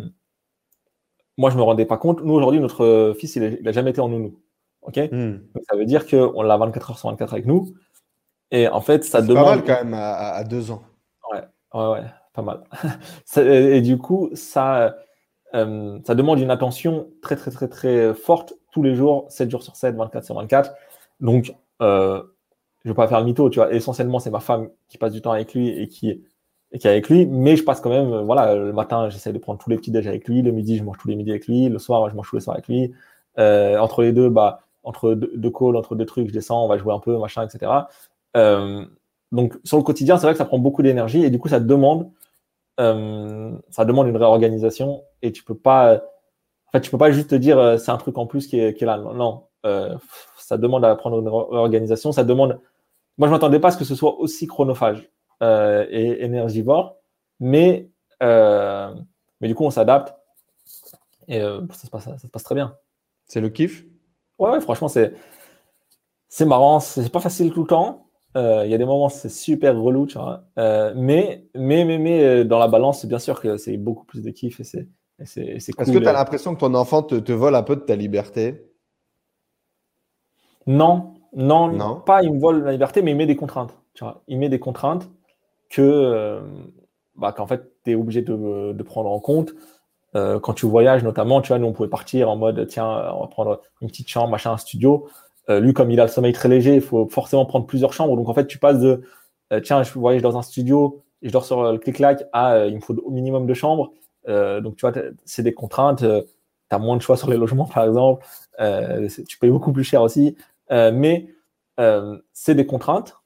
[1.36, 2.22] moi, je me rendais pas compte.
[2.22, 4.40] Nous, aujourd'hui, notre fils, il n'a jamais été en nounou.
[4.82, 4.96] OK?
[4.96, 5.32] Mmh.
[5.54, 7.74] donc, Ça veut dire qu'on l'a 24 heures sur 24 avec nous.
[8.50, 9.44] Et en fait, ça demande.
[9.44, 10.82] pas mal quand même à, à deux ans.
[11.32, 11.42] Ouais,
[11.74, 12.04] ouais, ouais
[12.36, 12.62] pas mal.
[13.36, 14.96] et du coup, ça,
[15.54, 19.62] euh, ça demande une attention très, très, très, très forte tous les jours, 7 jours
[19.62, 20.72] sur 7, 24 sur 24.
[21.20, 22.22] Donc, euh,
[22.84, 23.72] je ne vais pas faire le mytho, tu vois.
[23.72, 26.22] Essentiellement, c'est ma femme qui passe du temps avec lui et qui,
[26.72, 27.26] et qui est avec lui.
[27.26, 30.06] Mais je passe quand même, voilà, le matin, j'essaie de prendre tous les petits déj
[30.06, 30.42] avec lui.
[30.42, 31.68] Le midi, je mange tous les midis avec lui.
[31.68, 32.92] Le soir, je mange tous les soirs avec lui.
[33.38, 36.68] Euh, entre les deux, bah, entre deux, deux, calls, entre deux trucs, je descends, on
[36.68, 37.72] va jouer un peu, machin, etc.
[38.36, 38.84] Euh,
[39.32, 41.60] donc, sur le quotidien, c'est vrai que ça prend beaucoup d'énergie et du coup, ça
[41.60, 42.10] demande
[42.80, 45.96] euh, ça demande une réorganisation et tu peux pas,
[46.68, 48.60] en fait, tu peux pas juste te dire euh, c'est un truc en plus qui
[48.60, 48.98] est, qui est là.
[48.98, 49.44] Non,
[50.38, 52.12] ça demande à prendre une réorganisation.
[52.12, 52.60] Ça demande.
[53.18, 55.10] Moi, je m'attendais pas à ce que ce soit aussi chronophage
[55.42, 56.96] et énergivore,
[57.40, 60.14] mais mais du coup, on s'adapte
[61.28, 62.76] et ça se passe, ça se passe très bien.
[63.26, 63.84] C'est le kiff?
[64.38, 65.14] Ouais, ouais franchement, c'est
[66.28, 66.80] c'est marrant.
[66.80, 68.05] C'est pas facile tout le temps.
[68.36, 70.44] Euh, il y a des moments c'est super relou, tu vois.
[70.58, 74.20] Euh, mais, mais, mais, mais euh, dans la balance, bien sûr que c'est beaucoup plus
[74.22, 74.88] de kiff et c'est
[75.24, 75.82] c'est cool.
[75.82, 77.96] Est-ce que tu as l'impression que ton enfant te, te, vole un peu de ta
[77.96, 78.70] liberté?
[80.66, 83.78] Non, non, non, pas il me vole la liberté, mais il met des contraintes.
[83.94, 85.08] Tu vois, il met des contraintes
[85.70, 86.42] que,
[87.14, 89.54] bah, qu'en fait, tu es obligé de, de, prendre en compte.
[90.12, 93.28] quand tu voyages, notamment, tu vois, nous, on pouvait partir en mode, tiens, on va
[93.28, 95.08] prendre une petite chambre, machin, un studio.
[95.48, 98.16] Lui, comme il a le sommeil très léger, il faut forcément prendre plusieurs chambres.
[98.16, 99.02] Donc, en fait, tu passes de,
[99.62, 102.80] tiens, je voyage dans un studio, et je dors sur le clic-clac, ah, il me
[102.80, 103.92] faut au minimum de chambres.
[104.26, 104.92] donc, tu vois,
[105.24, 106.04] c'est des contraintes
[106.68, 108.24] tu as moins de choix sur les logements, par exemple.
[108.60, 110.36] Euh, tu payes beaucoup plus cher aussi.
[110.72, 111.28] Euh, mais
[111.80, 113.16] euh, c'est des contraintes.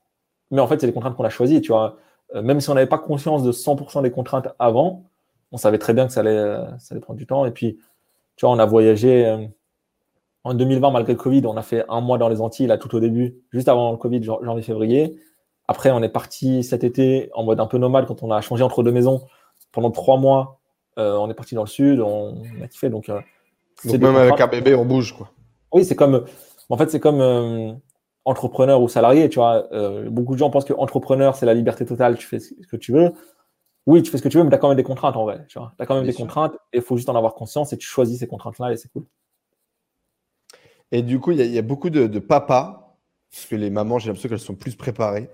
[0.51, 1.61] Mais en fait, c'est des contraintes qu'on a choisies.
[1.61, 1.97] Tu vois.
[2.35, 5.05] même si on n'avait pas conscience de 100% des contraintes avant,
[5.53, 7.47] on savait très bien que ça allait, ça allait prendre du temps.
[7.47, 7.79] Et puis,
[8.37, 9.49] tu vois, on a voyagé
[10.45, 12.95] en 2020, malgré le Covid, on a fait un mois dans les Antilles, là, tout
[12.95, 15.19] au début, juste avant le Covid, janvier-février.
[15.69, 18.65] Après, on est parti cet été en mode un peu nomade quand on a changé
[18.65, 19.23] entre deux maisons
[19.73, 20.61] pendant trois mois
[20.99, 22.91] euh, on est parti dans le sud, on, a kiffé.
[22.91, 23.21] Donc, euh,
[23.85, 25.31] même avec un bébé, on bouge, quoi.
[25.73, 26.25] Oui, c'est comme.
[26.69, 27.73] En fait, c'est comme euh,
[28.25, 29.69] entrepreneur ou salarié, tu vois.
[30.09, 32.93] beaucoup de gens pensent que entrepreneur, c'est la liberté totale, tu fais ce que tu
[32.93, 33.13] veux.
[33.87, 35.25] Oui, tu fais ce que tu veux, mais tu as quand même des contraintes en
[35.25, 35.45] vrai.
[35.49, 37.87] Tu as quand même des contraintes et il faut juste en avoir conscience et tu
[37.87, 39.07] choisis ces contraintes-là et c'est cool.
[40.93, 42.97] Et du coup, il y, a beaucoup de, de papas,
[43.31, 45.31] parce que les mamans, j'ai l'impression qu'elles sont plus préparées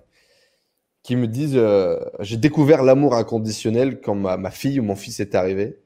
[1.07, 5.37] qui me disent euh, J'ai découvert l'amour inconditionnel quand ma, fille ou mon fils est
[5.37, 5.79] arrivé.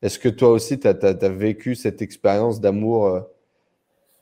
[0.00, 3.20] Est-ce que toi aussi, tu as, vécu cette expérience d'amour euh,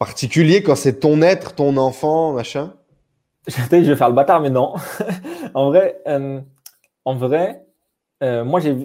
[0.01, 2.75] particulier quand c'est ton être, ton enfant, machin?
[3.47, 4.75] Je vais faire le bâtard, mais non.
[5.55, 6.41] en vrai, euh,
[7.05, 7.65] en vrai
[8.21, 8.77] moi, j'ai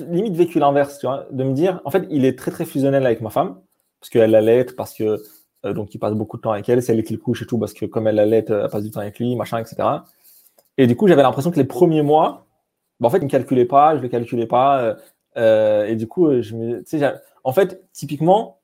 [0.00, 0.98] limite vécu l'inverse,
[1.30, 3.60] de me dire En fait, il est très, très fusionnel avec ma femme,
[4.00, 5.18] parce qu'elle allait parce que.
[5.64, 7.58] Donc, il passe beaucoup de temps avec elle, c'est elle qui le couche et tout,
[7.58, 9.88] parce que comme elle allait, elle passe du temps avec lui, machin, etc.
[10.78, 12.46] Et du coup, j'avais l'impression que les premiers mois,
[13.00, 14.80] bah, en fait, il ne me calculait pas, je ne le calculais pas.
[14.80, 14.94] Euh,
[15.36, 16.30] euh, et du coup,
[17.44, 18.60] en fait, typiquement,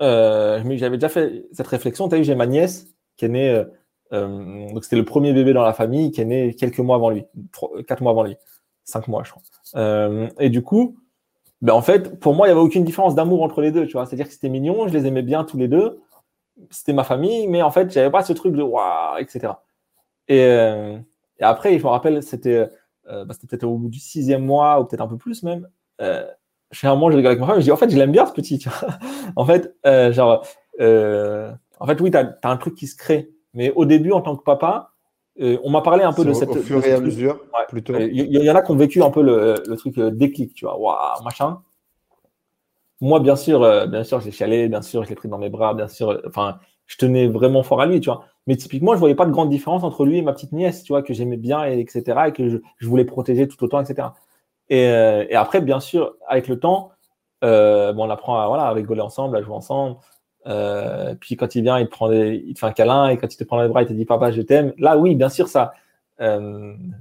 [0.00, 2.08] euh, j'avais déjà fait cette réflexion.
[2.08, 3.64] Tu as vu, j'ai ma nièce qui est née,
[4.10, 7.24] donc c'était le premier bébé dans la famille qui est né quelques mois avant lui,
[7.86, 8.36] quatre mois avant lui,
[8.84, 10.32] cinq mois, je crois.
[10.38, 10.96] et du coup,
[11.60, 13.86] ben, en fait, pour moi, il n'y avait aucune différence d'amour entre les deux.
[13.86, 16.00] Tu vois, c'est-à-dire que c'était mignon, je les aimais bien tous les deux.
[16.70, 19.52] C'était ma famille, mais en fait, j'avais pas ce truc de waouh, etc.
[20.28, 22.68] Et, et après, je me rappelle, c'était
[23.08, 25.68] euh, bah, peut-être au bout du sixième mois, ou peut-être un peu plus même.
[26.00, 26.24] Euh,
[26.70, 28.26] chez un moment, je rigole avec ma femme, je dis, en fait, je l'aime bien
[28.26, 28.58] ce petit.
[28.58, 28.88] Tu vois
[29.36, 30.46] en fait, euh, genre,
[30.80, 33.30] euh, en fait, oui, tu as, un truc qui se crée.
[33.54, 34.92] Mais au début, en tant que papa,
[35.40, 36.50] euh, on m'a parlé un peu de cette.
[36.50, 37.94] Au fur et à mesure, plutôt.
[37.98, 40.78] Il y, en a qui ont vécu un peu le, le truc déclic, tu vois,
[40.78, 41.60] waouh, machin.
[43.02, 45.74] Moi, bien sûr, bien sûr, j'ai chialé, bien sûr, je l'ai pris dans mes bras,
[45.74, 48.24] bien sûr, enfin, je tenais vraiment fort à lui, tu vois.
[48.46, 50.92] Mais typiquement, je voyais pas de grande différence entre lui et ma petite nièce, tu
[50.92, 54.08] vois, que j'aimais bien, et, etc., et que je, voulais protéger tout autant, etc.
[54.72, 56.92] Euh, et, après, bien sûr, avec le temps,
[57.44, 59.96] euh, bon, on apprend à, voilà, rigoler ensemble, à jouer ensemble.
[60.46, 63.32] Euh, puis quand il vient, il te, prend il te fait un câlin, et quand
[63.32, 64.72] il te prend dans les bras, il te dit Papa, je t'aime.
[64.78, 65.72] Là, oui, bien sûr, ça,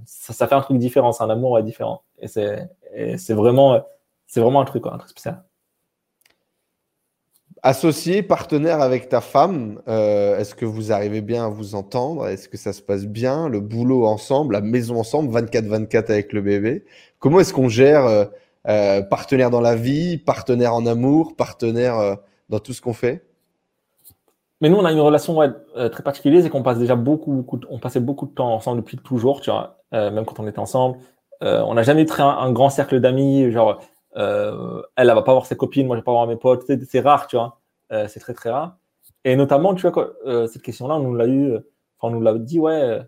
[0.05, 2.03] ça, fait un truc différent, c'est un amour différent.
[2.19, 3.81] Et c'est vraiment,
[4.35, 5.43] vraiment un truc, un truc spécial.
[7.63, 12.27] Associé, partenaire avec ta femme, euh, est-ce que vous arrivez bien à vous entendre?
[12.27, 13.49] Est-ce que ça se passe bien?
[13.49, 16.85] Le boulot ensemble, la maison ensemble, 24-24 avec le bébé.
[17.19, 18.25] Comment est-ce qu'on gère euh,
[18.67, 22.17] euh, partenaire dans la vie, partenaire en amour, partenaire
[22.49, 23.27] dans tout ce qu'on fait?
[24.59, 25.37] Mais nous, on a une relation
[25.91, 28.97] très particulière, c'est qu'on passe déjà beaucoup, beaucoup, on passait beaucoup de temps ensemble depuis
[28.97, 30.97] toujours, tu vois, même quand on était ensemble.
[31.41, 33.79] on n'a jamais très un, un, grand cercle d'amis, genre
[34.17, 36.63] euh, elle, elle va pas voir ses copines, moi je vais pas voir mes potes.
[36.89, 37.59] C'est rare, tu vois.
[37.91, 38.77] Euh, c'est très très rare.
[39.23, 41.63] Et notamment, tu vois, euh, cette question-là, on nous l'a eu, enfin,
[42.01, 42.99] on nous l'a dit, ouais,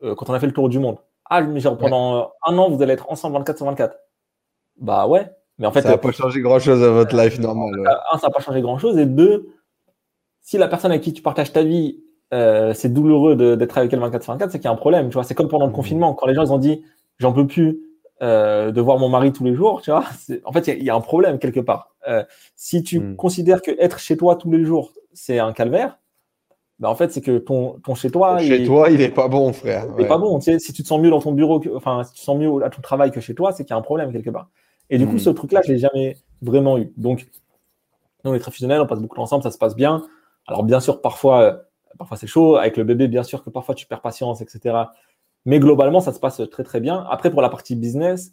[0.00, 0.98] quand on a fait le tour du monde.
[1.28, 3.96] Ah, mais genre, pendant un an, vous allez être ensemble 24 sur 24.
[4.78, 5.30] Bah ouais.
[5.58, 7.86] Mais en fait, ça n'a pas changé grand chose à votre life normale.
[8.12, 8.98] Un, ça n'a pas changé grand chose.
[8.98, 9.48] Et deux,
[10.40, 12.02] si la personne avec qui tu partages ta vie,
[12.32, 15.08] c'est douloureux d'être avec elle 24 sur 24, c'est qu'il y a un problème.
[15.08, 15.74] Tu vois, c'est comme pendant le mmh.
[15.74, 16.82] confinement, quand les gens ils ont dit,
[17.18, 17.89] j'en peux plus,
[18.22, 20.04] euh, de voir mon mari tous les jours, tu vois.
[20.44, 21.94] En fait, il y, a un problème quelque part.
[22.06, 22.22] Euh,
[22.54, 23.16] si tu hmm.
[23.16, 25.98] considères que être chez toi tous les jours, c'est un calvaire,
[26.78, 28.38] bah en fait, c'est que ton, ton chez toi.
[28.38, 29.86] Chez toi, il est pas bon, frère.
[29.98, 30.38] Il est pas bon.
[30.38, 32.38] Tu sais, si tu te sens mieux dans ton bureau, enfin, si tu te sens
[32.38, 34.50] mieux à ton travail que chez toi, c'est qu'il y a un problème quelque part.
[34.90, 35.20] Et du coup, hmm.
[35.20, 36.92] ce truc-là, je l'ai jamais vraiment eu.
[36.96, 37.26] Donc,
[38.24, 40.02] nous, on est très fusionnels, on passe beaucoup ensemble, ça se passe bien.
[40.46, 41.56] Alors, bien sûr, parfois, euh,
[41.98, 42.56] parfois c'est chaud.
[42.56, 44.76] Avec le bébé, bien sûr que parfois tu perds patience, etc.
[45.46, 47.06] Mais globalement, ça se passe très très bien.
[47.08, 48.32] Après, pour la partie business,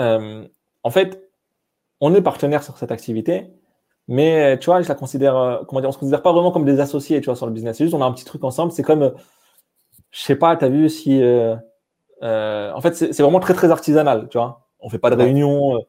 [0.00, 0.46] euh,
[0.82, 1.30] en fait,
[2.00, 3.50] on est partenaire sur cette activité,
[4.08, 6.64] mais tu vois, je la considère, euh, comment dire, on se considère pas vraiment comme
[6.64, 7.76] des associés, tu vois, sur le business.
[7.76, 8.72] C'est juste, on a un petit truc ensemble.
[8.72, 9.12] C'est comme,
[10.10, 11.56] je sais pas, tu as vu si, euh,
[12.22, 14.66] en fait, c'est vraiment très très artisanal, tu vois.
[14.80, 15.80] On fait pas de réunion.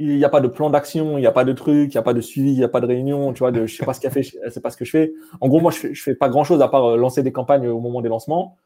[0.00, 1.98] Il n'y a pas de plan d'action, il n'y a pas de truc, il n'y
[1.98, 3.84] a pas de suivi, il n'y a pas de réunion, tu vois, de je sais
[3.84, 5.12] pas ce qu'elle fait, je sais pas ce que je fais.
[5.40, 7.66] En gros, moi, je fais, je fais pas grand chose à part lancer des campagnes
[7.66, 8.56] au moment des lancements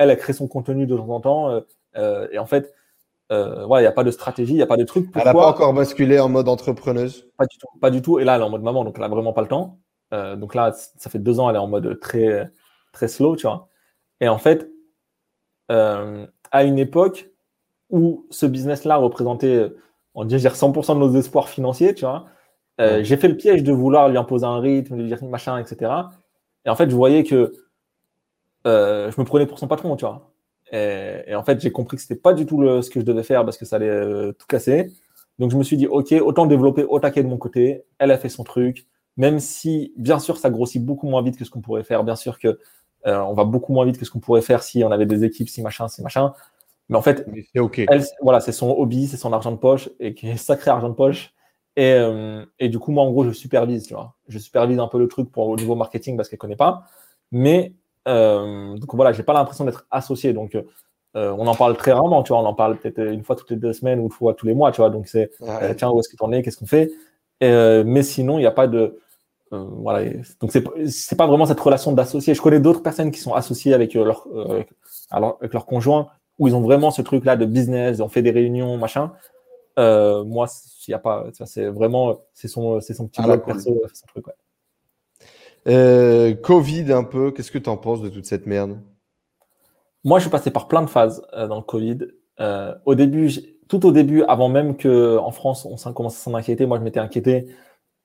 [0.00, 1.62] elle, elle crée son contenu de temps en temps.
[1.96, 2.74] et en fait,
[3.32, 5.08] euh, il n'y a pas de stratégie, il n'y a pas de truc.
[5.14, 7.28] elle n'a pas encore basculé en mode entrepreneuse?
[7.36, 7.66] Pas du tout.
[7.80, 8.18] Pas du tout.
[8.18, 9.78] Et là, elle est en mode maman, donc elle n'a vraiment pas le temps.
[10.12, 12.50] Euh, donc là, ça fait deux ans, elle est en mode très,
[12.92, 13.68] très slow, tu vois.
[14.20, 14.68] Et en fait,
[15.70, 17.30] euh, à une époque
[17.88, 19.70] où ce business-là représentait,
[20.14, 22.26] on dirait 100% de nos espoirs financiers, tu vois,
[23.02, 25.92] j'ai fait le piège de vouloir lui imposer un rythme, lui dire machin, etc.
[26.64, 27.52] Et en fait, je voyais que
[28.64, 30.30] je me prenais pour son patron, tu vois.
[30.72, 33.44] Et, en fait, j'ai compris que c'était pas du tout ce que je devais faire
[33.44, 34.92] parce que ça allait euh, tout casser.
[35.38, 37.84] Donc, je me suis dit, OK, autant développer au taquet de mon côté.
[37.98, 38.86] Elle a fait son truc.
[39.16, 42.04] Même si, bien sûr, ça grossit beaucoup moins vite que ce qu'on pourrait faire.
[42.04, 42.58] Bien sûr que
[43.06, 45.24] euh, on va beaucoup moins vite que ce qu'on pourrait faire si on avait des
[45.24, 46.32] équipes, si machin, si machin.
[46.88, 47.26] Mais en fait,
[48.20, 50.94] voilà, c'est son hobby, c'est son argent de poche et qui est sacré argent de
[50.94, 51.32] poche.
[51.76, 54.16] Et, euh, et, du coup, moi, en gros, je supervise, tu vois.
[54.28, 56.84] Je supervise un peu le truc pour au niveau marketing parce qu'elle connaît pas.
[57.32, 60.32] Mais euh, donc voilà, j'ai pas l'impression d'être associé.
[60.32, 60.56] Donc
[61.16, 62.42] euh, on en parle très rarement, tu vois.
[62.42, 64.54] On en parle peut-être une fois toutes les deux semaines ou une fois tous les
[64.54, 64.90] mois, tu vois.
[64.90, 66.90] Donc c'est euh, tiens, où est-ce que tu en es, qu'est-ce qu'on fait?
[67.42, 68.98] mais sinon, il n'y a pas de
[69.50, 70.08] voilà.
[70.40, 72.34] Donc c'est pas vraiment cette relation d'associé.
[72.34, 74.28] Je connais d'autres personnes qui sont associées avec leur
[75.10, 76.08] alors, avec leur conjoint
[76.38, 79.12] où ils ont vraiment ce truc là de business, ils ont fait des réunions, machin.
[79.76, 80.46] moi,
[80.86, 84.26] il y a pas, c'est vraiment c'est son son petit ah, perso, son truc.
[84.28, 84.34] Ouais.
[85.68, 88.78] Euh, Covid un peu, qu'est-ce que tu en penses de toute cette merde?
[90.04, 91.98] Moi, je suis passé par plein de phases euh, dans le Covid.
[92.40, 93.30] Euh, au début,
[93.68, 96.82] tout au début, avant même que en France on commence à s'en inquiéter, moi je
[96.82, 97.48] m'étais inquiété.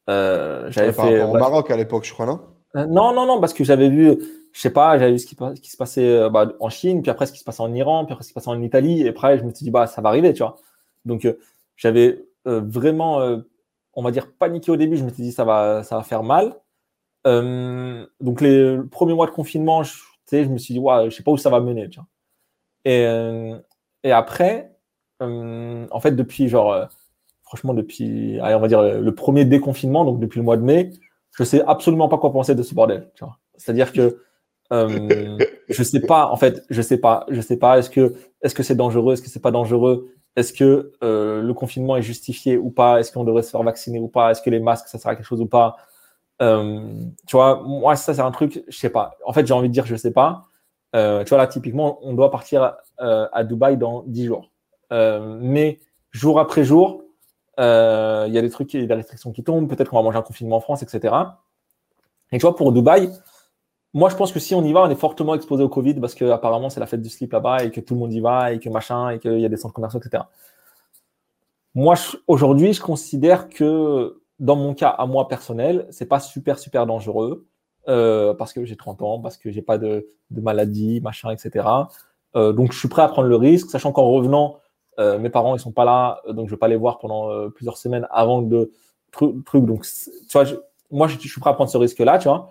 [0.07, 2.41] j'avais fait au Maroc à l'époque, je crois, non?
[2.76, 4.18] Non, non, non, parce que j'avais vu,
[4.52, 7.26] je sais pas, j'avais vu ce qui, qui se passait bah, en Chine, puis après
[7.26, 9.10] ce qui se passait en Iran, puis après ce qui se passait en Italie, et
[9.10, 10.57] après je me suis dit bah ça va arriver, tu vois.
[11.06, 11.26] Donc
[11.77, 13.40] j'avais vraiment,
[13.94, 14.98] on va dire paniqué au début.
[14.98, 16.53] Je me suis dit ça va, ça va faire mal.
[17.27, 21.31] Euh, donc les premiers mois de confinement, je, me suis dit, ouais, je sais pas
[21.31, 21.89] où ça va mener.
[22.88, 23.60] Euh,
[24.03, 24.76] et après,
[25.22, 26.88] euh, en fait, depuis genre,
[27.43, 30.91] franchement, depuis, on va dire le premier déconfinement, donc depuis le mois de mai,
[31.38, 33.11] je sais absolument pas quoi penser de ce bordel.
[33.56, 34.22] C'est-à-dire que
[34.72, 37.80] je sais pas, en fait, je sais pas, je sais pas.
[37.80, 41.97] Est-ce que est-ce que c'est dangereux, est-ce que c'est pas dangereux, est-ce que le confinement
[41.97, 44.60] est justifié ou pas, est-ce qu'on devrait se faire vacciner ou pas, est-ce que les
[44.60, 45.76] masques ça sert à quelque chose ou pas.
[46.41, 49.12] Euh, tu vois, moi, ça, c'est un truc, je sais pas.
[49.26, 50.48] En fait, j'ai envie de dire, je sais pas.
[50.95, 54.52] Euh, tu vois, là, typiquement, on doit partir euh, à Dubaï dans 10 jours.
[54.91, 55.80] Euh, mais
[56.12, 57.03] jour après jour,
[57.60, 59.70] euh, il y a des trucs, des restrictions qui tombent.
[59.70, 61.14] Peut-être qu'on va manger un confinement en France, etc.
[62.32, 63.10] Et tu vois, pour Dubaï,
[63.94, 66.16] moi, je pense que si on y va, on est fortement exposé au Covid parce
[66.16, 68.52] que apparemment c'est la fête du slip là-bas et que tout le monde y va
[68.52, 70.24] et que machin et qu'il y a des centres commerciaux, etc.
[71.76, 71.95] Moi,
[72.28, 77.48] aujourd'hui, je considère que dans mon cas, à moi personnel, c'est pas super, super dangereux
[77.88, 81.68] euh, parce que j'ai 30 ans, parce que j'ai pas de, de, maladie, machin, etc.
[82.36, 84.60] Euh, donc, je suis prêt à prendre le risque, sachant qu'en revenant,
[84.99, 87.49] euh, mes parents, ils sont pas là, donc je vais pas les voir pendant euh,
[87.49, 88.72] plusieurs semaines avant de
[89.12, 89.36] truc.
[89.66, 90.45] donc, tu vois,
[90.91, 92.49] moi, je, suis prêt à prendre ce risque-là, tu vois.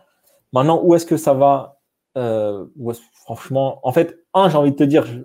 [0.53, 1.81] Maintenant, où est-ce que ça va
[2.17, 2.67] euh,
[3.13, 5.21] Franchement, en fait, un, j'ai envie de te dire, je,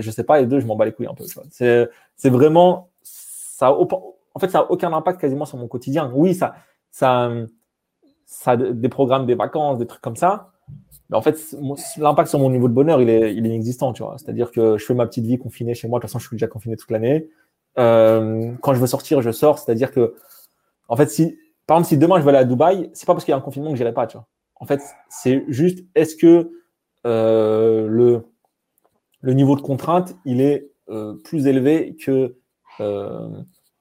[0.00, 1.24] je sais pas, et deux, je m'en bats les couilles un peu.
[1.50, 3.72] C'est vraiment ça
[4.36, 6.12] en fait, ça n'a aucun impact quasiment sur mon quotidien.
[6.14, 6.56] Oui, ça,
[6.90, 7.30] ça,
[8.44, 10.52] a des programmes, des vacances, des trucs comme ça.
[11.08, 11.56] Mais en fait,
[11.96, 14.16] l'impact sur mon niveau de bonheur, il est, il est inexistant, tu vois.
[14.18, 15.98] C'est-à-dire que je fais ma petite vie confinée chez moi.
[15.98, 17.30] De toute façon, je suis déjà confiné toute l'année.
[17.78, 19.58] Euh, quand je veux sortir, je sors.
[19.58, 20.14] C'est-à-dire que,
[20.88, 23.24] en fait, si, par exemple, si demain je veux aller à Dubaï, c'est pas parce
[23.24, 24.26] qu'il y a un confinement que j'irai pas, tu vois.
[24.56, 26.50] En fait, c'est juste, est-ce que
[27.06, 28.26] euh, le,
[29.22, 32.36] le niveau de contrainte, il est euh, plus élevé que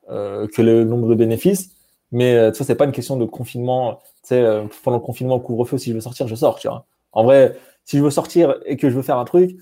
[0.07, 1.75] que le nombre de bénéfices.
[2.11, 3.99] Mais euh, tu vois, c'est pas une question de confinement.
[4.23, 6.57] Tu sais, euh, pendant le confinement, couvre-feu, si je veux sortir, je sors.
[6.59, 6.85] Tu vois.
[7.11, 9.57] En vrai, si je veux sortir et que je veux faire un truc,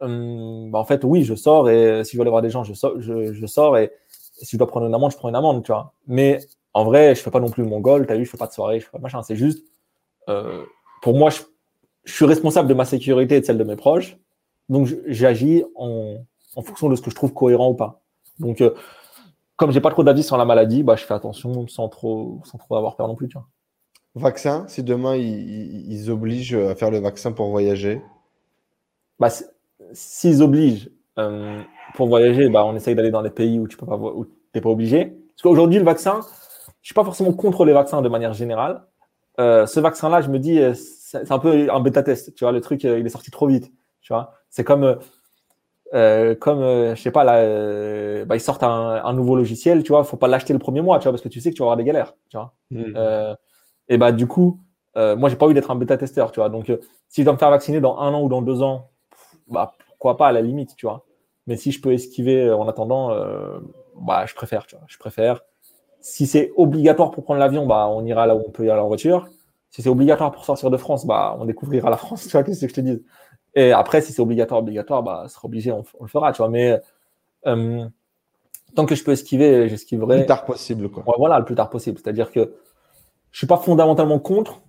[0.00, 2.64] hum, bah, en fait, oui, je sors et si je veux aller voir des gens,
[2.64, 3.92] je sors, je, sors et,
[4.40, 5.92] si je dois prendre une amende, je prends une amende, tu vois.
[6.06, 6.40] Mais
[6.72, 8.52] en vrai, je fais pas non plus mon goal, t'as vu, je fais pas de
[8.52, 9.22] soirée, je fais pas machin.
[9.22, 9.64] C'est juste,
[10.28, 10.64] euh,
[11.02, 11.42] pour moi, je,
[12.10, 14.16] suis responsable de ma sécurité et de celle de mes proches.
[14.70, 16.16] Donc, j'agis en,
[16.64, 18.00] fonction de ce que je trouve cohérent ou pas.
[18.38, 18.70] Donc, euh,
[19.58, 22.56] comme j'ai pas trop d'avis sur la maladie, bah, je fais attention sans trop, sans
[22.58, 23.28] trop avoir peur non plus.
[23.28, 23.46] Tu vois.
[24.14, 28.00] Vaccin, si demain ils, obligent à faire le vaccin pour voyager?
[29.18, 29.28] Bah,
[29.92, 31.60] S'ils obligent euh,
[31.94, 33.76] pour voyager, bah, on essaye d'aller dans les pays où tu
[34.54, 35.06] n'es pas obligé.
[35.06, 38.84] Parce qu'aujourd'hui, le vaccin, je ne suis pas forcément contre les vaccins de manière générale.
[39.40, 42.32] Euh, ce vaccin-là, je me dis, euh, c'est un peu un bêta-test.
[42.34, 43.72] Tu vois, le truc, il est sorti trop vite.
[44.02, 44.98] Tu vois, c'est comme
[45.94, 49.82] euh, comme euh, je sais pas là, euh, bah, ils sortent un, un, nouveau logiciel,
[49.82, 51.54] tu vois, faut pas l'acheter le premier mois, tu vois, parce que tu sais que
[51.54, 52.54] tu vas avoir des galères, tu vois.
[52.74, 53.34] Euh,
[53.88, 54.60] et bah du coup,
[54.94, 56.50] moi j'ai pas envie d'être un bêta testeur, tu vois.
[56.50, 56.66] Donc
[57.08, 58.90] si je dois me faire vacciner dans un an ou dans deux ans,
[59.46, 61.06] bah, pourquoi pas à la limite, tu vois.
[61.46, 63.16] Mais si je peux esquiver en attendant,
[64.00, 64.84] bah, je préfère, tu vois.
[64.88, 65.40] Je préfère.
[66.00, 68.80] Si c'est obligatoire pour prendre l'avion, bah, on ira là où on peut y aller
[68.80, 69.28] en voiture.
[69.70, 72.60] Si c'est obligatoire pour sortir de France, bah, on découvrira la France, tu vois, qu'est-ce
[72.60, 73.02] que je te dis?
[73.58, 76.48] Et après, si c'est obligatoire, obligatoire, bah, sera obligé, on, le fera, tu vois.
[76.48, 76.80] Mais
[77.48, 77.84] euh,
[78.76, 80.14] tant que je peux esquiver, j'esquiverai.
[80.14, 81.02] Le plus tard possible, quoi.
[81.18, 81.98] voilà, le plus tard possible.
[82.00, 82.54] C'est-à-dire que
[83.32, 84.62] je suis pas fondamentalement contre,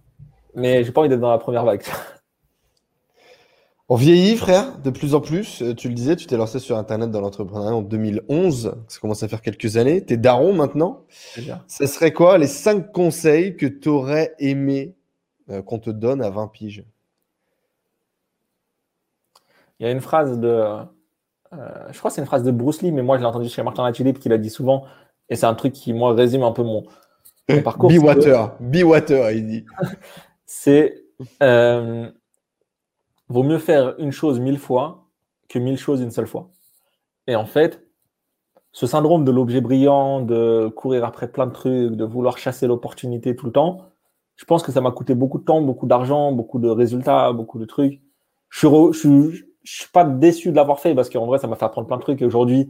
[0.55, 1.83] mais j'ai pas envie d'être dans la première vague.
[3.89, 5.61] On vieillit, frère, de plus en plus.
[5.61, 8.75] Euh, tu le disais, tu t'es lancé sur Internet dans l'entrepreneuriat en 2011.
[8.87, 10.03] Ça commence à faire quelques années.
[10.03, 11.05] Tu es daron maintenant.
[11.67, 14.95] Ce serait quoi les cinq conseils que tu aurais aimé
[15.51, 16.85] euh, qu'on te donne à 20 piges?
[19.79, 20.47] Il y a une phrase de.
[20.47, 20.85] Euh,
[21.91, 23.63] je crois que c'est une phrase de Bruce Lee, mais moi je l'ai entendu chez
[23.63, 24.85] Martin Latulippe qui l'a dit souvent.
[25.29, 26.85] Et c'est un truc qui, moi, résume un peu mon,
[27.63, 27.89] parcours.
[27.89, 29.65] Be water, be water, il dit.
[30.45, 31.03] c'est
[33.29, 35.05] vaut mieux faire une chose mille fois
[35.47, 36.49] que mille choses une seule fois.
[37.27, 37.85] Et en fait,
[38.71, 43.35] ce syndrome de l'objet brillant, de courir après plein de trucs, de vouloir chasser l'opportunité
[43.35, 43.89] tout le temps,
[44.35, 47.59] je pense que ça m'a coûté beaucoup de temps, beaucoup d'argent, beaucoup de résultats, beaucoup
[47.59, 48.01] de trucs.
[48.49, 49.48] Je suis, je, suis
[49.91, 52.21] pas déçu de l'avoir fait parce qu'en vrai, ça m'a fait apprendre plein de trucs.
[52.21, 52.69] Et aujourd'hui,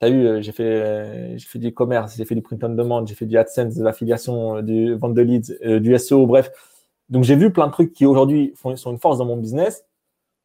[0.00, 2.70] tu as vu, euh, j'ai fait, j'ai fait du e-commerce, j'ai fait du print on
[2.70, 6.26] demand, j'ai fait du AdSense, de l'affiliation, euh, du vente de leads, euh, du SEO,
[6.26, 6.50] bref.
[7.08, 9.84] Donc, j'ai vu plein de trucs qui aujourd'hui sont une force dans mon business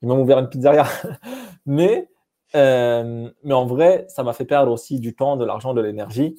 [0.02, 0.86] il m'a ouvert une pizzeria.
[1.66, 2.10] mais,
[2.56, 6.36] euh, mais en vrai, ça m'a fait perdre aussi du temps, de l'argent, de l'énergie.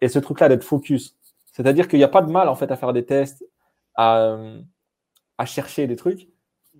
[0.00, 1.16] Et ce truc-là d'être focus.
[1.52, 3.44] C'est-à-dire qu'il n'y a pas de mal en fait à faire des tests,
[3.94, 4.38] à,
[5.36, 6.28] à chercher des trucs.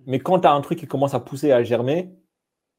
[0.07, 2.11] Mais quand tu as un truc qui commence à pousser, à germer,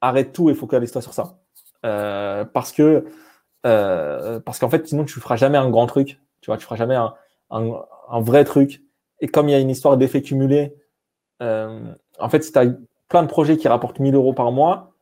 [0.03, 1.39] arrête tout et focalise-toi sur ça.
[1.87, 3.07] Euh, parce que
[3.65, 6.21] euh, parce qu'en fait, sinon, tu feras jamais un grand truc.
[6.43, 7.15] Tu vois, tu feras jamais un,
[7.51, 8.83] un, vrai truc.
[9.21, 10.75] Et comme il y a une histoire d'effet cumulé,
[11.41, 12.67] en fait, si tu as
[13.09, 14.93] plein de projets qui rapportent 1000 euros par mois,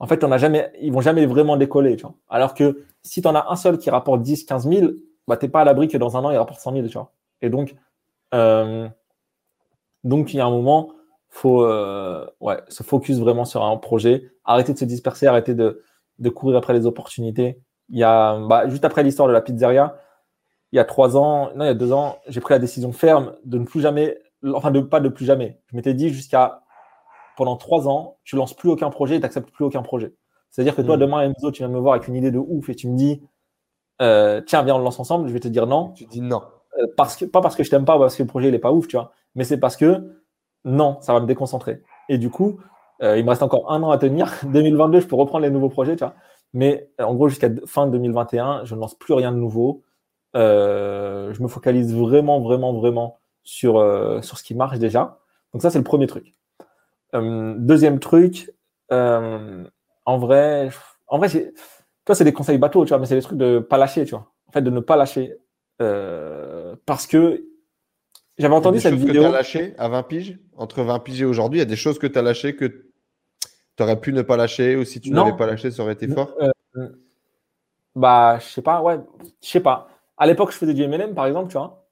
[0.00, 1.96] en fait, on a jamais, ils vont jamais vraiment décoller.
[2.28, 4.92] Alors que si tu en as un seul qui rapporte 10, 15 000,
[5.28, 6.86] bah, tu n'es pas à l'abri que dans un an, il rapporte 100 000.
[6.88, 7.12] Tu vois.
[7.42, 7.74] Et donc,
[8.34, 8.88] euh,
[10.02, 10.92] donc, il y a un moment,
[11.30, 15.82] faut euh, ouais, se focus vraiment sur un projet, arrêter de se disperser, arrêter de,
[16.18, 17.60] de courir après les opportunités.
[17.88, 19.96] Il y a, bah, juste après l'histoire de la pizzeria,
[20.72, 22.92] il y a trois ans, non, il y a deux ans, j'ai pris la décision
[22.92, 24.18] ferme de ne plus jamais,
[24.54, 25.60] enfin, de pas de plus jamais.
[25.66, 26.62] Je m'étais dit jusqu'à
[27.36, 30.14] pendant trois ans, tu lances plus aucun projet et tu n'acceptes plus aucun projet.
[30.50, 31.00] C'est-à-dire que toi, mm.
[31.00, 33.22] demain, Enzo, tu viens me voir avec une idée de ouf et tu me dis,
[34.02, 35.28] euh, tiens, viens, on le lance ensemble.
[35.28, 35.92] Je vais te dire non.
[35.92, 36.42] Tu dis non.
[36.78, 38.58] Euh, parce que, pas parce que je t'aime pas ou parce que le projet n'est
[38.58, 40.19] pas ouf, tu vois, mais c'est parce que
[40.64, 41.82] non, ça va me déconcentrer.
[42.08, 42.60] Et du coup,
[43.02, 44.32] euh, il me reste encore un an à tenir.
[44.44, 46.14] 2022, je peux reprendre les nouveaux projets, tu vois.
[46.52, 49.82] Mais en gros, jusqu'à fin 2021, je ne lance plus rien de nouveau.
[50.34, 53.74] je me focalise vraiment, vraiment, vraiment sur,
[54.22, 55.20] sur ce qui marche déjà.
[55.52, 56.34] Donc ça, c'est le premier truc.
[57.14, 58.52] Euh, deuxième truc,
[58.92, 59.64] euh,
[60.04, 60.70] en vrai,
[61.08, 61.28] en vrai,
[62.04, 64.10] toi, c'est des conseils bateaux, tu vois, mais c'est des trucs de pas lâcher, tu
[64.10, 64.32] vois.
[64.48, 65.36] En fait, de ne pas lâcher.
[65.82, 67.44] Euh, parce que
[68.40, 69.22] j'avais entendu cette vidéo.
[69.22, 71.68] Que tu as lâché à 20 piges Entre 20 piges et aujourd'hui, il y a
[71.68, 75.00] des choses que tu as lâchées que tu aurais pu ne pas lâcher ou si
[75.00, 76.34] tu n'avais pas lâché, ça aurait été fort
[77.94, 78.98] Bah, je sais pas, ouais,
[79.42, 79.88] je sais pas.
[80.16, 81.86] À l'époque, je faisais du MLM, par exemple, tu vois.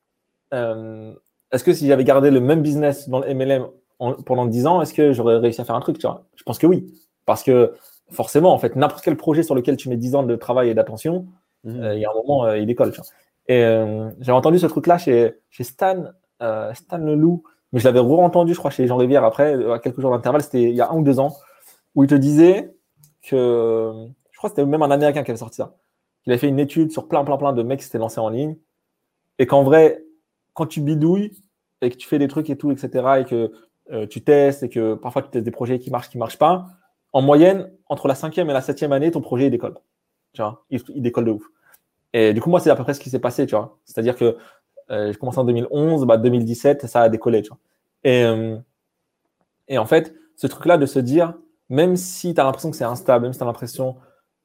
[1.51, 3.66] Est-ce que si j'avais gardé le même business dans le MLM
[4.27, 6.25] pendant 10 ans, est-ce que j'aurais réussi à faire un truc tu vois?
[6.37, 6.87] Je pense que oui.
[7.25, 7.75] Parce que
[8.11, 10.75] forcément, en fait, n'importe quel projet sur lequel tu mets 10 ans de travail et
[10.75, 11.27] d'attention,
[11.66, 12.93] euh, il y a un moment, euh, il décolle.
[12.93, 13.07] Tu vois.
[13.49, 16.05] Et euh, j'avais entendu ce truc-là chez, chez Stan,
[16.40, 17.43] Stan Leloup,
[17.73, 20.62] mais je l'avais re-entendu, je crois, chez Jean Rivière après, à quelques jours d'intervalle, c'était
[20.62, 21.36] il y a un ou deux ans,
[21.94, 22.74] où il te disait
[23.23, 23.93] que,
[24.31, 25.77] je crois que c'était même un Américain qui avait sorti ça,
[26.23, 28.31] qu'il avait fait une étude sur plein, plein, plein de mecs qui s'étaient lancés en
[28.31, 28.56] ligne,
[29.39, 30.05] et qu'en vrai,
[30.55, 31.32] quand tu bidouilles,
[31.81, 33.52] et que tu fais des trucs et tout, etc., et que
[33.90, 36.66] euh, tu testes et que parfois tu testes des projets qui marchent, qui marchent pas,
[37.12, 39.78] en moyenne, entre la cinquième et la septième année, ton projet il décolle.
[40.32, 41.44] Tu vois, il, décolle de ouf.
[42.12, 43.78] Et du coup, moi, c'est à peu près ce qui s'est passé, tu vois.
[43.85, 44.36] C'est-à-dire que
[44.90, 47.59] euh, j'ai commencé en 2011, bah, 2017, ça a décollé, tu vois.
[48.05, 48.56] Et, euh,
[49.69, 51.35] et en fait, ce truc-là de se dire,
[51.69, 53.97] même si tu as l'impression que c'est instable, même si tu as l'impression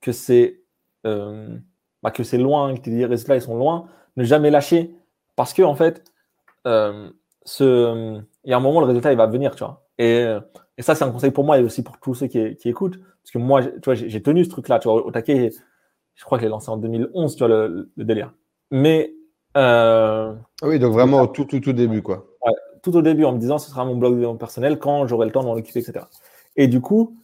[0.01, 0.59] que c'est
[1.03, 3.87] bah, que c'est loin, que les résultats ils sont loin,
[4.17, 4.95] ne jamais lâcher.
[5.35, 6.03] Parce que, en fait,
[6.65, 9.85] ce il y a un moment, le résultat, il va venir, tu vois.
[9.97, 10.25] Et,
[10.77, 12.99] et ça, c'est un conseil pour moi et aussi pour tous ceux qui, écoutent.
[12.99, 15.51] Parce que moi, tu vois, j'ai tenu ce truc-là, tu au taquet,
[16.15, 18.33] je crois que je lancé en 2011, tu vois, le, le délire.
[18.71, 19.13] Mais.
[19.55, 22.25] Euh, ah oui, donc vraiment au tout, tout, tout début, quoi.
[22.45, 25.31] Ouais, tout au début, en me disant, ce sera mon blog personnel quand j'aurai le
[25.31, 26.05] temps de m'en occuper, etc.
[26.55, 27.17] Et du coup,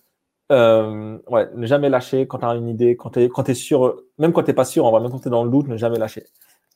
[0.52, 3.54] euh, ouais, ne jamais lâcher quand tu as une idée, quand tu es, quand es
[3.54, 5.50] sûr, même quand tu n'es pas sûr, on va même quand tu es dans le
[5.50, 6.26] doute, ne jamais lâcher.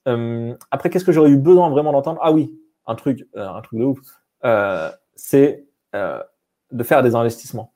[0.07, 2.19] Euh, après, qu'est-ce que j'aurais eu besoin vraiment d'entendre?
[2.21, 2.53] Ah oui,
[2.87, 3.99] un truc, un truc de ouf.
[5.15, 7.73] C'est de faire des investissements.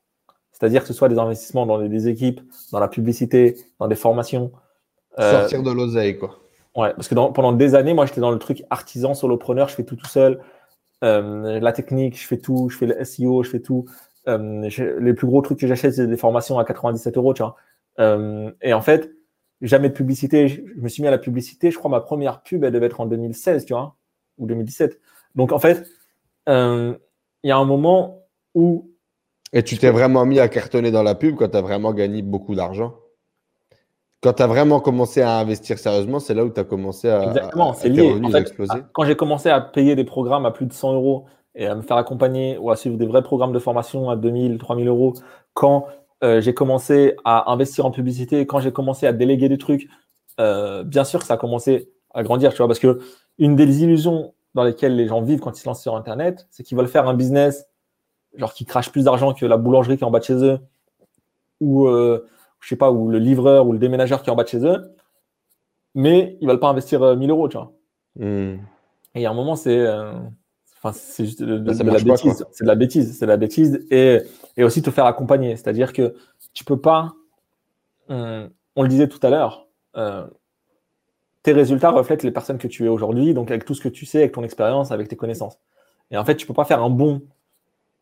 [0.51, 2.41] C'est-à-dire que ce soit des investissements dans des équipes,
[2.71, 4.51] dans la publicité, dans des formations.
[5.17, 6.39] Sortir de l'oseille, quoi.
[6.77, 9.83] Ouais, parce que pendant des années, moi, j'étais dans le truc artisan, solopreneur, je fais
[9.83, 10.39] tout tout seul.
[11.03, 13.85] Euh, la technique, je fais tout, je fais le SEO, je fais tout.
[14.27, 17.55] Euh, les plus gros trucs que j'achète, c'est des formations à 97 euros, tu vois.
[17.99, 19.11] Euh, et en fait,
[19.61, 20.47] jamais de publicité.
[20.47, 21.71] Je, me suis mis à la publicité.
[21.71, 23.95] Je crois ma première pub, elle devait être en 2016, tu vois,
[24.37, 24.99] ou 2017.
[25.33, 25.83] Donc, en fait,
[26.45, 26.95] il
[27.43, 28.91] y a un moment où.
[29.51, 32.21] Et tu t'es vraiment mis à cartonner dans la pub quand tu as vraiment gagné
[32.21, 32.93] beaucoup d'argent?
[34.21, 37.23] Quand tu as vraiment commencé à investir sérieusement, c'est là où tu as commencé à.
[37.23, 38.19] Exactement, c'est lié.
[38.35, 38.79] exploser.
[38.93, 41.25] quand j'ai commencé à payer des programmes à plus de 100 euros
[41.55, 44.57] et à me faire accompagner ou à suivre des vrais programmes de formation à 2000,
[44.57, 45.13] 3000 euros,
[45.53, 45.87] quand
[46.23, 49.87] euh, j'ai commencé à investir en publicité, quand j'ai commencé à déléguer des trucs,
[50.39, 52.99] euh, bien sûr que ça a commencé à grandir, tu vois, parce que
[53.37, 56.63] une des illusions dans lesquelles les gens vivent quand ils se lancent sur Internet, c'est
[56.63, 57.67] qu'ils veulent faire un business
[58.35, 60.59] genre qui crache plus d'argent que la boulangerie qui est en bas de chez eux
[61.59, 62.27] ou euh,
[62.59, 64.65] je sais pas, ou le livreur ou le déménageur qui est en bas de chez
[64.65, 64.95] eux,
[65.95, 67.73] mais ils veulent pas investir 1000 euh, euros, tu vois.
[68.15, 68.57] Hmm.
[69.15, 70.11] Et a un moment, c'est euh,
[70.77, 72.45] enfin, c'est juste de, la bêtise.
[72.51, 73.17] C'est de la bêtise.
[73.17, 73.85] C'est de la bêtise.
[73.89, 74.19] Et,
[74.57, 75.55] et aussi te faire accompagner.
[75.55, 76.15] C'est-à-dire que
[76.53, 77.13] tu peux pas.
[78.09, 79.67] On, le disait tout à l'heure.
[79.95, 80.27] Euh,
[81.41, 84.05] tes résultats reflètent les personnes que tu es aujourd'hui, donc avec tout ce que tu
[84.05, 85.57] sais, avec ton expérience, avec tes connaissances.
[86.11, 87.23] Et en fait, tu peux pas faire un bon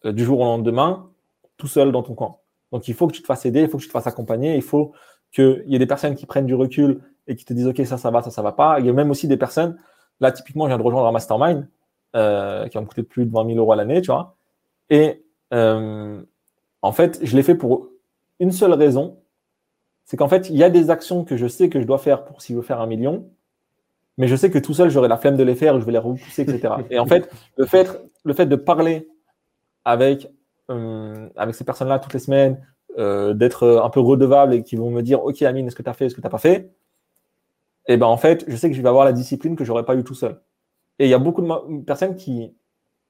[0.03, 1.10] du jour au lendemain
[1.57, 2.38] tout seul dans ton coin.
[2.71, 4.55] Donc, il faut que tu te fasses aider, il faut que tu te fasses accompagner,
[4.55, 4.93] il faut
[5.31, 7.97] qu'il y ait des personnes qui prennent du recul et qui te disent, OK, ça,
[7.97, 8.79] ça va, ça, ça va pas.
[8.79, 9.77] Il y a même aussi des personnes,
[10.19, 11.67] là, typiquement, je viens de rejoindre un mastermind
[12.15, 14.35] euh, qui va me coûter plus de 20 000 euros à l'année, tu vois.
[14.89, 15.23] Et
[15.53, 16.21] euh,
[16.81, 17.89] en fait, je l'ai fait pour
[18.39, 19.17] une seule raison,
[20.05, 22.25] c'est qu'en fait, il y a des actions que je sais que je dois faire
[22.25, 23.27] pour si je veux faire un million,
[24.17, 25.97] mais je sais que tout seul, j'aurai la flemme de les faire, je vais les
[25.97, 26.75] repousser, etc.
[26.89, 27.89] et en fait, le fait,
[28.23, 29.09] le fait de parler
[29.83, 30.29] avec
[30.69, 32.65] avec ces personnes-là toutes les semaines,
[32.97, 35.89] euh, d'être un peu redevable et qui vont me dire Ok, Amine, est-ce que tu
[35.89, 36.71] as fait, est-ce que tu n'as pas fait?
[37.87, 39.85] Et eh ben en fait, je sais que je vais avoir la discipline que j'aurais
[39.85, 40.41] pas eu tout seul.
[40.97, 42.55] Et il y a beaucoup de personnes qui,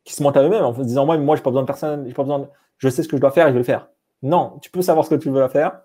[0.03, 2.11] qui se mentent à eux-mêmes en se disant Moi, moi, j'ai pas besoin de personne,
[2.11, 3.89] pas besoin je sais ce que je dois faire et je vais le faire.
[4.21, 5.81] Non, tu peux savoir ce que tu veux faire,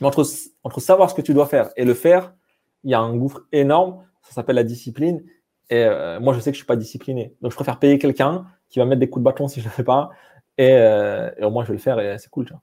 [0.00, 0.26] mais entre,
[0.64, 2.34] entre savoir ce que tu dois faire et le faire,
[2.82, 4.04] il y a un gouffre énorme.
[4.22, 5.22] Ça s'appelle la discipline.
[5.70, 7.36] Et euh, moi, je sais que je suis pas discipliné.
[7.40, 9.70] Donc, je préfère payer quelqu'un qui va mettre des coups de bâton si je le
[9.70, 10.10] fais pas
[10.60, 12.62] euh, et, au moins, je vais le faire et c'est cool, tu vois.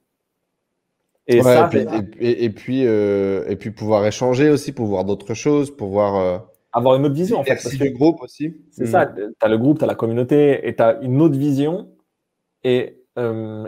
[1.28, 1.70] Et, ça,
[2.18, 6.16] et, puis, euh, et puis pouvoir échanger aussi, pour voir d'autres choses, pour voir.
[6.16, 6.38] Euh,
[6.72, 7.54] Avoir une autre vision, en fait.
[7.62, 8.56] Parce du groupe aussi.
[8.70, 9.14] C'est ça, mm.
[9.14, 11.90] tu as le groupe, tu as la communauté, et tu as une autre vision.
[12.64, 12.98] Et,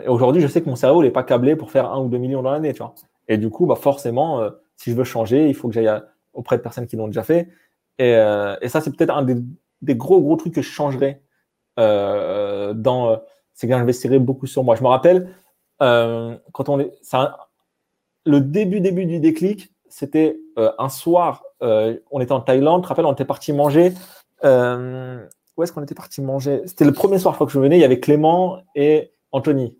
[0.07, 2.41] aujourd'hui, je sais que mon cerveau n'est pas câblé pour faire un ou deux millions
[2.41, 2.95] dans l'année, tu vois.
[3.27, 4.41] Et du coup, bah, forcément,
[4.75, 5.91] si je veux changer, il faut que j'aille
[6.33, 7.47] auprès de personnes qui l'ont déjà fait.
[7.99, 8.11] Et,
[8.67, 9.35] ça, c'est peut-être un des,
[9.81, 11.21] des, gros, gros trucs que je changerais
[11.77, 13.21] dans
[13.55, 14.75] c'est que j'investirais beaucoup sur moi.
[14.75, 15.29] Je me rappelle,
[15.81, 16.91] euh, quand on est,
[18.25, 22.83] le début, début du déclic, c'était euh, un soir, euh, on était en Thaïlande, tu
[22.83, 23.93] te rappelles, on était parti manger.
[24.43, 26.61] où est-ce qu'on était parti manger?
[26.65, 29.77] C'était le premier soir, fois que je venais, il y avait Clément et Anthony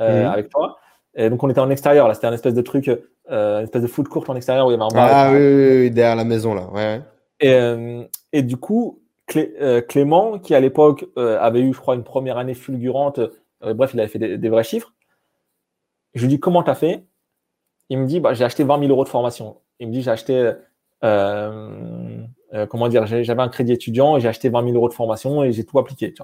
[0.00, 0.06] mhm.
[0.06, 0.78] avec toi.
[1.14, 2.88] Et donc on était en extérieur, là, c'était un espèce de truc,
[3.28, 5.08] une espèce de food court en extérieur où il y avait un bar.
[5.10, 6.68] Ah oui, oui, oui, derrière la maison, là.
[6.72, 7.00] Ouais.
[7.38, 9.01] Et, et du coup,
[9.36, 13.74] euh, Clément, qui à l'époque euh, avait eu, je crois, une première année fulgurante, euh,
[13.74, 14.92] bref, il avait fait des, vrais chiffres.
[16.14, 17.04] Je lui dis comment tu as fait?
[17.88, 19.58] Il me dit bah, j'ai acheté 20 000 euros de formation.
[19.80, 20.52] Il me dit j'ai acheté,
[21.00, 25.52] comment dire, j'avais un crédit étudiant et j'ai acheté 20 000 euros de formation et
[25.52, 26.14] j'ai tout appliqué.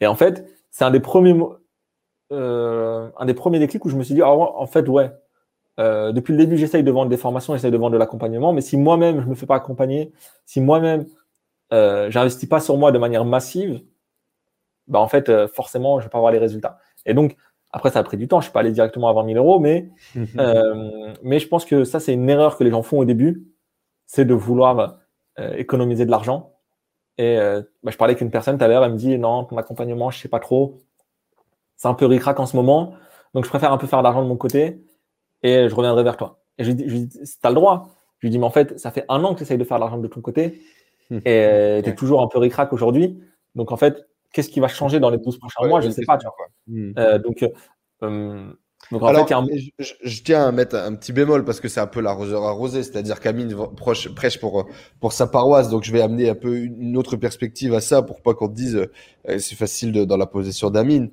[0.00, 1.38] Et en fait, c'est un des premiers,
[2.30, 5.10] un des premiers déclics où je me suis dit ah, en fait ouais.
[5.78, 8.76] depuis le début, j'essaye de vendre des formations, j'essaye de vendre de l'accompagnement, mais si
[8.76, 10.12] moi-même je me fais pas accompagner,
[10.46, 11.06] si moi-même
[11.72, 13.80] euh, j'investis pas sur moi de manière massive,
[14.90, 16.78] bah en fait, euh, forcément, je vais pas avoir les résultats.
[17.06, 17.36] Et donc,
[17.72, 18.40] après, ça a pris du temps.
[18.40, 19.88] Je suis pas allé directement à 20 000 euros, mais,
[20.38, 23.46] euh, mais je pense que ça, c'est une erreur que les gens font au début,
[24.06, 24.98] c'est de vouloir
[25.38, 26.52] euh, économiser de l'argent.
[27.18, 27.36] Et
[27.82, 30.10] bah, je parlais avec une personne tout à l'heure, elle me dit non, ton accompagnement,
[30.10, 30.78] je sais pas trop.
[31.76, 32.94] C'est un peu ricrac en ce moment,
[33.34, 34.82] donc je préfère un peu faire d'argent de mon côté
[35.42, 36.40] et je reviendrai vers toi.
[36.56, 37.90] Et je lui dis, je lui dis tu as le droit.
[38.20, 39.76] Je lui dis, mais en fait, ça fait un an que tu essayes de faire
[39.76, 40.62] de l'argent de ton côté
[41.24, 43.20] et euh, tu es toujours un peu ricrac aujourd'hui.
[43.54, 45.80] Donc, en fait, qu'est-ce qui va changer dans les 12 prochains mois?
[45.80, 46.18] Je ne sais pas.
[46.18, 46.46] Tu vois.
[46.66, 46.92] Hmm.
[46.98, 47.44] Euh, donc,
[48.02, 48.52] euh,
[48.90, 49.12] donc, en
[49.46, 52.82] fait, je, tiens à mettre un petit bémol parce que c'est un peu l'arroseur arrosé,
[52.82, 54.68] c'est-à-dire qu'Amine prêche pour,
[55.00, 58.22] pour sa paroisse, donc je vais amener un peu une autre perspective à ça pour
[58.22, 58.88] pas qu'on te dise
[59.38, 61.10] c'est facile dans la position d'Amine.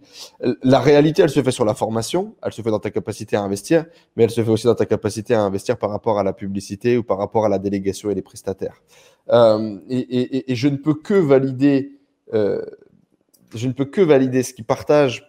[0.64, 3.42] La réalité, elle se fait sur la formation, elle se fait dans ta capacité à
[3.42, 6.34] investir, mais elle se fait aussi dans ta capacité à investir par rapport à la
[6.34, 8.82] publicité ou par rapport à la délégation et les prestataires.
[9.30, 12.00] Euh, et, je ne peux que valider,
[12.34, 12.64] euh,
[13.56, 15.28] je ne peux que valider ce qu'il partage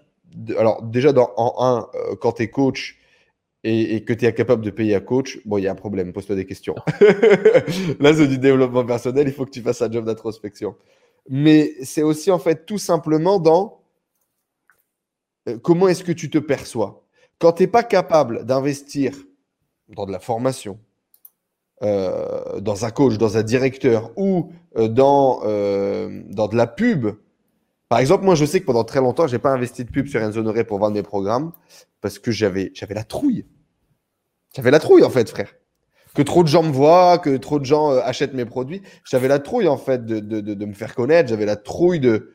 [0.56, 2.98] alors déjà dans, en un, euh, quand tu es coach
[3.64, 6.12] et, que tu es incapable de payer un coach, bon, il y a un problème,
[6.12, 6.76] pose-toi des questions.
[8.00, 10.76] Là, c'est du développement personnel, il faut que tu fasses un job d'introspection.
[11.28, 13.82] Mais c'est aussi en fait tout simplement dans
[15.48, 17.04] euh, comment est-ce que tu te perçois?
[17.38, 19.12] Quand tu n'es pas capable d'investir
[19.88, 20.78] dans de la formation,
[21.82, 27.08] euh, dans un coach, dans un directeur ou dans, dans de la pub,
[27.88, 30.06] par exemple, moi, je sais que pendant très longtemps, je n'ai pas investi de pub
[30.08, 31.52] sur Enzo Honoré pour vendre mes programmes
[32.00, 33.46] parce que j'avais, la trouille.
[34.54, 35.54] J'avais la trouille, en fait, frère.
[36.14, 38.82] Que trop de gens me voient, que trop de gens euh, achètent mes produits.
[39.04, 41.28] J'avais la trouille, en fait, de, de, de, me faire connaître.
[41.30, 42.34] J'avais la trouille de,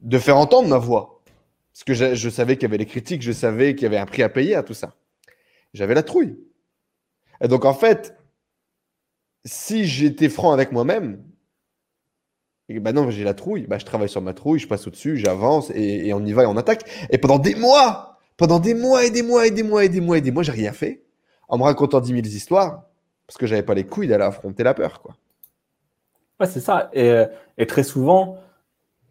[0.00, 1.22] de faire entendre ma voix.
[1.72, 3.98] Parce que je, je savais qu'il y avait les critiques, je savais qu'il y avait
[3.98, 4.94] un prix à payer à tout ça.
[5.74, 6.38] J'avais la trouille.
[7.42, 8.16] Et donc, en fait,
[9.44, 11.22] si j'étais franc avec moi-même,
[12.70, 13.66] et bah non, j'ai la trouille.
[13.66, 16.46] Bah, je travaille sur ma trouille, je passe au-dessus, j'avance et, on y va et
[16.46, 16.88] on attaque.
[17.10, 20.00] Et pendant des mois, pendant des mois et des mois et des mois et des
[20.00, 21.02] mois et des mois, j'ai rien fait
[21.48, 22.84] en me racontant 10 000 histoires
[23.26, 25.02] parce que j'avais pas les couilles d'aller affronter la peur.
[25.02, 25.16] Quoi.
[26.38, 26.90] Ouais, c'est ça.
[26.92, 27.24] Et,
[27.58, 28.38] et, très souvent,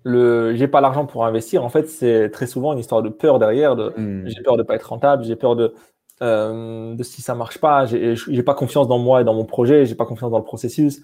[0.03, 1.65] le j'ai pas l'argent pour investir.
[1.65, 3.75] En fait, c'est très souvent une histoire de peur derrière.
[3.75, 4.25] De, hmm.
[4.25, 5.73] J'ai peur de pas être rentable, j'ai peur de,
[6.21, 7.85] euh, de si ça marche pas.
[7.85, 11.01] J'ai, pas confiance dans moi et dans mon projet, j'ai pas confiance dans le processus.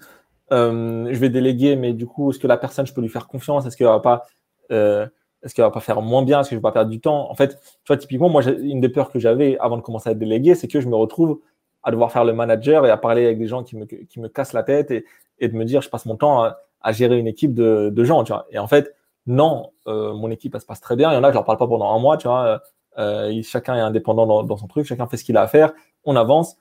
[0.52, 3.26] Euh, je vais déléguer, mais du coup, est-ce que la personne, je peux lui faire
[3.26, 3.66] confiance?
[3.66, 4.24] Est-ce qu'elle va pas,
[4.70, 5.06] euh,
[5.42, 6.40] est-ce qu'elle va pas faire moins bien?
[6.40, 7.30] Est-ce que je vais pas perdre du temps?
[7.30, 10.14] En fait, tu vois, typiquement, moi, une des peurs que j'avais avant de commencer à
[10.14, 11.40] déléguer, c'est que je me retrouve
[11.82, 14.28] à devoir faire le manager et à parler avec des gens qui me, qui me
[14.28, 15.04] cassent la tête et,
[15.38, 18.04] et de me dire, je passe mon temps à, à gérer une équipe de, de,
[18.04, 18.46] gens, tu vois.
[18.50, 18.94] Et en fait,
[19.26, 21.10] non, euh, mon équipe, elle se passe très bien.
[21.10, 22.60] Il y en a, je leur parle pas pendant un mois, tu vois.
[22.98, 25.72] Euh, chacun est indépendant dans, dans, son truc, chacun fait ce qu'il a à faire,
[26.04, 26.56] on avance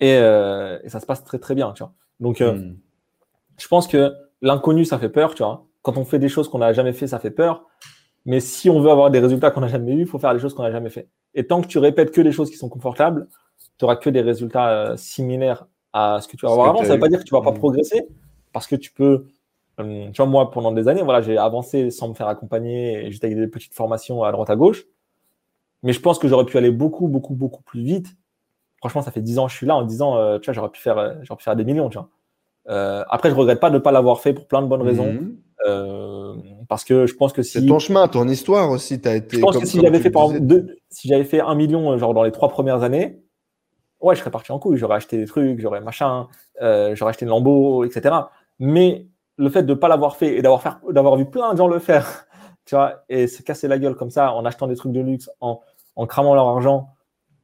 [0.00, 1.92] et, euh, et, ça se passe très très bien, tu vois.
[2.20, 2.76] Donc, euh, hmm
[3.58, 5.66] je pense que l'inconnu, ça fait peur, tu vois.
[5.82, 7.64] Quand on fait des choses qu'on n'a jamais fait, ça fait peur.
[8.24, 10.40] Mais si on veut avoir des résultats qu'on n'a jamais eu, il faut faire des
[10.40, 11.08] choses qu'on n'a jamais fait.
[11.34, 13.28] Et tant que tu répètes que des choses qui sont confortables,
[13.78, 16.82] tu auras que des résultats similaires à ce que tu vas avoir avant.
[16.82, 17.58] Ça ne veut pas dire que tu vas pas mmh.
[17.58, 18.08] progresser,
[18.52, 19.26] parce que tu peux.
[19.78, 23.36] Tu vois, moi, pendant des années, voilà, j'ai avancé sans me faire accompagner, juste avec
[23.36, 24.84] des petites formations à droite à gauche.
[25.82, 28.16] Mais je pense que j'aurais pu aller beaucoup, beaucoup, beaucoup plus vite.
[28.78, 30.70] Franchement, ça fait dix ans que je suis là en disant, euh, tu vois, j'aurais
[30.70, 32.08] pu faire, j'aurais pu faire des millions, tu vois.
[32.68, 35.12] Euh, après, je regrette pas de ne pas l'avoir fait pour plein de bonnes raisons.
[35.12, 35.36] Mhm.
[35.66, 36.34] Euh,
[36.68, 37.60] parce que je pense que si.
[37.60, 39.00] C'est ton chemin, ton histoire aussi.
[39.04, 41.96] As été, je pense que si j'avais fait, par deux, si j'avais fait un million
[41.98, 43.22] genre dans les trois premières années,
[44.00, 44.76] ouais, je serais parti en couille.
[44.76, 46.28] J'aurais acheté des trucs, j'aurais machin,
[46.60, 48.14] euh, j'aurais acheté une lambeau, etc.
[48.58, 49.06] Mais
[49.38, 51.78] le fait de ne pas l'avoir fait et d'avoir d'avoir vu plein de gens le
[51.78, 52.25] faire,
[52.66, 55.30] tu vois, et se casser la gueule comme ça en achetant des trucs de luxe,
[55.40, 55.60] en,
[55.94, 56.90] en cramant leur argent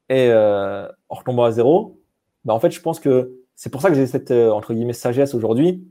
[0.08, 2.00] et euh, en retombant à zéro,
[2.44, 4.92] bah en fait, je pense que c'est pour ça que j'ai cette, euh, entre guillemets,
[4.92, 5.88] sagesse aujourd'hui.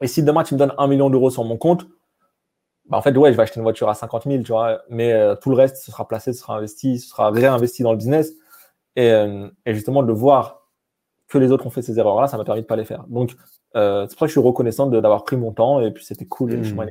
[0.00, 1.86] Et si demain, tu me donnes un million d'euros sur mon compte,
[2.86, 4.80] bah, en fait, ouais, je vais acheter une voiture à 50 000, tu vois.
[4.88, 7.92] Mais euh, tout le reste, ce sera placé, ce sera investi, ce sera réinvesti dans
[7.92, 8.32] le business.
[8.96, 9.10] Et,
[9.66, 10.66] et justement, de voir
[11.28, 13.04] que les autres ont fait ces erreurs-là, ça m'a permis de pas les faire.
[13.06, 13.36] Donc,
[13.74, 15.80] c'est pour ça que je suis reconnaissant d'avoir pris mon temps.
[15.80, 16.50] Et puis, c'était cool.
[16.50, 16.64] le mmh.
[16.64, 16.86] chemin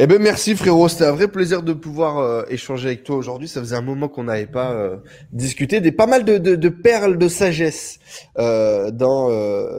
[0.00, 3.48] eh ben merci frérot, c'était un vrai plaisir de pouvoir euh, échanger avec toi aujourd'hui.
[3.48, 4.98] Ça faisait un moment qu'on n'avait pas euh,
[5.32, 7.98] discuté des pas mal de, perles de sagesse
[8.38, 9.28] euh, dans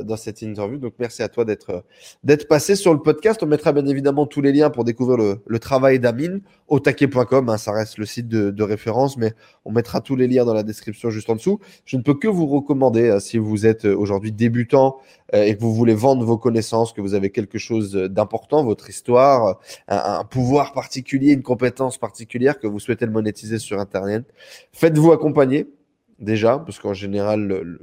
[0.04, 0.78] dans cette interview.
[0.78, 1.86] Donc merci à toi d'être
[2.26, 3.41] d'être passé sur le podcast.
[3.44, 7.48] On mettra bien évidemment tous les liens pour découvrir le, travail d'Amine au taquet.com.
[7.48, 9.32] Hein, ça reste le site de, référence, mais
[9.64, 11.62] on mettra tous les liens dans la description juste en dessous.
[11.86, 14.98] Je ne peux que vous recommander si vous êtes aujourd'hui débutant
[15.32, 19.60] et que vous voulez vendre vos connaissances, que vous avez quelque chose d'important, votre histoire,
[20.18, 24.26] un pouvoir particulier, une compétence particulière que vous souhaitez le monétiser sur Internet,
[24.72, 25.68] faites-vous accompagner
[26.19, 27.77] déjà, parce qu'en général,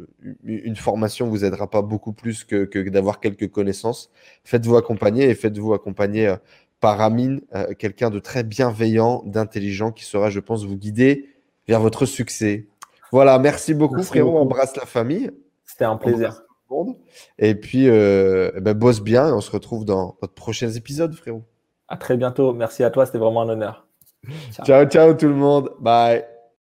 [0.44, 4.10] une formation vous aidera pas beaucoup plus que, d'avoir quelques connaissances.
[4.44, 6.36] Faites-vous accompagner et faites-vous accompagner euh,
[6.80, 11.30] par Amine, euh, quelqu'un de très bienveillant, d'intelligent, qui sera, je pense, vous guider
[11.66, 12.66] vers votre succès.
[13.12, 14.36] Voilà, merci beaucoup, frérot.
[14.38, 15.30] Embrasse la famille.
[15.64, 16.42] C'était un plaisir.
[17.38, 21.14] Et puis, euh, eh ben, bosse bien et on se retrouve dans notre prochains épisodes,
[21.14, 21.44] frérot.
[21.88, 22.52] À très bientôt.
[22.52, 23.06] Merci à toi.
[23.06, 23.86] C'était vraiment un honneur.
[24.64, 25.70] ciao, ciao tout le monde.
[25.80, 26.35] Bye.